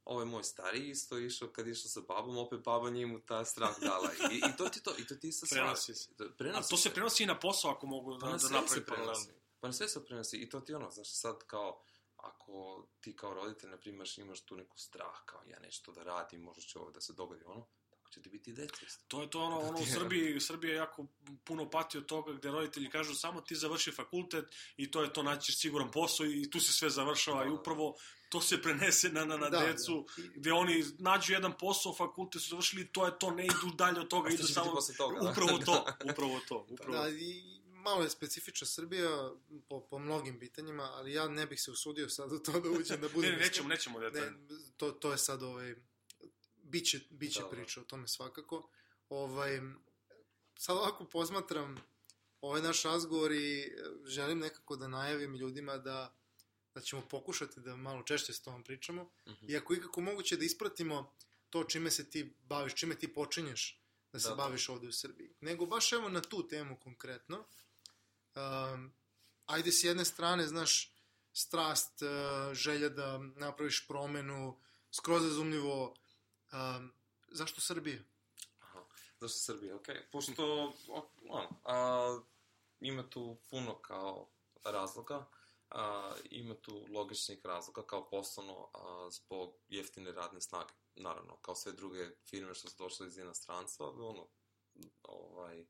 ovo 0.05 0.19
je 0.19 0.25
moj 0.25 0.43
stari 0.43 0.89
isto 0.89 1.19
išao 1.19 1.47
kad 1.47 1.67
išao 1.67 1.89
sa 1.89 2.01
babom, 2.07 2.37
opet 2.37 2.59
baba 2.63 2.89
njemu 2.89 3.19
ta 3.19 3.45
strah 3.45 3.79
dala. 3.79 4.11
I, 4.31 4.35
i 4.35 4.57
to 4.57 4.69
ti 4.69 4.83
to, 4.83 4.93
i 4.97 5.07
to 5.07 5.15
ti 5.15 5.27
isto 5.27 5.45
Prenosi 5.49 5.93
se. 5.95 6.09
A 6.53 6.61
to 6.69 6.77
se 6.77 6.89
prenosi 6.89 7.23
i 7.23 7.25
na 7.25 7.39
posao 7.39 7.71
ako 7.71 7.87
mogu 7.87 8.17
da, 8.17 8.27
da 8.27 8.49
napravi 8.49 8.85
paralelno. 8.85 9.25
Pa 9.65 9.69
na 9.69 9.73
sve 9.73 9.87
se 9.87 10.05
prenosi. 10.05 10.37
I 10.37 10.49
to 10.49 10.59
ti 10.59 10.73
ono, 10.73 10.91
znaš, 10.91 11.13
sad 11.13 11.43
kao, 11.47 11.81
ako 12.15 12.85
ti 13.01 13.15
kao 13.15 13.33
roditelj, 13.33 13.69
na 13.69 13.77
primjer, 13.77 14.07
imaš 14.17 14.41
tu 14.41 14.55
neku 14.55 14.77
strah, 14.77 15.25
kao 15.25 15.41
ja 15.47 15.59
nešto 15.59 15.91
da 15.91 16.03
radim, 16.03 16.41
možda 16.41 16.61
će 16.61 16.79
ovo 16.79 16.91
da 16.91 17.01
se 17.01 17.13
dogodi, 17.13 17.43
ono, 17.45 17.67
tako 17.89 18.09
će 18.09 18.21
ti 18.21 18.29
biti 18.29 18.49
i 18.51 18.53
deca 18.53 18.85
isto. 18.85 19.05
To 19.07 19.21
je 19.21 19.29
to 19.29 19.41
ono, 19.41 19.59
ono 19.59 19.79
u 19.79 19.85
Srbiji, 19.85 20.39
Srbija 20.39 20.71
je 20.73 20.77
jako 20.77 21.05
puno 21.43 21.69
pati 21.69 21.97
od 21.97 22.05
toga 22.05 22.33
gde 22.33 22.51
roditelji 22.51 22.89
kažu 22.89 23.15
samo 23.15 23.41
ti 23.41 23.55
završi 23.55 23.91
fakultet 23.91 24.45
i 24.77 24.91
to 24.91 25.03
je 25.03 25.13
to, 25.13 25.23
naći 25.23 25.45
ćeš 25.45 25.61
siguran 25.61 25.91
posao 25.91 26.25
i 26.25 26.49
tu 26.49 26.59
se 26.59 26.73
sve 26.73 26.89
završava 26.89 27.43
Da. 27.43 27.49
i 27.49 27.53
upravo 27.53 27.95
to 28.29 28.41
se 28.41 28.61
prenese 28.61 29.09
na, 29.09 29.25
na, 29.25 29.37
na 29.37 29.49
Da, 29.49 29.59
decu, 29.59 30.05
da. 30.17 30.23
Gde 30.35 30.53
oni 30.53 30.83
nađu 30.99 31.33
jedan 31.33 31.57
posao, 31.57 31.93
fakultet 31.93 32.41
su 32.41 32.49
završili, 32.49 32.91
to 32.91 33.05
je 33.05 33.19
to, 33.19 33.31
ne 33.31 33.45
idu 33.45 33.75
dalje 33.75 33.99
od 33.99 34.07
toga, 34.07 34.29
idu 34.29 34.47
samo... 34.47 34.81
toga, 34.97 35.19
da? 35.21 35.31
Upravo 35.31 35.57
to, 35.57 35.85
upravo 36.11 36.39
to, 36.47 36.67
upravo. 36.69 36.97
Da, 36.97 37.09
i 37.09 37.54
malo 37.85 38.03
je 38.03 38.09
specifična 38.09 38.67
Srbija 38.67 39.31
po, 39.69 39.87
po 39.89 39.99
mnogim 39.99 40.39
pitanjima, 40.39 40.83
ali 40.83 41.13
ja 41.13 41.27
ne 41.27 41.45
bih 41.45 41.61
se 41.61 41.71
usudio 41.71 42.09
sad 42.09 42.31
u 42.31 42.39
to 42.39 42.59
da 42.59 42.69
uđem 42.69 43.01
da 43.01 43.09
budem... 43.13 43.31
ne, 43.31 43.37
ne, 43.37 43.43
nećemo, 43.43 43.69
nećemo 43.69 43.99
ne, 43.99 44.09
detaljno. 44.09 44.37
to, 44.77 44.91
to 44.91 45.11
je 45.11 45.17
sad 45.17 45.43
ovaj, 45.43 45.75
biće, 46.63 46.99
biće 47.09 47.39
Da, 47.39 47.45
da. 47.45 47.51
priča 47.51 47.81
o 47.81 47.83
tome 47.83 48.07
svakako. 48.07 48.69
Ovaj, 49.09 49.61
sad 50.57 50.77
ovako 50.77 51.05
posmatram 51.05 51.77
ovaj 52.41 52.61
naš 52.61 52.83
razgovor 52.83 53.31
i 53.31 53.61
e, 53.61 53.71
želim 54.05 54.39
nekako 54.39 54.75
da 54.75 54.87
najavim 54.87 55.35
ljudima 55.35 55.77
da, 55.77 56.15
da 56.73 56.81
ćemo 56.81 57.07
pokušati 57.09 57.59
da 57.59 57.75
malo 57.75 58.03
češće 58.03 58.33
s 58.33 58.41
tobom 58.41 58.63
pričamo. 58.63 59.03
Mm. 59.03 59.29
-hmm. 59.31 59.51
I 59.51 59.57
ako 59.57 59.73
ikako 59.73 60.01
moguće 60.01 60.37
da 60.37 60.45
ispratimo 60.45 61.13
to 61.49 61.63
čime 61.63 61.91
se 61.91 62.09
ti 62.09 62.35
baviš, 62.43 62.73
čime 62.75 62.95
ti 62.95 63.13
počinješ 63.13 63.81
da 64.11 64.19
se 64.19 64.29
Da, 64.29 64.29
da, 64.29 64.35
da. 64.35 64.43
baviš 64.43 64.69
ovde 64.69 64.87
u 64.87 64.91
Srbiji. 64.91 65.33
Nego 65.41 65.65
baš 65.65 65.93
evo 65.93 66.09
na 66.09 66.21
tu 66.21 66.47
temu 66.47 66.79
konkretno. 66.79 67.45
Um, 68.35 68.93
ajde 69.45 69.71
s 69.71 69.83
jedne 69.83 70.05
strane, 70.05 70.47
znaš, 70.47 70.93
strast, 71.33 72.01
uh, 72.01 72.53
želja 72.53 72.89
da 72.89 73.17
napraviš 73.17 73.87
promenu, 73.87 74.57
skroz 74.91 75.23
razumljivo, 75.23 75.93
um, 76.51 76.91
zašto 77.27 77.61
Srbija? 77.61 77.99
Aha. 78.59 78.79
Zašto 79.19 79.39
Srbija? 79.39 79.75
Ok, 79.75 79.87
pošto, 80.11 80.73
ono, 81.29 81.49
a, 81.63 82.19
ima 82.79 83.09
tu 83.09 83.37
puno 83.49 83.81
kao 83.81 84.27
razloga, 84.63 85.25
a, 85.69 86.11
ima 86.29 86.55
tu 86.55 86.85
logičnih 86.89 87.45
razloga, 87.45 87.87
kao 87.87 88.09
poslovno 88.09 88.69
a, 88.73 89.09
zbog 89.11 89.53
jeftine 89.67 90.11
radne 90.11 90.41
snage. 90.41 90.73
Naravno, 90.95 91.37
kao 91.37 91.55
sve 91.55 91.71
druge 91.71 92.09
firme 92.29 92.53
što 92.53 92.69
su 92.69 92.75
došle 92.77 93.07
iz 93.07 93.17
inostranstva, 93.17 93.89
ono, 93.89 94.27
ovaj, 95.03 95.65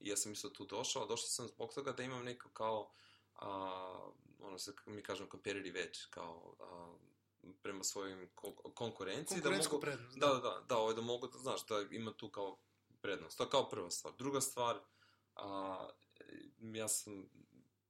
i 0.00 0.08
ja 0.08 0.16
sam 0.16 0.32
isto 0.32 0.48
tu 0.48 0.64
došao, 0.64 1.02
a 1.02 1.06
došao 1.06 1.28
sam 1.28 1.48
zbog 1.48 1.74
toga 1.74 1.92
da 1.92 2.02
imam 2.02 2.24
neko 2.24 2.48
kao, 2.48 2.92
a, 3.34 4.10
ono 4.40 4.58
se, 4.58 4.72
mi 4.86 5.02
kažemo 5.02 5.28
competitive 5.30 5.80
edge, 5.80 5.98
kao 6.10 6.56
a, 6.60 6.94
prema 7.62 7.84
svojim 7.84 8.28
ko- 8.34 8.72
konkurenciji. 8.74 9.40
Da 9.40 9.50
mogu, 9.50 9.80
prednost. 9.80 10.18
Da, 10.18 10.26
da, 10.26 10.40
da, 10.40 10.64
da, 10.68 10.78
ovaj, 10.78 10.94
da 10.94 11.00
mogu 11.00 11.26
da, 11.26 11.38
znaš, 11.38 11.66
da 11.66 11.84
ima 11.90 12.12
tu 12.12 12.28
kao 12.28 12.58
prednost. 13.00 13.38
To 13.38 13.44
je 13.44 13.50
kao 13.50 13.68
prva 13.68 13.90
stvar. 13.90 14.14
Druga 14.18 14.40
stvar, 14.40 14.80
a, 15.36 15.88
ja 16.60 16.88
sam, 16.88 17.30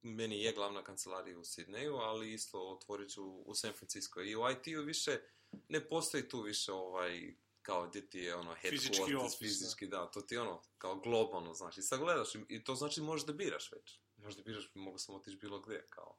meni 0.02 0.42
je 0.42 0.52
glavna 0.52 0.84
kancelarija 0.84 1.38
u 1.38 1.44
Sidneju, 1.44 1.96
ali 1.96 2.32
isto 2.32 2.70
otvorit 2.70 3.10
ću 3.10 3.24
u 3.24 3.54
San 3.54 3.72
Francisco. 3.72 4.22
I 4.22 4.36
u 4.36 4.40
IT-u 4.50 4.82
više, 4.82 5.20
ne 5.68 5.88
postoji 5.88 6.28
tu 6.28 6.40
više 6.40 6.72
ovaj, 6.72 7.36
kao 7.64 7.86
gdje 7.88 8.10
ti 8.10 8.18
je 8.18 8.36
ono 8.36 8.54
Fizički 8.54 9.02
headquarters, 9.02 9.26
office, 9.26 9.38
fizički, 9.38 9.86
da. 9.86 10.06
to 10.06 10.20
ti 10.20 10.34
je 10.34 10.40
ono, 10.40 10.62
kao 10.78 10.96
globalno, 10.96 11.54
znaš, 11.54 11.78
i 11.78 11.82
sad 11.82 12.00
gledaš, 12.00 12.34
i, 12.34 12.44
i 12.48 12.64
to 12.64 12.74
znači 12.74 13.00
možeš 13.00 13.26
da 13.26 13.32
biraš 13.32 13.72
već, 13.72 14.00
možeš 14.16 14.36
da 14.36 14.42
biraš, 14.42 14.70
mogu 14.74 14.98
sam 14.98 15.14
otići 15.14 15.36
bilo 15.36 15.60
gde, 15.60 15.86
kao, 15.90 16.18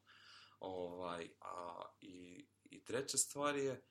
ovaj, 0.60 1.30
a, 1.40 1.84
i, 2.00 2.46
i 2.64 2.84
treća 2.84 3.18
stvar 3.18 3.56
je, 3.56 3.82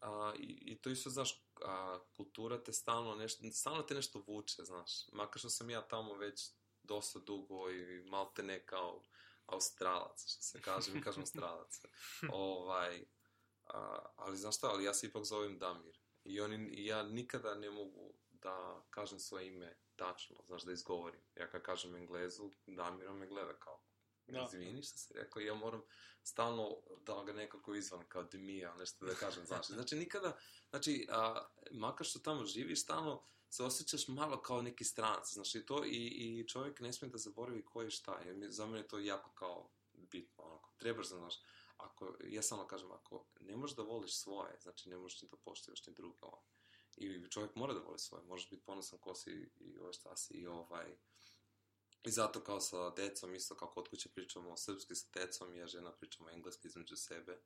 a, 0.00 0.32
i, 0.38 0.72
i 0.72 0.82
to 0.82 0.90
isto, 0.90 1.10
znaš, 1.10 1.44
a, 1.62 1.98
kultura 2.16 2.64
te 2.64 2.72
stalno 2.72 3.14
nešto, 3.14 3.44
stalno 3.52 3.82
te 3.82 3.94
nešto 3.94 4.24
vuče, 4.26 4.64
znaš, 4.64 5.08
makar 5.12 5.38
što 5.38 5.50
sam 5.50 5.70
ja 5.70 5.88
tamo 5.88 6.14
već 6.14 6.50
dosta 6.82 7.18
dugo 7.18 7.70
i 7.70 8.02
malte 8.02 8.42
ne 8.42 8.66
kao 8.66 9.02
australac, 9.46 10.20
što 10.26 10.42
se 10.42 10.60
kaže, 10.60 10.92
mi 10.92 11.02
kažemo 11.02 11.22
australac, 11.22 11.80
ovaj, 12.32 13.04
a, 13.64 13.98
ali 14.16 14.36
znaš 14.36 14.56
šta, 14.56 14.68
ali 14.68 14.84
ja 14.84 14.94
se 14.94 15.06
ipak 15.06 15.24
zovem 15.24 15.58
Damir, 15.58 16.05
i 16.26 16.40
oni, 16.40 16.68
i 16.68 16.86
ja 16.86 17.02
nikada 17.02 17.54
ne 17.54 17.70
mogu 17.70 18.14
da 18.30 18.82
kažem 18.90 19.18
svoje 19.18 19.46
ime 19.46 19.76
tačno, 19.96 20.36
znaš, 20.46 20.62
da 20.62 20.72
izgovorim. 20.72 21.20
Ja 21.34 21.50
kad 21.50 21.62
kažem 21.62 21.96
Englezu, 21.96 22.50
Damir 22.66 23.08
on 23.08 23.18
me 23.18 23.26
gleda 23.26 23.52
kao, 23.58 23.80
Da. 24.26 24.44
izvini 24.48 24.82
što 24.82 24.98
si 24.98 25.14
rekao, 25.14 25.40
ja 25.40 25.54
moram 25.54 25.82
stalno 26.22 26.76
da 27.00 27.22
ga 27.26 27.32
nekako 27.32 27.74
izvan, 27.74 28.04
kao 28.08 28.22
Demija, 28.24 28.74
nešto 28.74 29.06
da 29.06 29.14
kažem, 29.14 29.46
znaš. 29.46 29.66
Znači, 29.66 29.96
nikada, 29.96 30.36
znači, 30.70 31.06
a, 31.10 31.46
makar 31.70 32.06
što 32.06 32.18
tamo 32.18 32.44
živiš, 32.44 32.82
stalno 32.82 33.22
se 33.50 33.64
osjećaš 33.64 34.08
malo 34.08 34.42
kao 34.42 34.62
neki 34.62 34.84
stranac, 34.84 35.32
znaš, 35.32 35.54
i 35.54 35.66
to, 35.66 35.84
i, 35.84 36.06
i 36.06 36.48
čovjek 36.48 36.80
ne 36.80 36.92
smije 36.92 37.10
da 37.10 37.18
zaboravi 37.18 37.64
ko 37.64 37.82
je 37.82 37.90
šta, 37.90 38.20
jer 38.24 38.50
za 38.50 38.66
mene 38.66 38.78
je 38.78 38.88
to 38.88 38.98
jako 38.98 39.30
kao 39.34 39.70
bitno, 39.92 40.44
onako, 40.44 40.72
trebaš, 40.78 41.06
znaš, 41.08 41.34
ako, 41.76 42.14
ja 42.24 42.42
samo 42.42 42.66
kažem, 42.66 42.92
ako 42.92 43.26
ne 43.40 43.56
možeš 43.56 43.76
da 43.76 43.82
voliš 43.82 44.16
svoje, 44.18 44.58
znači 44.62 44.88
ne 44.88 44.96
možeš 44.96 45.20
da 45.20 45.36
poštuješ 45.36 45.86
ni 45.86 45.94
druga, 45.94 46.18
ovaj. 46.26 46.42
I 46.96 47.30
čovjek 47.30 47.54
mora 47.54 47.74
da 47.74 47.80
voli 47.80 47.98
svoje, 47.98 48.24
možeš 48.24 48.50
biti 48.50 48.64
ponosan 48.64 48.98
ko 48.98 49.14
si 49.14 49.50
i 49.60 49.78
ovo 49.78 49.92
šta 49.92 50.16
si 50.16 50.34
i 50.34 50.46
ovaj... 50.46 50.96
I 52.04 52.10
zato 52.10 52.40
kao 52.40 52.60
sa 52.60 52.90
decom, 52.90 53.34
isto 53.34 53.54
kao 53.54 53.70
kod 53.70 53.88
kuće 53.88 54.08
pričamo 54.08 54.56
srpski 54.56 54.94
sa 54.94 55.06
decom, 55.14 55.54
ja 55.54 55.66
žena 55.66 55.92
pričamo 55.92 56.30
engleski 56.30 56.68
između 56.68 56.96
sebe, 56.96 57.40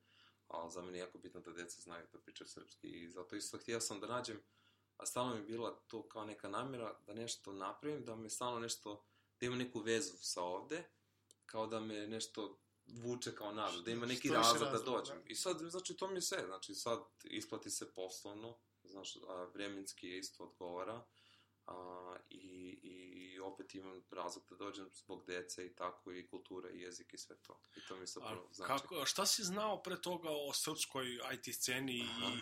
ali 0.49 0.71
za 0.71 0.83
mene 0.83 0.99
je 0.99 1.01
jako 1.01 1.19
bitno 1.19 1.41
da 1.41 1.53
deca 1.53 1.81
znaju 1.81 2.07
da 2.13 2.19
pričaju 2.19 2.49
srpski 2.49 2.89
i 2.89 3.11
zato 3.11 3.37
isto 3.37 3.59
htio 3.59 3.81
sam 3.81 4.01
da 4.01 4.07
nađem, 4.07 4.43
a 4.97 5.07
stalno 5.07 5.35
mi 5.35 5.41
je 5.41 5.45
bila 5.45 5.71
to 5.87 6.09
kao 6.09 6.25
neka 6.25 6.49
namjera 6.49 6.99
da 7.07 7.15
nešto 7.15 7.53
napravim, 7.53 8.05
da 8.05 8.17
me 8.17 8.31
stalno 8.31 8.61
nešto, 8.61 9.05
da 9.41 9.47
ima 9.47 9.57
neku 9.57 9.81
vezu 9.81 10.17
sa 10.17 10.43
ovde, 10.43 10.85
kao 11.47 11.67
da 11.67 11.81
me 11.81 12.07
nešto 12.07 12.59
vuče 12.95 13.35
kao 13.35 13.53
nazad, 13.53 13.85
da 13.85 13.91
ima 13.91 14.07
neki 14.07 14.29
više 14.29 14.35
razlog 14.35 14.73
da 14.73 14.79
dođem. 14.79 15.23
I 15.29 15.35
sad, 15.35 15.59
znači, 15.59 15.95
to 15.97 16.09
mi 16.09 16.15
je 16.15 16.23
sve, 16.23 16.45
znači, 16.47 16.75
sad 16.75 17.01
isplati 17.25 17.71
se 17.71 17.93
poslovno, 17.95 18.57
znaš, 18.85 19.17
a, 19.17 19.45
vremenski 19.55 20.09
je 20.09 20.19
isto 20.19 20.45
odgovara, 20.45 21.05
a, 21.67 22.17
i, 22.31 22.79
i 22.83 23.41
opet 23.41 23.75
imam 23.75 24.03
razlog 24.11 24.45
da 24.51 24.57
dođem 24.57 24.91
zbog 24.93 25.27
dece 25.27 25.67
i 25.67 25.75
tako, 25.75 26.13
i 26.13 26.27
kultura, 26.27 26.71
i 26.71 26.81
jezik 26.81 27.15
i 27.15 27.19
sve 27.19 27.37
to. 27.37 27.61
I 27.77 27.81
to 27.89 27.97
mi 27.97 28.07
se 28.07 28.21
prvo 28.21 28.49
znači. 28.53 28.69
kako, 28.83 29.07
šta 29.07 29.27
si 29.27 29.43
znao 29.43 29.83
pre 29.83 30.01
toga 30.03 30.29
o 30.31 30.53
srpskoj 30.53 31.07
IT 31.35 31.55
sceni 31.55 32.03
Aha. 32.11 32.27
i 32.27 32.41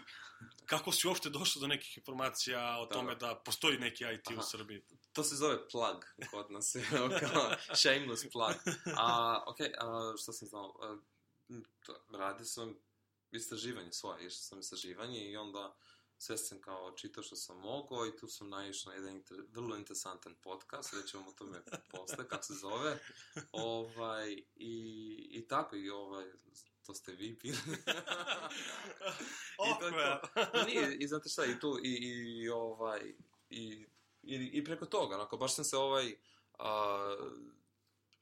kako 0.66 0.92
si 0.92 1.08
uopšte 1.08 1.30
došao 1.30 1.61
do 1.61 1.66
nekih 1.66 1.96
informacija 1.98 2.78
o 2.78 2.87
Da. 2.87 2.92
tome 2.94 3.14
da 3.14 3.42
postoji 3.44 3.78
neki 3.78 4.04
IT 4.14 4.26
u 4.30 4.32
Aha. 4.32 4.42
Srbiji? 4.42 4.82
To 5.12 5.25
se 5.25 5.37
zove 5.37 5.68
plug 5.68 6.05
kod 6.31 6.51
nas, 6.51 6.77
kao 7.21 7.51
shameless 7.75 8.31
plug. 8.33 8.55
A, 8.97 9.42
ok, 9.47 9.61
a, 9.61 10.14
što 10.23 10.33
sam 10.33 10.49
znao? 10.49 10.77
A, 10.83 10.99
m, 11.49 11.64
to, 11.87 12.05
radio 12.18 12.44
sam 12.44 12.75
istraživanje 13.31 13.92
svoje, 13.92 14.27
išao 14.27 14.40
sam 14.40 14.59
istraživanje 14.59 15.31
i 15.31 15.37
onda 15.37 15.77
sve 16.18 16.38
sam 16.38 16.61
kao 16.61 16.92
čitao 16.97 17.23
što 17.23 17.37
sam 17.37 17.61
mogao 17.61 18.07
i 18.07 18.16
tu 18.16 18.29
sam 18.29 18.49
naišao 18.49 18.90
na 18.90 18.97
jedan 18.97 19.14
inter, 19.14 19.37
vrlo 19.53 19.77
interesantan 19.77 20.35
podcast, 20.42 20.94
rećemo 20.94 21.29
o 21.29 21.33
tome 21.33 21.62
posle, 21.90 22.29
kako 22.29 22.42
se 22.42 22.55
zove. 22.55 22.99
Ovaj, 23.53 24.33
i, 24.55 25.29
I 25.31 25.49
tako, 25.49 25.77
i 25.77 25.90
ovaj, 25.90 26.25
to 26.87 26.94
ste 26.94 27.12
vi 27.12 27.38
bili. 27.42 27.57
I. 29.66 29.71
Pa 30.53 30.62
nije, 30.66 30.97
i 31.01 31.09
znate 31.09 31.29
šta, 31.29 31.44
i 31.44 31.61
tu, 31.61 31.79
i, 31.83 31.88
i, 31.88 32.42
i 32.42 32.49
ovaj, 32.49 33.14
i, 33.51 33.87
i, 34.29 34.51
i 34.59 34.64
preko 34.64 34.87
toga, 34.87 35.14
onako, 35.14 35.37
baš 35.37 35.55
sam 35.55 35.64
se 35.64 35.77
ovaj, 35.77 36.17
a, 36.59 37.17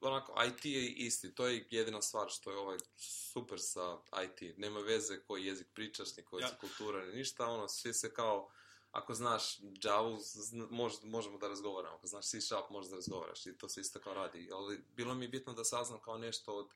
onako, 0.01 0.43
IT 0.47 0.65
je 0.65 0.89
isti, 0.89 1.35
to 1.35 1.47
je 1.47 1.67
jedina 1.71 2.01
stvar 2.01 2.29
što 2.29 2.51
je 2.51 2.57
ovaj 2.57 2.77
super 2.97 3.59
sa 3.59 3.97
IT, 4.23 4.57
nema 4.57 4.79
veze 4.79 5.23
koji 5.23 5.45
jezik 5.45 5.67
pričaš, 5.73 6.17
ni 6.17 6.23
koja 6.23 6.45
Ja. 6.45 6.57
kultura, 6.57 7.05
ni 7.05 7.13
ništa, 7.15 7.45
ono, 7.45 7.67
svi 7.67 7.93
se 7.93 8.13
kao, 8.13 8.49
ako 8.91 9.13
znaš 9.13 9.59
Java, 9.83 10.17
zna, 10.19 10.67
mož, 10.69 10.93
možemo 11.03 11.37
da 11.37 11.47
razgovaramo, 11.47 11.95
ako 11.95 12.07
znaš 12.07 12.29
C 12.29 12.41
Sharp, 12.41 12.69
možeš 12.69 12.89
da 12.89 12.95
razgovaraš 12.95 13.45
i 13.45 13.57
to 13.57 13.69
se 13.69 13.81
isto 13.81 13.99
kao 13.99 14.13
radi, 14.13 14.49
ali 14.53 14.83
bilo 14.95 15.13
mi 15.13 15.25
je 15.25 15.29
bitno 15.29 15.53
da 15.53 15.63
saznam 15.63 16.01
kao 16.01 16.17
nešto 16.17 16.55
od 16.55 16.73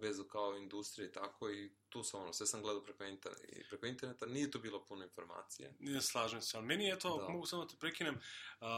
vezu 0.00 0.24
kao 0.24 0.56
industrije 0.56 1.08
i 1.08 1.12
tako 1.12 1.50
i 1.50 1.70
tu 1.88 2.02
sam 2.02 2.20
ono, 2.22 2.32
sve 2.32 2.46
sam 2.46 2.62
gledao 2.62 2.84
preko 2.84 3.04
interneta, 3.04 3.42
i 3.48 3.68
preko 3.68 3.86
interneta 3.86 4.26
nije 4.26 4.50
tu 4.50 4.58
bilo 4.58 4.84
puno 4.84 5.04
informacije. 5.04 5.74
Ne 5.78 6.02
slažem 6.02 6.40
se, 6.42 6.56
ali 6.56 6.66
meni 6.66 6.84
je 6.84 6.98
to, 6.98 7.16
Da. 7.16 7.28
mogu 7.28 7.46
samo 7.46 7.64
da 7.64 7.68
te 7.68 7.76
prekinem, 7.76 8.14
uh, 8.60 8.68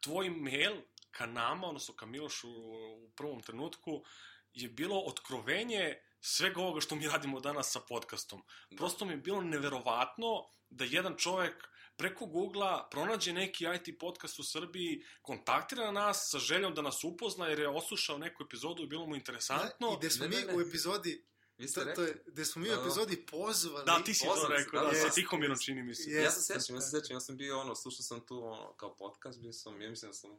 tvoj 0.00 0.30
mail 0.30 0.76
ka 1.10 1.26
nama, 1.26 1.66
odnosno 1.66 1.94
ka 1.94 2.06
Milošu 2.06 2.50
u 2.50 3.10
prvom 3.16 3.42
trenutku, 3.42 4.04
je 4.52 4.68
bilo 4.68 4.98
otkrovenje 5.00 6.02
svega 6.20 6.60
ovoga 6.60 6.80
što 6.80 6.94
mi 6.94 7.08
radimo 7.08 7.40
danas 7.40 7.72
sa 7.72 7.80
podcastom. 7.88 8.42
Da. 8.70 8.76
Prosto 8.76 9.04
mi 9.04 9.12
je 9.12 9.16
bilo 9.16 9.40
neverovatno 9.42 10.48
da 10.70 10.84
jedan 10.84 11.16
čovek 11.16 11.68
preko 11.96 12.26
Google-a 12.26 12.88
pronađe 12.90 13.32
neki 13.32 13.64
IT 13.64 13.98
podcast 14.00 14.38
u 14.38 14.44
Srbiji, 14.44 15.04
kontaktira 15.22 15.90
nas 15.90 16.28
sa 16.30 16.38
željom 16.38 16.74
da 16.74 16.82
nas 16.82 17.04
upozna 17.04 17.46
jer 17.46 17.58
je 17.58 17.68
oslušao 17.68 18.18
neku 18.18 18.42
epizodu 18.42 18.82
i 18.82 18.86
bilo 18.86 19.06
mu 19.06 19.16
interesantno. 19.16 19.88
Da, 19.88 19.94
I 19.94 19.98
gde 19.98 20.10
smo 20.10 20.26
Ne, 20.26 20.28
mi 20.28 20.36
ne, 20.36 20.44
ne. 20.46 20.56
u 20.56 20.60
epizodi, 20.60 21.24
Vi 21.58 21.68
ste 21.68 21.80
to, 21.80 21.86
rekli? 21.86 22.04
to 22.04 22.08
je, 22.08 22.22
gde 22.26 22.44
smo 22.44 22.62
mi 22.62 22.70
u 22.70 22.72
epizodi 22.72 23.26
pozvali... 23.26 23.86
Da, 23.86 24.02
ti 24.04 24.14
si 24.14 24.24
to 24.24 24.48
rekao, 24.48 24.80
da, 24.80 24.86
da, 24.86 24.92
da, 24.92 25.08
sa 25.08 25.14
Tihomirom 25.14 25.58
čini 25.58 25.82
mi 25.82 25.94
se. 25.94 26.10
Je. 26.10 26.22
Ja 26.22 26.30
se 26.30 26.40
sećam, 26.40 26.76
ja 26.76 26.80
se 26.80 27.00
sećam, 27.00 27.16
ja 27.16 27.20
sam 27.20 27.36
bio 27.36 27.60
ono, 27.60 27.74
slušao 27.74 28.02
sam 28.02 28.26
tu 28.26 28.44
ono, 28.44 28.72
kao 28.72 28.96
podcast, 28.96 29.40
bio 29.40 29.52
sam, 29.52 29.82
ja 29.82 29.90
mislim 29.90 30.10
da 30.10 30.14
sam, 30.14 30.30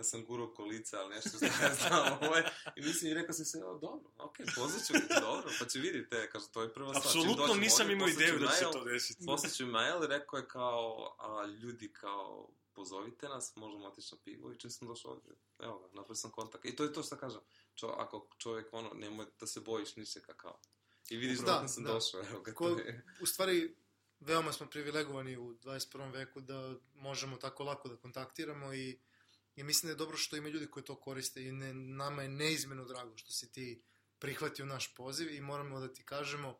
da 0.00 0.04
sam 0.04 0.24
gurao 0.24 0.54
kolica, 0.54 1.00
ali 1.00 1.14
nešto 1.14 1.30
što 1.36 1.46
ja 1.46 1.74
znam, 1.74 2.18
ovaj, 2.22 2.42
i 2.76 2.80
mislim, 2.82 3.10
i 3.10 3.14
rekao 3.14 3.32
sam 3.32 3.44
se, 3.44 3.64
o, 3.64 3.78
dobro, 3.78 4.10
okej, 4.18 4.46
okay, 4.46 4.54
pozvat 4.54 4.86
ću, 4.86 4.92
dobro, 5.20 5.50
pa 5.58 5.64
će 5.64 5.78
vidite, 5.78 6.30
kaže, 6.32 6.46
to 6.52 6.62
je 6.62 6.72
prva 6.74 6.94
stvar. 6.94 7.12
čim 7.12 7.20
Apsolutno 7.20 7.54
nisam 7.54 7.90
imao 7.90 8.08
ideju 8.08 8.38
da 8.38 8.48
će 8.48 8.64
to 8.72 8.84
desiti. 8.84 9.26
Poslat 9.26 9.52
ću 9.52 9.66
mail 9.66 10.00
rekao 10.06 10.36
je 10.36 10.48
kao, 10.48 11.16
a, 11.18 11.46
ljudi 11.46 11.92
kao, 11.92 12.48
pozovite 12.72 13.28
nas, 13.28 13.56
možemo 13.56 13.86
otići 13.86 14.14
na 14.14 14.18
pivo 14.24 14.52
i 14.52 14.58
čim 14.58 14.70
sam 14.70 14.88
došao 14.88 15.10
ovdje, 15.12 15.32
evo 15.58 15.78
ga, 15.78 15.86
napravio 15.86 16.14
sam 16.14 16.30
kontakt. 16.30 16.64
I 16.64 16.76
to 16.76 16.84
je 16.84 16.92
to 16.92 17.02
što 17.02 17.16
kažem, 17.16 17.40
Čo, 17.74 17.86
ako 17.86 18.28
čovjek, 18.38 18.66
ono, 18.72 18.90
nemoj 18.94 19.26
da 19.40 19.46
se 19.46 19.60
bojiš 19.60 19.96
ničega 19.96 20.32
kao. 20.36 20.58
I 21.10 21.16
vidiš 21.16 21.38
Da, 21.38 21.58
da, 21.62 21.68
sam 21.68 21.84
da. 21.84 21.92
došao, 21.92 22.20
evo 22.20 22.40
ga, 22.40 22.54
Ko, 22.54 22.68
je. 22.68 23.04
u 23.20 23.26
stvari, 23.26 23.76
veoma 24.20 24.52
smo 24.52 24.66
privilegovani 24.66 25.36
u 25.36 25.54
21. 25.54 26.12
veku 26.12 26.40
da 26.40 26.74
možemo 26.94 27.36
tako 27.36 27.64
lako 27.64 27.88
da 27.88 27.96
kontaktiramo 27.96 28.74
i 28.74 28.98
I 29.60 29.62
mislim 29.62 29.88
da 29.88 29.92
je 29.92 29.96
dobro 29.96 30.16
što 30.16 30.36
ima 30.36 30.48
ljudi 30.48 30.66
koji 30.66 30.84
to 30.84 31.00
koriste 31.00 31.42
i 31.42 31.52
ne, 31.52 31.74
nama 31.74 32.22
je 32.22 32.28
neizmeno 32.28 32.84
drago 32.84 33.16
što 33.16 33.32
si 33.32 33.52
ti 33.52 33.82
prihvatio 34.18 34.66
naš 34.66 34.94
poziv 34.94 35.34
i 35.34 35.40
moramo 35.40 35.80
da 35.80 35.92
ti 35.92 36.04
kažemo 36.04 36.58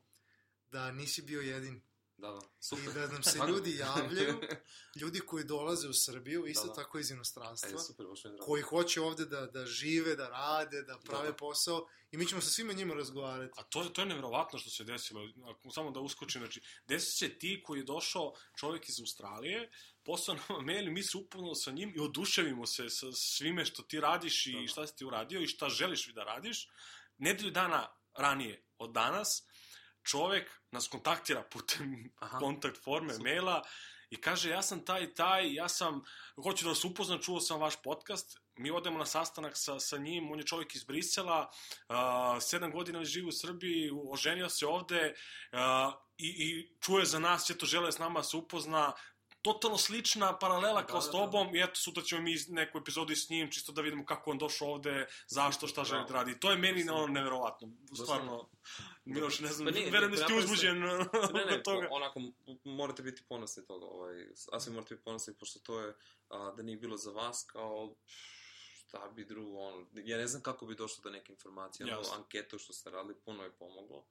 da 0.71 0.93
nisi 0.93 1.23
bio 1.23 1.41
jedin 1.41 1.83
Da, 2.21 2.31
da, 2.31 2.41
super. 2.61 2.85
i 2.85 2.93
da 2.93 3.07
nam 3.07 3.23
se 3.23 3.39
ljudi 3.49 3.77
javljaju, 3.77 4.41
ljudi 5.01 5.21
koji 5.21 5.45
dolaze 5.45 5.89
u 5.89 5.93
Srbiju, 5.93 6.47
isto 6.47 6.67
Da, 6.67 6.69
da. 6.69 6.75
tako 6.75 6.99
iz 6.99 7.11
inostranstva, 7.11 7.69
Ajde, 7.69 7.79
super, 7.79 8.07
baš 8.07 8.23
koji 8.41 8.63
hoće 8.63 9.01
ovde 9.01 9.25
da, 9.25 9.47
da 9.47 9.67
žive, 9.67 10.17
da 10.17 10.29
rade, 10.29 10.83
da 10.83 10.99
prave 10.99 11.25
Da, 11.25 11.31
da. 11.31 11.37
posao 11.37 11.87
i 12.11 12.17
mi 12.17 12.27
ćemo 12.27 12.41
sa 12.41 12.51
svima 12.51 12.73
njima 12.73 12.95
razgovarati. 12.95 13.53
A 13.57 13.63
to 13.63 13.83
je, 13.83 13.93
to 13.93 14.01
je 14.01 14.07
nevjerovatno 14.07 14.59
što 14.59 14.71
se 14.71 14.85
desilo. 14.85 15.29
Ako, 15.45 15.71
samo 15.71 15.91
da 15.91 16.01
uskočim, 16.01 16.41
znači, 16.41 16.61
desit 16.89 17.19
će 17.19 17.39
ti 17.39 17.63
koji 17.67 17.81
je 17.81 17.85
došao 17.85 18.33
čovjek 18.57 18.89
iz 18.89 19.01
Australije, 19.01 19.71
poslao 20.05 20.37
nam 20.49 20.65
mail 20.67 20.89
i 20.89 20.91
mi 20.91 21.03
se 21.03 21.19
upoznali 21.19 21.57
sa 21.57 21.71
njim 21.71 21.93
i 21.97 22.01
oduševimo 22.01 22.67
se 22.67 22.91
sa 22.91 23.13
svime 23.13 23.65
što 23.65 23.83
ti 23.83 24.01
radiš 24.01 24.47
i 24.47 24.53
Da, 24.53 24.61
da. 24.61 24.67
šta 24.69 24.87
si 24.87 24.97
ti 24.97 25.05
uradio 25.05 25.41
i 25.41 25.47
šta 25.47 25.69
želiš 25.69 26.13
da 26.15 26.25
radiš. 26.25 26.69
Nedelju 27.19 27.51
dana 27.51 27.97
ranije 28.15 28.65
od 28.79 28.93
danas, 28.93 29.47
čovjek 30.11 30.51
nas 30.71 30.89
kontaktira 30.89 31.43
putem 31.43 32.11
Aha. 32.21 32.39
kontakt 32.39 32.85
forme, 32.85 33.15
Super. 33.15 33.33
maila 33.33 33.63
i 34.11 34.21
kaže 34.21 34.51
ja 34.51 34.63
sam 34.63 34.85
taj 34.85 35.15
taj, 35.15 35.55
ja 35.55 35.69
sam, 35.69 36.03
hoću 36.43 36.65
da 36.65 36.69
vas 36.71 36.85
upoznam, 36.85 37.19
čuo 37.23 37.41
sam 37.41 37.61
vaš 37.61 37.83
podcast, 37.83 38.39
mi 38.57 38.71
odemo 38.71 38.99
na 38.99 39.07
sastanak 39.07 39.53
sa, 39.55 39.81
sa 39.81 39.99
njim, 39.99 40.31
on 40.33 40.39
je 40.39 40.47
čovjek 40.47 40.75
iz 40.75 40.85
Brisela, 40.85 41.51
uh, 41.89 41.97
sedam 42.43 42.73
godina 42.73 43.05
živi 43.05 43.29
u 43.29 43.33
Srbiji, 43.33 43.91
oženio 44.11 44.49
se 44.49 44.67
ovde 44.67 45.15
uh, 45.53 45.95
i, 46.19 46.27
i 46.27 46.77
čuje 46.81 47.05
za 47.05 47.19
nas, 47.19 47.51
eto 47.51 47.67
žele 47.67 47.93
s 47.93 47.99
nama 47.99 48.21
da 48.21 48.25
se 48.25 48.37
upozna, 48.37 48.93
totalno 49.43 49.79
slična 49.79 50.39
paralela 50.39 50.81
Da, 50.81 50.87
kao 50.87 51.01
s 51.01 51.07
da, 51.07 51.13
tobom 51.13 51.57
i 51.57 51.63
eto 51.63 51.75
sutra 51.75 52.03
ćemo 52.03 52.23
mi 52.23 52.35
neku 52.49 52.79
epizodu 52.79 53.17
s 53.17 53.29
njim 53.31 53.51
čisto 53.51 53.73
da 53.73 53.83
vidimo 53.83 54.07
kako 54.07 54.31
on 54.31 54.39
došao 54.39 54.69
ovde, 54.69 55.07
zašto, 55.27 55.67
šta 55.67 55.85
želi 55.85 56.05
da 56.09 56.15
radi. 56.15 56.41
To 56.41 56.51
je 56.51 56.57
meni 56.57 56.89
ono 56.91 57.07
neverovatno. 57.07 57.69
Stvarno, 57.95 58.49
Miloš, 59.05 59.41
ne 59.41 59.49
znam, 59.49 59.67
Pa 59.67 59.79
nije, 59.79 59.91
verujem 59.91 60.11
da 60.13 60.17
se- 60.19 60.35
uzbuđen 60.35 60.79
Ne, 60.79 61.47
ne, 61.51 61.63
toga. 61.63 61.89
onako, 61.91 62.21
morate 62.65 63.03
biti 63.03 63.23
ponosni 63.29 63.67
toga, 63.67 63.87
ovaj, 63.87 64.27
a 64.53 64.61
svi 64.61 64.73
morate 64.73 64.95
biti 64.95 65.05
ponosni, 65.05 65.35
pošto 65.35 65.59
to 65.59 65.81
je, 65.81 65.95
a, 66.29 66.53
da 66.57 66.63
nije 66.63 66.77
bilo 66.79 66.97
za 66.97 67.11
vas, 67.11 67.45
kao, 67.47 67.95
šta 68.75 69.09
bi 69.09 69.25
drugo, 69.25 69.59
ono, 69.59 69.87
ja 69.95 70.19
ne 70.19 70.27
znam 70.27 70.43
kako 70.43 70.67
bi 70.67 70.75
došlo 70.75 71.03
do 71.03 71.11
neke 71.11 71.33
informacije, 71.33 71.97
ono, 71.97 72.09
anketu 72.17 72.59
što 72.59 72.73
ste 72.73 72.91
radili, 72.91 73.15
puno 73.15 73.45
je 73.45 73.53
pomoglo, 73.53 74.07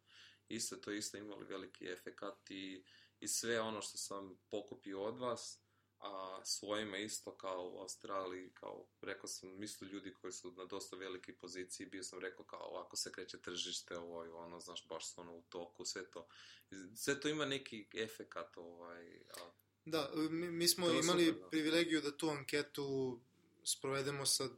isto 0.48 0.76
to 0.76 0.92
isto 0.92 1.18
imali 1.18 1.46
veliki 1.46 1.86
efekat 1.88 2.52
i, 2.52 2.84
i 3.20 3.28
sve 3.28 3.62
ono 3.62 3.82
što 3.82 3.98
sam 3.98 4.38
pokupio 4.50 5.04
od 5.04 5.18
vas, 5.18 5.60
a 6.00 6.42
svojima 6.46 6.98
isto 6.98 7.38
kao 7.38 7.72
u 7.74 7.80
Australiji, 7.82 8.50
kao 8.54 8.86
rekao 9.02 9.28
sam, 9.28 9.60
misli 9.60 9.88
ljudi 9.88 10.14
koji 10.14 10.34
su 10.34 10.52
na 10.52 10.66
dosta 10.66 10.96
velikoj 10.96 11.38
poziciji, 11.38 11.88
bio 11.88 12.04
sam 12.04 12.20
rekao 12.20 12.46
kao 12.46 12.60
ovako 12.60 12.98
se 12.98 13.12
kreće 13.12 13.42
tržište, 13.42 13.98
ovo 13.98 14.26
i 14.26 14.30
ono, 14.30 14.60
znaš, 14.60 14.88
baš 14.88 15.14
su 15.14 15.22
ono 15.22 15.36
u 15.38 15.42
toku, 15.50 15.86
sve 15.86 16.12
to. 16.12 16.28
Sve 16.96 17.20
to 17.20 17.28
ima 17.30 17.46
neki 17.46 17.88
efekat, 17.94 18.58
ovaj, 18.58 19.18
a, 19.18 19.52
Da, 19.86 20.12
mi, 20.16 20.52
mi 20.52 20.68
smo 20.68 20.90
imali 20.90 21.26
super, 21.26 21.42
da. 21.42 21.50
privilegiju 21.50 22.02
da 22.02 22.18
tu 22.18 22.30
anketu 22.30 23.20
sprovedemo 23.64 24.26
sa 24.26 24.50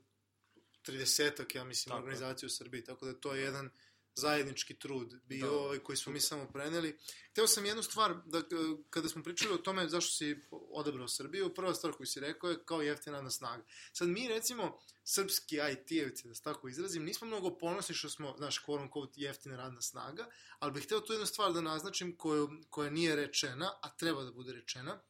30-ak, 0.86 1.56
ja 1.56 1.64
mislim, 1.64 1.90
Tako 1.90 2.00
je. 2.00 2.04
organizacija 2.04 2.48
u 2.48 2.50
Srbiji, 2.50 2.84
tako 2.84 3.06
da 3.06 3.14
to 3.14 3.34
je 3.34 3.42
jedan 3.42 3.70
zajednički 4.16 4.80
trud 4.80 5.14
bio 5.24 5.46
Da, 5.46 5.52
ovaj, 5.52 5.80
koji 5.80 5.98
smo 5.98 6.12
mi 6.12 6.20
samo 6.20 6.48
preneli. 6.54 6.98
Hteo 7.32 7.48
sam 7.48 7.66
jednu 7.66 7.84
stvar, 7.84 8.16
da, 8.26 8.38
e, 8.38 8.42
kada 8.90 9.10
smo 9.10 9.24
pričali 9.24 9.54
o 9.54 9.58
tome 9.58 9.90
zašto 9.90 10.12
si 10.12 10.42
odabrao 10.52 11.08
Srbiju, 11.08 11.54
prva 11.54 11.74
stvar 11.74 11.94
koju 11.94 12.08
si 12.08 12.20
rekao 12.20 12.50
je 12.50 12.66
kao 12.66 12.82
jeftina 12.82 13.16
radna 13.16 13.32
snaga. 13.32 13.64
Sad 13.94 14.08
mi 14.08 14.28
recimo, 14.28 14.80
srpski 15.04 15.56
IT-evci, 15.56 16.28
da 16.28 16.36
se 16.36 16.42
tako 16.44 16.70
izrazim, 16.70 17.04
nismo 17.04 17.28
mnogo 17.28 17.58
ponosni 17.58 17.96
što 17.96 18.10
smo, 18.10 18.36
znaš, 18.38 18.64
quote 18.66 18.90
unquote, 18.90 19.14
jeftina 19.16 19.58
radna 19.58 19.82
snaga, 19.82 20.28
ali 20.60 20.72
bih 20.72 20.84
hteo 20.84 21.00
tu 21.00 21.14
jednu 21.14 21.26
stvar 21.26 21.54
da 21.54 21.62
naznačim 21.62 22.18
koju, 22.18 22.50
koja 22.70 22.90
nije 22.90 23.16
rečena, 23.16 23.74
a 23.82 23.90
treba 23.90 24.24
da 24.24 24.32
bude 24.32 24.54
rečena, 24.54 25.02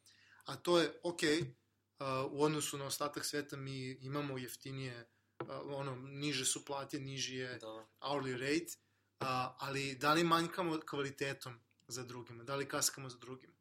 a 0.44 0.56
to 0.56 0.78
je, 0.78 1.00
ok, 1.02 1.20
uh, 1.22 2.32
u 2.32 2.42
odnosu 2.42 2.78
na 2.78 2.84
ostatak 2.84 3.24
sveta 3.24 3.56
mi 3.56 3.98
imamo 4.00 4.38
jeftinije, 4.38 5.08
uh, 5.40 5.48
ono, 5.64 5.96
niže 5.96 6.44
su 6.44 6.64
plate, 6.64 7.00
niži 7.00 7.36
je 7.36 7.58
da, 7.58 7.88
hourly 8.00 8.38
rate, 8.38 8.76
uh, 9.22 9.56
ali 9.58 9.94
da 9.94 10.12
li 10.12 10.24
manjkamo 10.24 10.80
kvalitetom 10.90 11.60
za 11.88 12.02
drugima, 12.02 12.44
da 12.44 12.56
li 12.56 12.68
kaskamo 12.68 13.08
za 13.08 13.18
drugima? 13.18 13.52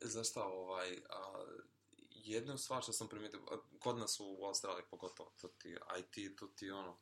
Znaš 0.00 0.30
šta, 0.30 0.44
ovaj, 0.44 1.02
a, 1.10 1.44
jedna 2.10 2.58
stvar 2.58 2.82
što 2.82 2.92
sam 2.92 3.08
primetio, 3.08 3.40
a, 3.50 3.56
kod 3.78 3.98
nas 3.98 4.20
u 4.20 4.44
Australiji 4.44 4.84
pogotovo, 4.90 5.32
to 5.40 5.48
ti 5.48 5.76
IT, 5.98 6.38
to 6.38 6.46
ti 6.46 6.70
ono, 6.70 6.98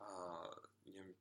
a, 0.00 0.48
je, 0.84 1.14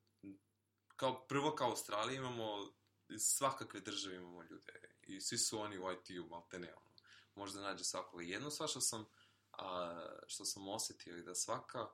kao 0.95 1.27
prvo 1.27 1.55
kao 1.55 1.69
Australiji 1.69 2.17
imamo, 2.17 2.73
iz 3.09 3.21
svakakve 3.21 3.79
države 3.79 4.15
imamo 4.15 4.43
ljude 4.43 4.73
i 5.03 5.21
svi 5.21 5.37
su 5.37 5.59
oni 5.59 5.79
u 5.79 5.91
IT-u, 5.91 6.27
malte 6.29 6.59
ne, 6.59 6.73
ono, 6.73 6.91
možda 7.35 7.61
nađe 7.61 7.83
svakoga. 7.83 8.23
Jedno 8.23 8.49
stvar 8.49 8.69
što 8.69 8.81
sam, 8.81 9.05
a, 9.51 10.05
što 10.27 10.45
sam 10.45 10.67
osetio 10.67 11.15
je 11.15 11.23
da 11.23 11.35
svaka 11.35 11.87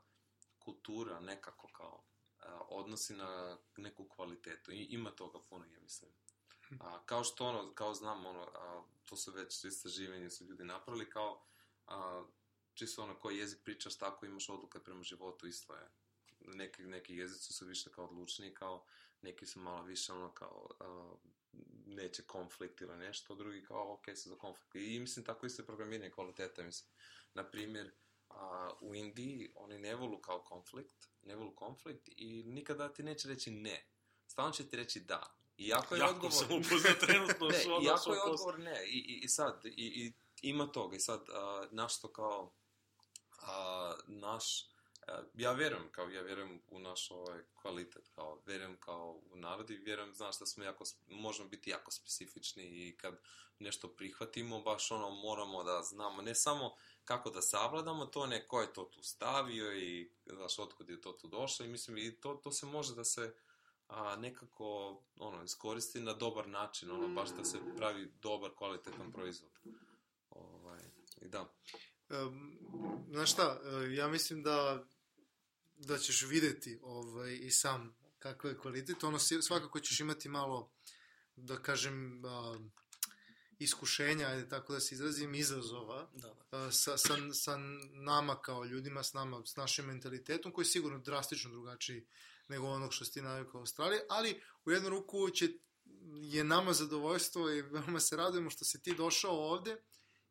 kultura 0.60 1.20
nekako 1.20 1.68
kao 1.68 2.04
a, 2.04 2.11
odnosi 2.70 3.16
na 3.16 3.58
neku 3.78 4.08
kvalitetu 4.10 4.72
i 4.72 4.84
ima 4.84 5.12
toga 5.12 5.40
puno, 5.50 5.66
ja 5.66 5.80
mislim. 5.80 6.12
A, 6.80 7.06
kao 7.06 7.24
što 7.24 7.46
ono, 7.48 7.74
kao 7.74 7.94
znam, 7.94 8.26
ono, 8.26 8.42
a, 8.42 8.84
to 9.06 9.16
su 9.16 9.32
već 9.32 9.64
istraživanje 9.64 10.30
su 10.30 10.46
ljudi 10.46 10.64
napravili, 10.64 11.10
kao 11.10 11.44
a, 11.88 12.24
čisto 12.74 13.04
ono, 13.04 13.16
koji 13.16 13.38
jezik 13.38 13.60
pričaš, 13.64 13.98
tako 13.98 14.26
imaš 14.26 14.50
odluke 14.50 14.80
prema 14.80 15.04
životu, 15.04 15.48
isto 15.48 15.74
je. 15.74 15.90
Neki, 16.40 16.84
neki 16.84 17.16
jezici 17.16 17.54
su 17.54 17.66
više 17.66 17.90
kao 17.92 18.06
odlučni, 18.06 18.54
kao 18.54 18.86
neki 19.22 19.46
su 19.46 19.60
malo 19.60 19.84
više 19.84 20.14
ono 20.14 20.34
kao 20.34 20.70
a, 20.80 21.14
neće 21.86 22.24
konflikt 22.24 22.82
ili 22.82 22.98
nešto, 22.98 23.36
drugi 23.36 23.66
kao 23.66 23.94
ok 23.94 24.06
su 24.16 24.30
za 24.30 24.36
konflikt. 24.36 24.76
I 24.76 25.00
mislim 25.00 25.26
tako 25.26 25.46
isto 25.46 25.62
je 25.62 25.66
programiranje 25.66 26.12
kvaliteta, 26.12 26.64
mislim. 26.64 26.90
Na 27.34 27.44
primjer, 27.44 27.92
a, 28.36 28.72
u 28.82 28.96
Indiji 28.96 29.52
oni 29.56 29.78
ne 29.78 29.96
volu 29.96 30.22
kao 30.22 30.44
konflikt, 30.44 31.10
ne 31.24 31.36
volu 31.36 31.56
konflikt 31.56 32.10
i 32.18 32.44
nikada 32.44 32.94
ti 32.94 33.04
neće 33.04 33.28
reći 33.28 33.52
ne. 33.52 33.86
Stalno 34.28 34.52
će 34.52 34.68
ti 34.68 34.76
reći 34.76 35.00
da. 35.00 35.36
Iako 35.58 35.96
je 35.96 36.00
Jako 36.00 36.14
odgovor... 36.14 36.34
sam 36.34 36.58
upoznat 36.58 37.00
trenutno 37.00 37.48
ne, 37.50 37.58
odnosom 37.58 37.84
iako 37.84 38.14
je 38.14 38.22
odgovor 38.22 38.60
ne. 38.60 38.86
I, 38.86 38.98
i, 38.98 39.20
i 39.24 39.28
sad, 39.28 39.66
i, 39.66 39.72
i 39.78 40.14
ima 40.42 40.72
toga. 40.72 40.96
I 40.96 41.00
sad, 41.00 41.30
a, 41.30 41.68
naš 41.72 42.02
to 42.02 42.14
kao, 42.14 42.54
a, 43.42 43.94
naš, 44.08 44.66
a, 45.08 45.24
ja 45.34 45.52
vjerujem, 45.52 45.92
kao 45.92 46.10
ja 46.10 46.22
vjerujem 46.22 46.62
u 46.68 46.80
naš 46.80 47.12
ovaj 47.12 47.40
kvalitet, 47.62 48.10
kao 48.16 48.42
vjerujem 48.46 48.78
kao 48.80 49.22
u 49.32 49.36
narod 49.36 49.70
i 49.70 49.78
vjerujem, 49.78 50.14
znaš, 50.14 50.40
da 50.40 50.46
smo 50.46 50.64
jako, 50.64 50.84
možemo 51.08 51.50
biti 51.50 51.70
jako 51.70 51.92
specifični 51.92 52.64
i 52.64 52.98
kad 52.98 53.20
nešto 53.60 53.88
prihvatimo, 53.88 54.62
baš 54.62 54.92
ono, 54.92 55.10
moramo 55.10 55.64
da 55.64 55.82
znamo, 55.84 56.22
ne 56.22 56.36
samo 56.36 56.76
kako 57.06 57.30
da 57.30 57.42
savladamo 57.42 58.06
to, 58.06 58.28
ne 58.28 58.48
ko 58.48 58.62
je 58.62 58.74
to 58.74 58.84
tu 58.84 59.04
stavio 59.04 59.78
i, 59.78 60.12
znaš, 60.26 60.60
otkud 60.60 60.90
je 60.90 61.02
to 61.02 61.12
tu 61.12 61.28
došlo 61.28 61.66
i 61.66 61.70
mislim, 61.70 61.98
i 61.98 62.16
to, 62.16 62.34
to 62.44 62.52
se 62.52 62.66
može 62.66 62.96
da 62.96 63.04
se 63.04 63.36
a, 63.88 64.16
nekako 64.16 65.00
ono, 65.20 65.44
iskoristi 65.44 66.00
na 66.00 66.14
dobar 66.14 66.48
način, 66.48 66.92
ono, 66.92 67.08
baš 67.08 67.30
da 67.30 67.44
se 67.46 67.58
pravi 67.78 68.12
dobar, 68.22 68.52
kvalitetan 68.58 69.12
proizvod. 69.12 69.52
Ovaj, 70.30 70.80
I 71.22 71.28
da. 71.28 71.54
Um, 72.10 72.60
znaš 73.10 73.32
šta, 73.32 73.62
e, 73.64 73.94
ja 73.96 74.08
mislim 74.08 74.44
da 74.44 74.84
da 75.76 75.98
ćeš 75.98 76.22
videti 76.22 76.80
ovaj, 76.84 77.38
i 77.42 77.52
sam 77.52 77.96
kakav 78.20 78.52
je 78.52 78.58
kvalitet. 78.58 79.04
Ono, 79.04 79.20
svakako 79.20 79.80
ćeš 79.80 80.00
imati 80.00 80.30
malo, 80.30 80.72
da 81.36 81.62
kažem, 81.62 82.22
iskušenja, 83.64 84.28
ajde 84.28 84.50
tako 84.50 84.74
da 84.74 84.80
se 84.80 84.96
izrazim, 84.96 85.36
izazova 85.36 86.10
Da, 86.14 86.36
da. 86.52 86.72
sa, 86.72 86.98
sa, 86.98 87.16
sa 87.34 87.58
nama 87.94 88.42
kao 88.42 88.66
ljudima, 88.66 89.04
s 89.04 89.14
nama, 89.14 89.46
s 89.46 89.56
našim 89.56 89.86
mentalitetom, 89.86 90.52
koji 90.52 90.64
je 90.64 90.70
sigurno 90.70 91.00
drastično 91.00 91.52
drugačiji 91.52 92.06
nego 92.48 92.68
onog 92.68 92.94
što 92.94 93.06
si 93.06 93.12
ti 93.14 93.22
navikao 93.22 93.60
u 93.60 93.62
Australiji, 93.62 94.00
ali 94.10 94.42
u 94.66 94.72
jednu 94.72 94.90
ruku 94.90 95.30
će, 95.30 95.50
je 96.22 96.44
nama 96.44 96.74
zadovoljstvo 96.74 97.50
i 97.52 97.62
veoma 97.62 98.00
se 98.00 98.16
radujemo 98.18 98.50
što 98.50 98.66
si 98.66 98.82
ti 98.82 98.96
došao 98.96 99.52
ovde, 99.52 99.78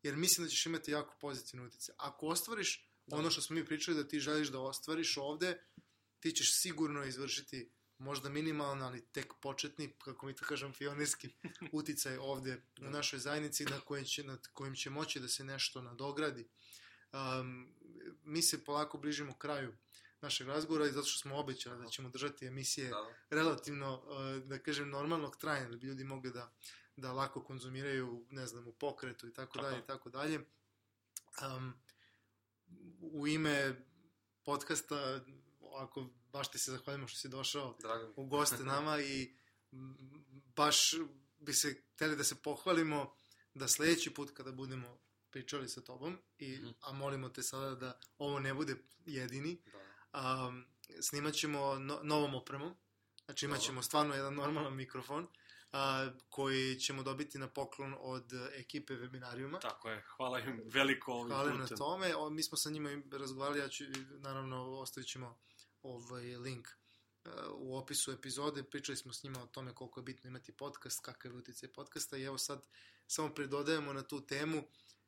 jer 0.03 0.17
mislim 0.17 0.47
da 0.47 0.51
ćeš 0.51 0.67
imati 0.67 0.91
jako 0.91 1.17
pozitivne 1.21 1.67
utice. 1.67 1.93
Ako 1.97 2.27
ostvariš 2.27 2.87
Da. 3.07 3.17
ono 3.17 3.31
što 3.31 3.43
smo 3.43 3.57
mi 3.57 3.67
pričali 3.67 3.97
da 3.97 4.09
ti 4.09 4.21
želiš 4.21 4.49
da 4.49 4.61
ostvariš 4.61 5.17
ovde, 5.17 5.63
ti 6.21 6.33
ćeš 6.33 6.49
sigurno 6.63 7.05
izvršiti 7.05 7.71
možda 8.01 8.29
minimalno, 8.29 8.87
ali 8.87 9.07
tek 9.07 9.33
početni, 9.41 9.93
kako 9.99 10.27
mi 10.27 10.37
to 10.37 10.45
kažem, 10.45 10.73
pionirski 10.73 11.29
uticaj 11.73 12.17
ovde 12.17 12.63
u 12.81 12.91
našoj 12.91 13.19
zajednici 13.19 13.65
na 13.65 13.81
kojim 13.81 14.05
će, 14.05 14.25
nad 14.25 14.47
kojim 14.47 14.75
će 14.75 14.91
moći 14.91 15.21
da 15.21 15.29
se 15.29 15.45
nešto 15.45 15.83
nadogradi. 15.83 16.49
Um, 17.13 17.75
mi 18.25 18.43
se 18.43 18.65
polako 18.65 18.99
bližimo 18.99 19.35
kraju 19.39 19.77
našeg 20.21 20.49
razgovora 20.49 20.87
i 20.87 20.93
zato 20.93 21.07
što 21.07 21.19
smo 21.19 21.37
obećali 21.37 21.85
da 21.85 21.91
ćemo 21.91 22.09
držati 22.09 22.47
emisije 22.47 22.89
Da, 22.89 22.97
da. 22.97 23.15
relativno, 23.31 24.03
da 24.45 24.59
kažem, 24.59 24.91
normalnog 24.91 25.37
trajanja, 25.37 25.69
da 25.69 25.77
bi 25.77 25.87
ljudi 25.87 26.05
mogli 26.05 26.31
da, 26.31 26.53
da 26.97 27.13
lako 27.13 27.45
konzumiraju, 27.45 28.27
ne 28.31 28.47
znam, 28.47 28.69
u 28.69 28.73
pokretu 28.73 29.29
i 29.29 29.33
tako 29.33 29.59
dalje 29.59 29.77
je. 29.77 29.81
i 29.81 29.87
tako 29.87 30.11
dalje. 30.11 30.41
Um, 31.57 31.75
u 33.01 33.27
ime 33.27 33.87
podcasta, 34.45 35.21
ako 35.77 36.09
baš 36.33 36.51
ti 36.51 36.59
se 36.59 36.71
zahvaljujemo 36.71 37.09
što 37.09 37.19
si 37.19 37.29
došao 37.29 37.77
Drago 37.79 38.13
u 38.17 38.27
goste 38.27 38.65
nama 38.65 39.01
i 39.01 39.35
baš 40.47 40.95
bi 41.39 41.53
se 41.53 41.83
hteli 41.91 42.17
da 42.17 42.25
se 42.25 42.35
pohvalimo 42.35 43.15
da 43.55 43.69
sledeći 43.69 44.11
put 44.11 44.31
kada 44.31 44.53
budemo 44.53 44.99
pričali 45.31 45.69
sa 45.69 45.81
tobom, 45.81 46.19
i, 46.39 46.53
Mhm. 46.53 46.69
a 46.81 46.93
molimo 46.93 47.29
te 47.29 47.43
sada 47.43 47.75
da 47.75 47.99
ovo 48.19 48.41
ne 48.41 48.55
bude 48.55 48.75
jedini, 49.01 49.63
Da. 50.13 50.47
um, 50.47 50.65
snimat 51.01 51.35
ćemo 51.35 51.75
no, 51.75 52.01
novom 52.03 52.35
opremom, 52.35 52.75
znači 53.25 53.47
imat 53.47 53.61
ćemo 53.61 53.83
stvarno 53.83 54.15
jedan 54.15 54.35
normalan 54.35 54.75
mikrofon, 54.75 55.27
a, 55.73 56.11
koji 56.29 56.77
ćemo 56.77 57.03
dobiti 57.03 57.39
na 57.39 57.49
poklon 57.49 57.95
od 57.99 58.25
ekipe 58.53 58.95
webinarijuma. 58.95 59.61
Tako 59.61 59.91
je, 59.91 60.05
hvala 60.09 60.39
im 60.41 60.61
veliko 60.65 61.13
ovim 61.13 61.29
Hvala 61.29 61.51
im 61.51 61.57
na 61.57 61.63
putem. 61.63 61.77
tome. 61.79 62.17
O, 62.17 62.31
mi 62.31 62.43
smo 62.43 62.59
sa 62.59 62.71
njima 62.71 62.91
razgovarali, 63.13 63.59
ja 63.59 63.69
ću, 63.69 63.85
naravno, 64.11 64.71
ostavit 64.71 65.09
ćemo 65.09 65.39
ovaj 65.83 66.37
link 66.37 66.69
uh, 66.69 67.33
u 67.55 67.77
opisu 67.77 68.13
epizode. 68.13 68.63
Pričali 68.63 68.97
smo 68.97 69.13
s 69.13 69.23
njima 69.23 69.43
o 69.43 69.47
tome 69.47 69.75
koliko 69.75 70.01
je 70.01 70.05
bitno 70.05 70.29
imati 70.29 70.53
podcast, 70.53 71.05
kakav 71.05 71.33
je 71.33 71.39
utjecaj 71.39 71.69
podcasta 71.69 72.17
i 72.17 72.23
evo 72.23 72.39
sad 72.39 72.67
samo 73.07 73.35
pridodajemo 73.35 73.93
na 73.93 74.03
tu 74.03 74.27
temu. 74.27 74.63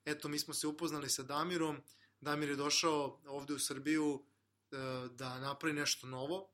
Eto, 0.04 0.28
mi 0.28 0.38
smo 0.38 0.54
se 0.54 0.66
upoznali 0.66 1.10
sa 1.10 1.22
Damirom. 1.22 1.82
Damir 2.20 2.48
je 2.48 2.56
došao 2.56 3.20
ovde 3.26 3.54
u 3.54 3.58
Srbiju 3.58 4.12
uh, 4.12 5.10
da 5.10 5.40
napravi 5.40 5.74
nešto 5.74 6.06
novo, 6.06 6.48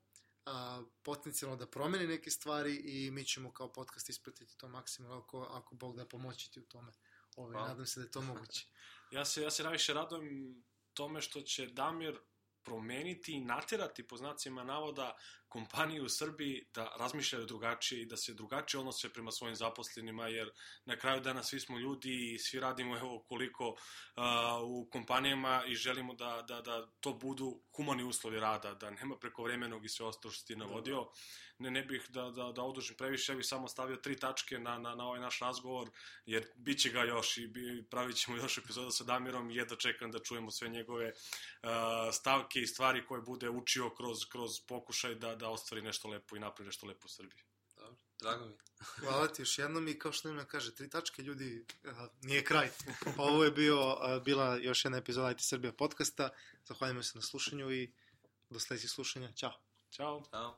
a, 0.45 0.83
potencijalno 1.03 1.57
da 1.57 1.67
promeni 1.67 2.07
neke 2.07 2.31
stvari 2.31 2.75
i 2.75 3.11
mi 3.11 3.25
ćemo 3.25 3.51
kao 3.51 3.73
podcast 3.73 4.09
ispratiti 4.09 4.57
to 4.57 4.67
maksimalno 4.67 5.17
ako, 5.17 5.41
ako 5.41 5.75
Bog 5.75 5.95
da 5.95 6.05
pomoći 6.05 6.51
ti 6.51 6.59
u 6.59 6.65
tome. 6.65 6.91
Ove, 7.35 7.53
Hvala. 7.53 7.67
nadam 7.67 7.85
se 7.85 7.99
da 7.99 8.05
je 8.05 8.11
to 8.11 8.21
moguće. 8.21 8.65
Ja 9.11 9.25
se, 9.25 9.41
ja 9.41 9.51
se 9.51 9.63
najviše 9.63 9.93
radujem 9.93 10.63
tome 10.93 11.21
što 11.21 11.41
će 11.41 11.67
Damir 11.67 12.19
promeniti 12.63 13.33
i 13.33 13.45
naterati 13.45 14.07
po 14.07 14.17
znacima 14.17 14.63
navoda 14.63 15.15
kompaniju 15.49 16.05
u 16.05 16.09
Srbiji 16.09 16.65
da 16.73 16.95
razmišljaju 16.99 17.45
drugačije 17.45 18.01
i 18.01 18.05
da 18.05 18.17
se 18.17 18.33
drugačije 18.33 18.79
odnose 18.79 19.13
prema 19.13 19.31
svojim 19.31 19.55
zaposlenima, 19.55 20.27
jer 20.27 20.51
na 20.85 20.97
kraju 20.97 21.21
dana 21.21 21.43
svi 21.43 21.59
smo 21.59 21.79
ljudi 21.79 22.33
i 22.33 22.39
svi 22.39 22.59
radimo 22.59 22.97
evo 22.97 23.23
koliko 23.27 23.69
uh, 23.69 23.75
u 24.63 24.89
kompanijama 24.91 25.63
i 25.67 25.75
želimo 25.75 26.13
da, 26.13 26.45
da, 26.47 26.61
da 26.61 26.87
to 26.99 27.13
budu 27.13 27.61
humani 27.75 28.03
uslovi 28.03 28.39
rada, 28.39 28.73
da 28.73 28.89
nema 28.89 29.17
prekovremenog 29.17 29.85
i 29.85 29.89
sve 29.89 30.05
ostalo 30.05 30.31
što 30.31 30.45
ti 30.45 30.55
navodio. 30.55 31.07
Ne, 31.59 31.71
ne 31.71 31.81
bih 31.83 32.05
da, 32.09 32.29
da, 32.29 32.51
da 32.51 32.63
odužim 32.63 32.95
previše, 32.97 33.31
ja 33.31 33.35
bih 33.35 33.45
samo 33.45 33.67
stavio 33.67 33.95
tri 33.95 34.15
tačke 34.19 34.59
na, 34.59 34.77
na, 34.77 34.95
na 34.95 35.05
ovaj 35.05 35.19
naš 35.19 35.39
razgovor, 35.39 35.89
jer 36.25 36.45
bit 36.55 36.79
će 36.79 36.89
ga 36.89 37.03
još 37.03 37.37
i 37.37 37.51
pravit 37.89 38.17
ćemo 38.17 38.37
još 38.37 38.57
epizoda 38.57 38.91
sa 38.91 39.03
Damirom 39.03 39.51
i 39.51 39.55
jedno 39.55 39.75
čekam 39.75 40.11
da 40.11 40.19
čujemo 40.19 40.51
sve 40.51 40.69
njegove 40.69 41.07
uh, 41.07 41.69
stavke 42.13 42.59
i 42.59 42.67
stvari 42.67 43.05
koje 43.05 43.21
bude 43.21 43.49
učio 43.49 43.89
kroz, 43.89 44.17
kroz 44.31 44.51
pokušaj 44.67 45.15
da, 45.15 45.35
da 45.39 45.49
ostvari 45.49 45.81
nešto 45.81 46.07
lepo 46.07 46.35
i 46.35 46.39
napravi 46.39 46.65
nešto 46.65 46.87
lepo 46.87 47.05
u 47.05 47.09
Srbiji. 47.09 47.43
Dobro. 47.75 47.95
Drago 48.19 48.45
mi. 48.45 48.57
Hvala 48.99 49.27
ti 49.27 49.41
još 49.41 49.57
jednom 49.57 49.87
i 49.87 49.99
kao 49.99 50.11
što 50.11 50.33
nam 50.33 50.45
kaže, 50.45 50.75
tri 50.75 50.89
tačke 50.89 51.21
ljudi, 51.21 51.65
a, 51.85 52.07
nije 52.21 52.43
kraj. 52.43 52.69
Ovo 53.17 53.43
je 53.43 53.51
bio, 53.51 53.97
a, 53.99 54.19
bila 54.19 54.57
još 54.57 54.85
jedna 54.85 54.97
epizoda 54.97 55.31
IT 55.31 55.41
Srbija 55.41 55.73
podcasta. 55.73 56.29
Zahvaljujemo 56.65 57.03
se 57.03 57.17
na 57.17 57.21
slušanju 57.21 57.71
i 57.71 57.91
do 58.49 58.59
sledećeg 58.59 58.89
slušanja. 58.89 59.31
Ćao! 59.31 59.53
Ćao! 59.91 60.23
Ćao. 60.31 60.57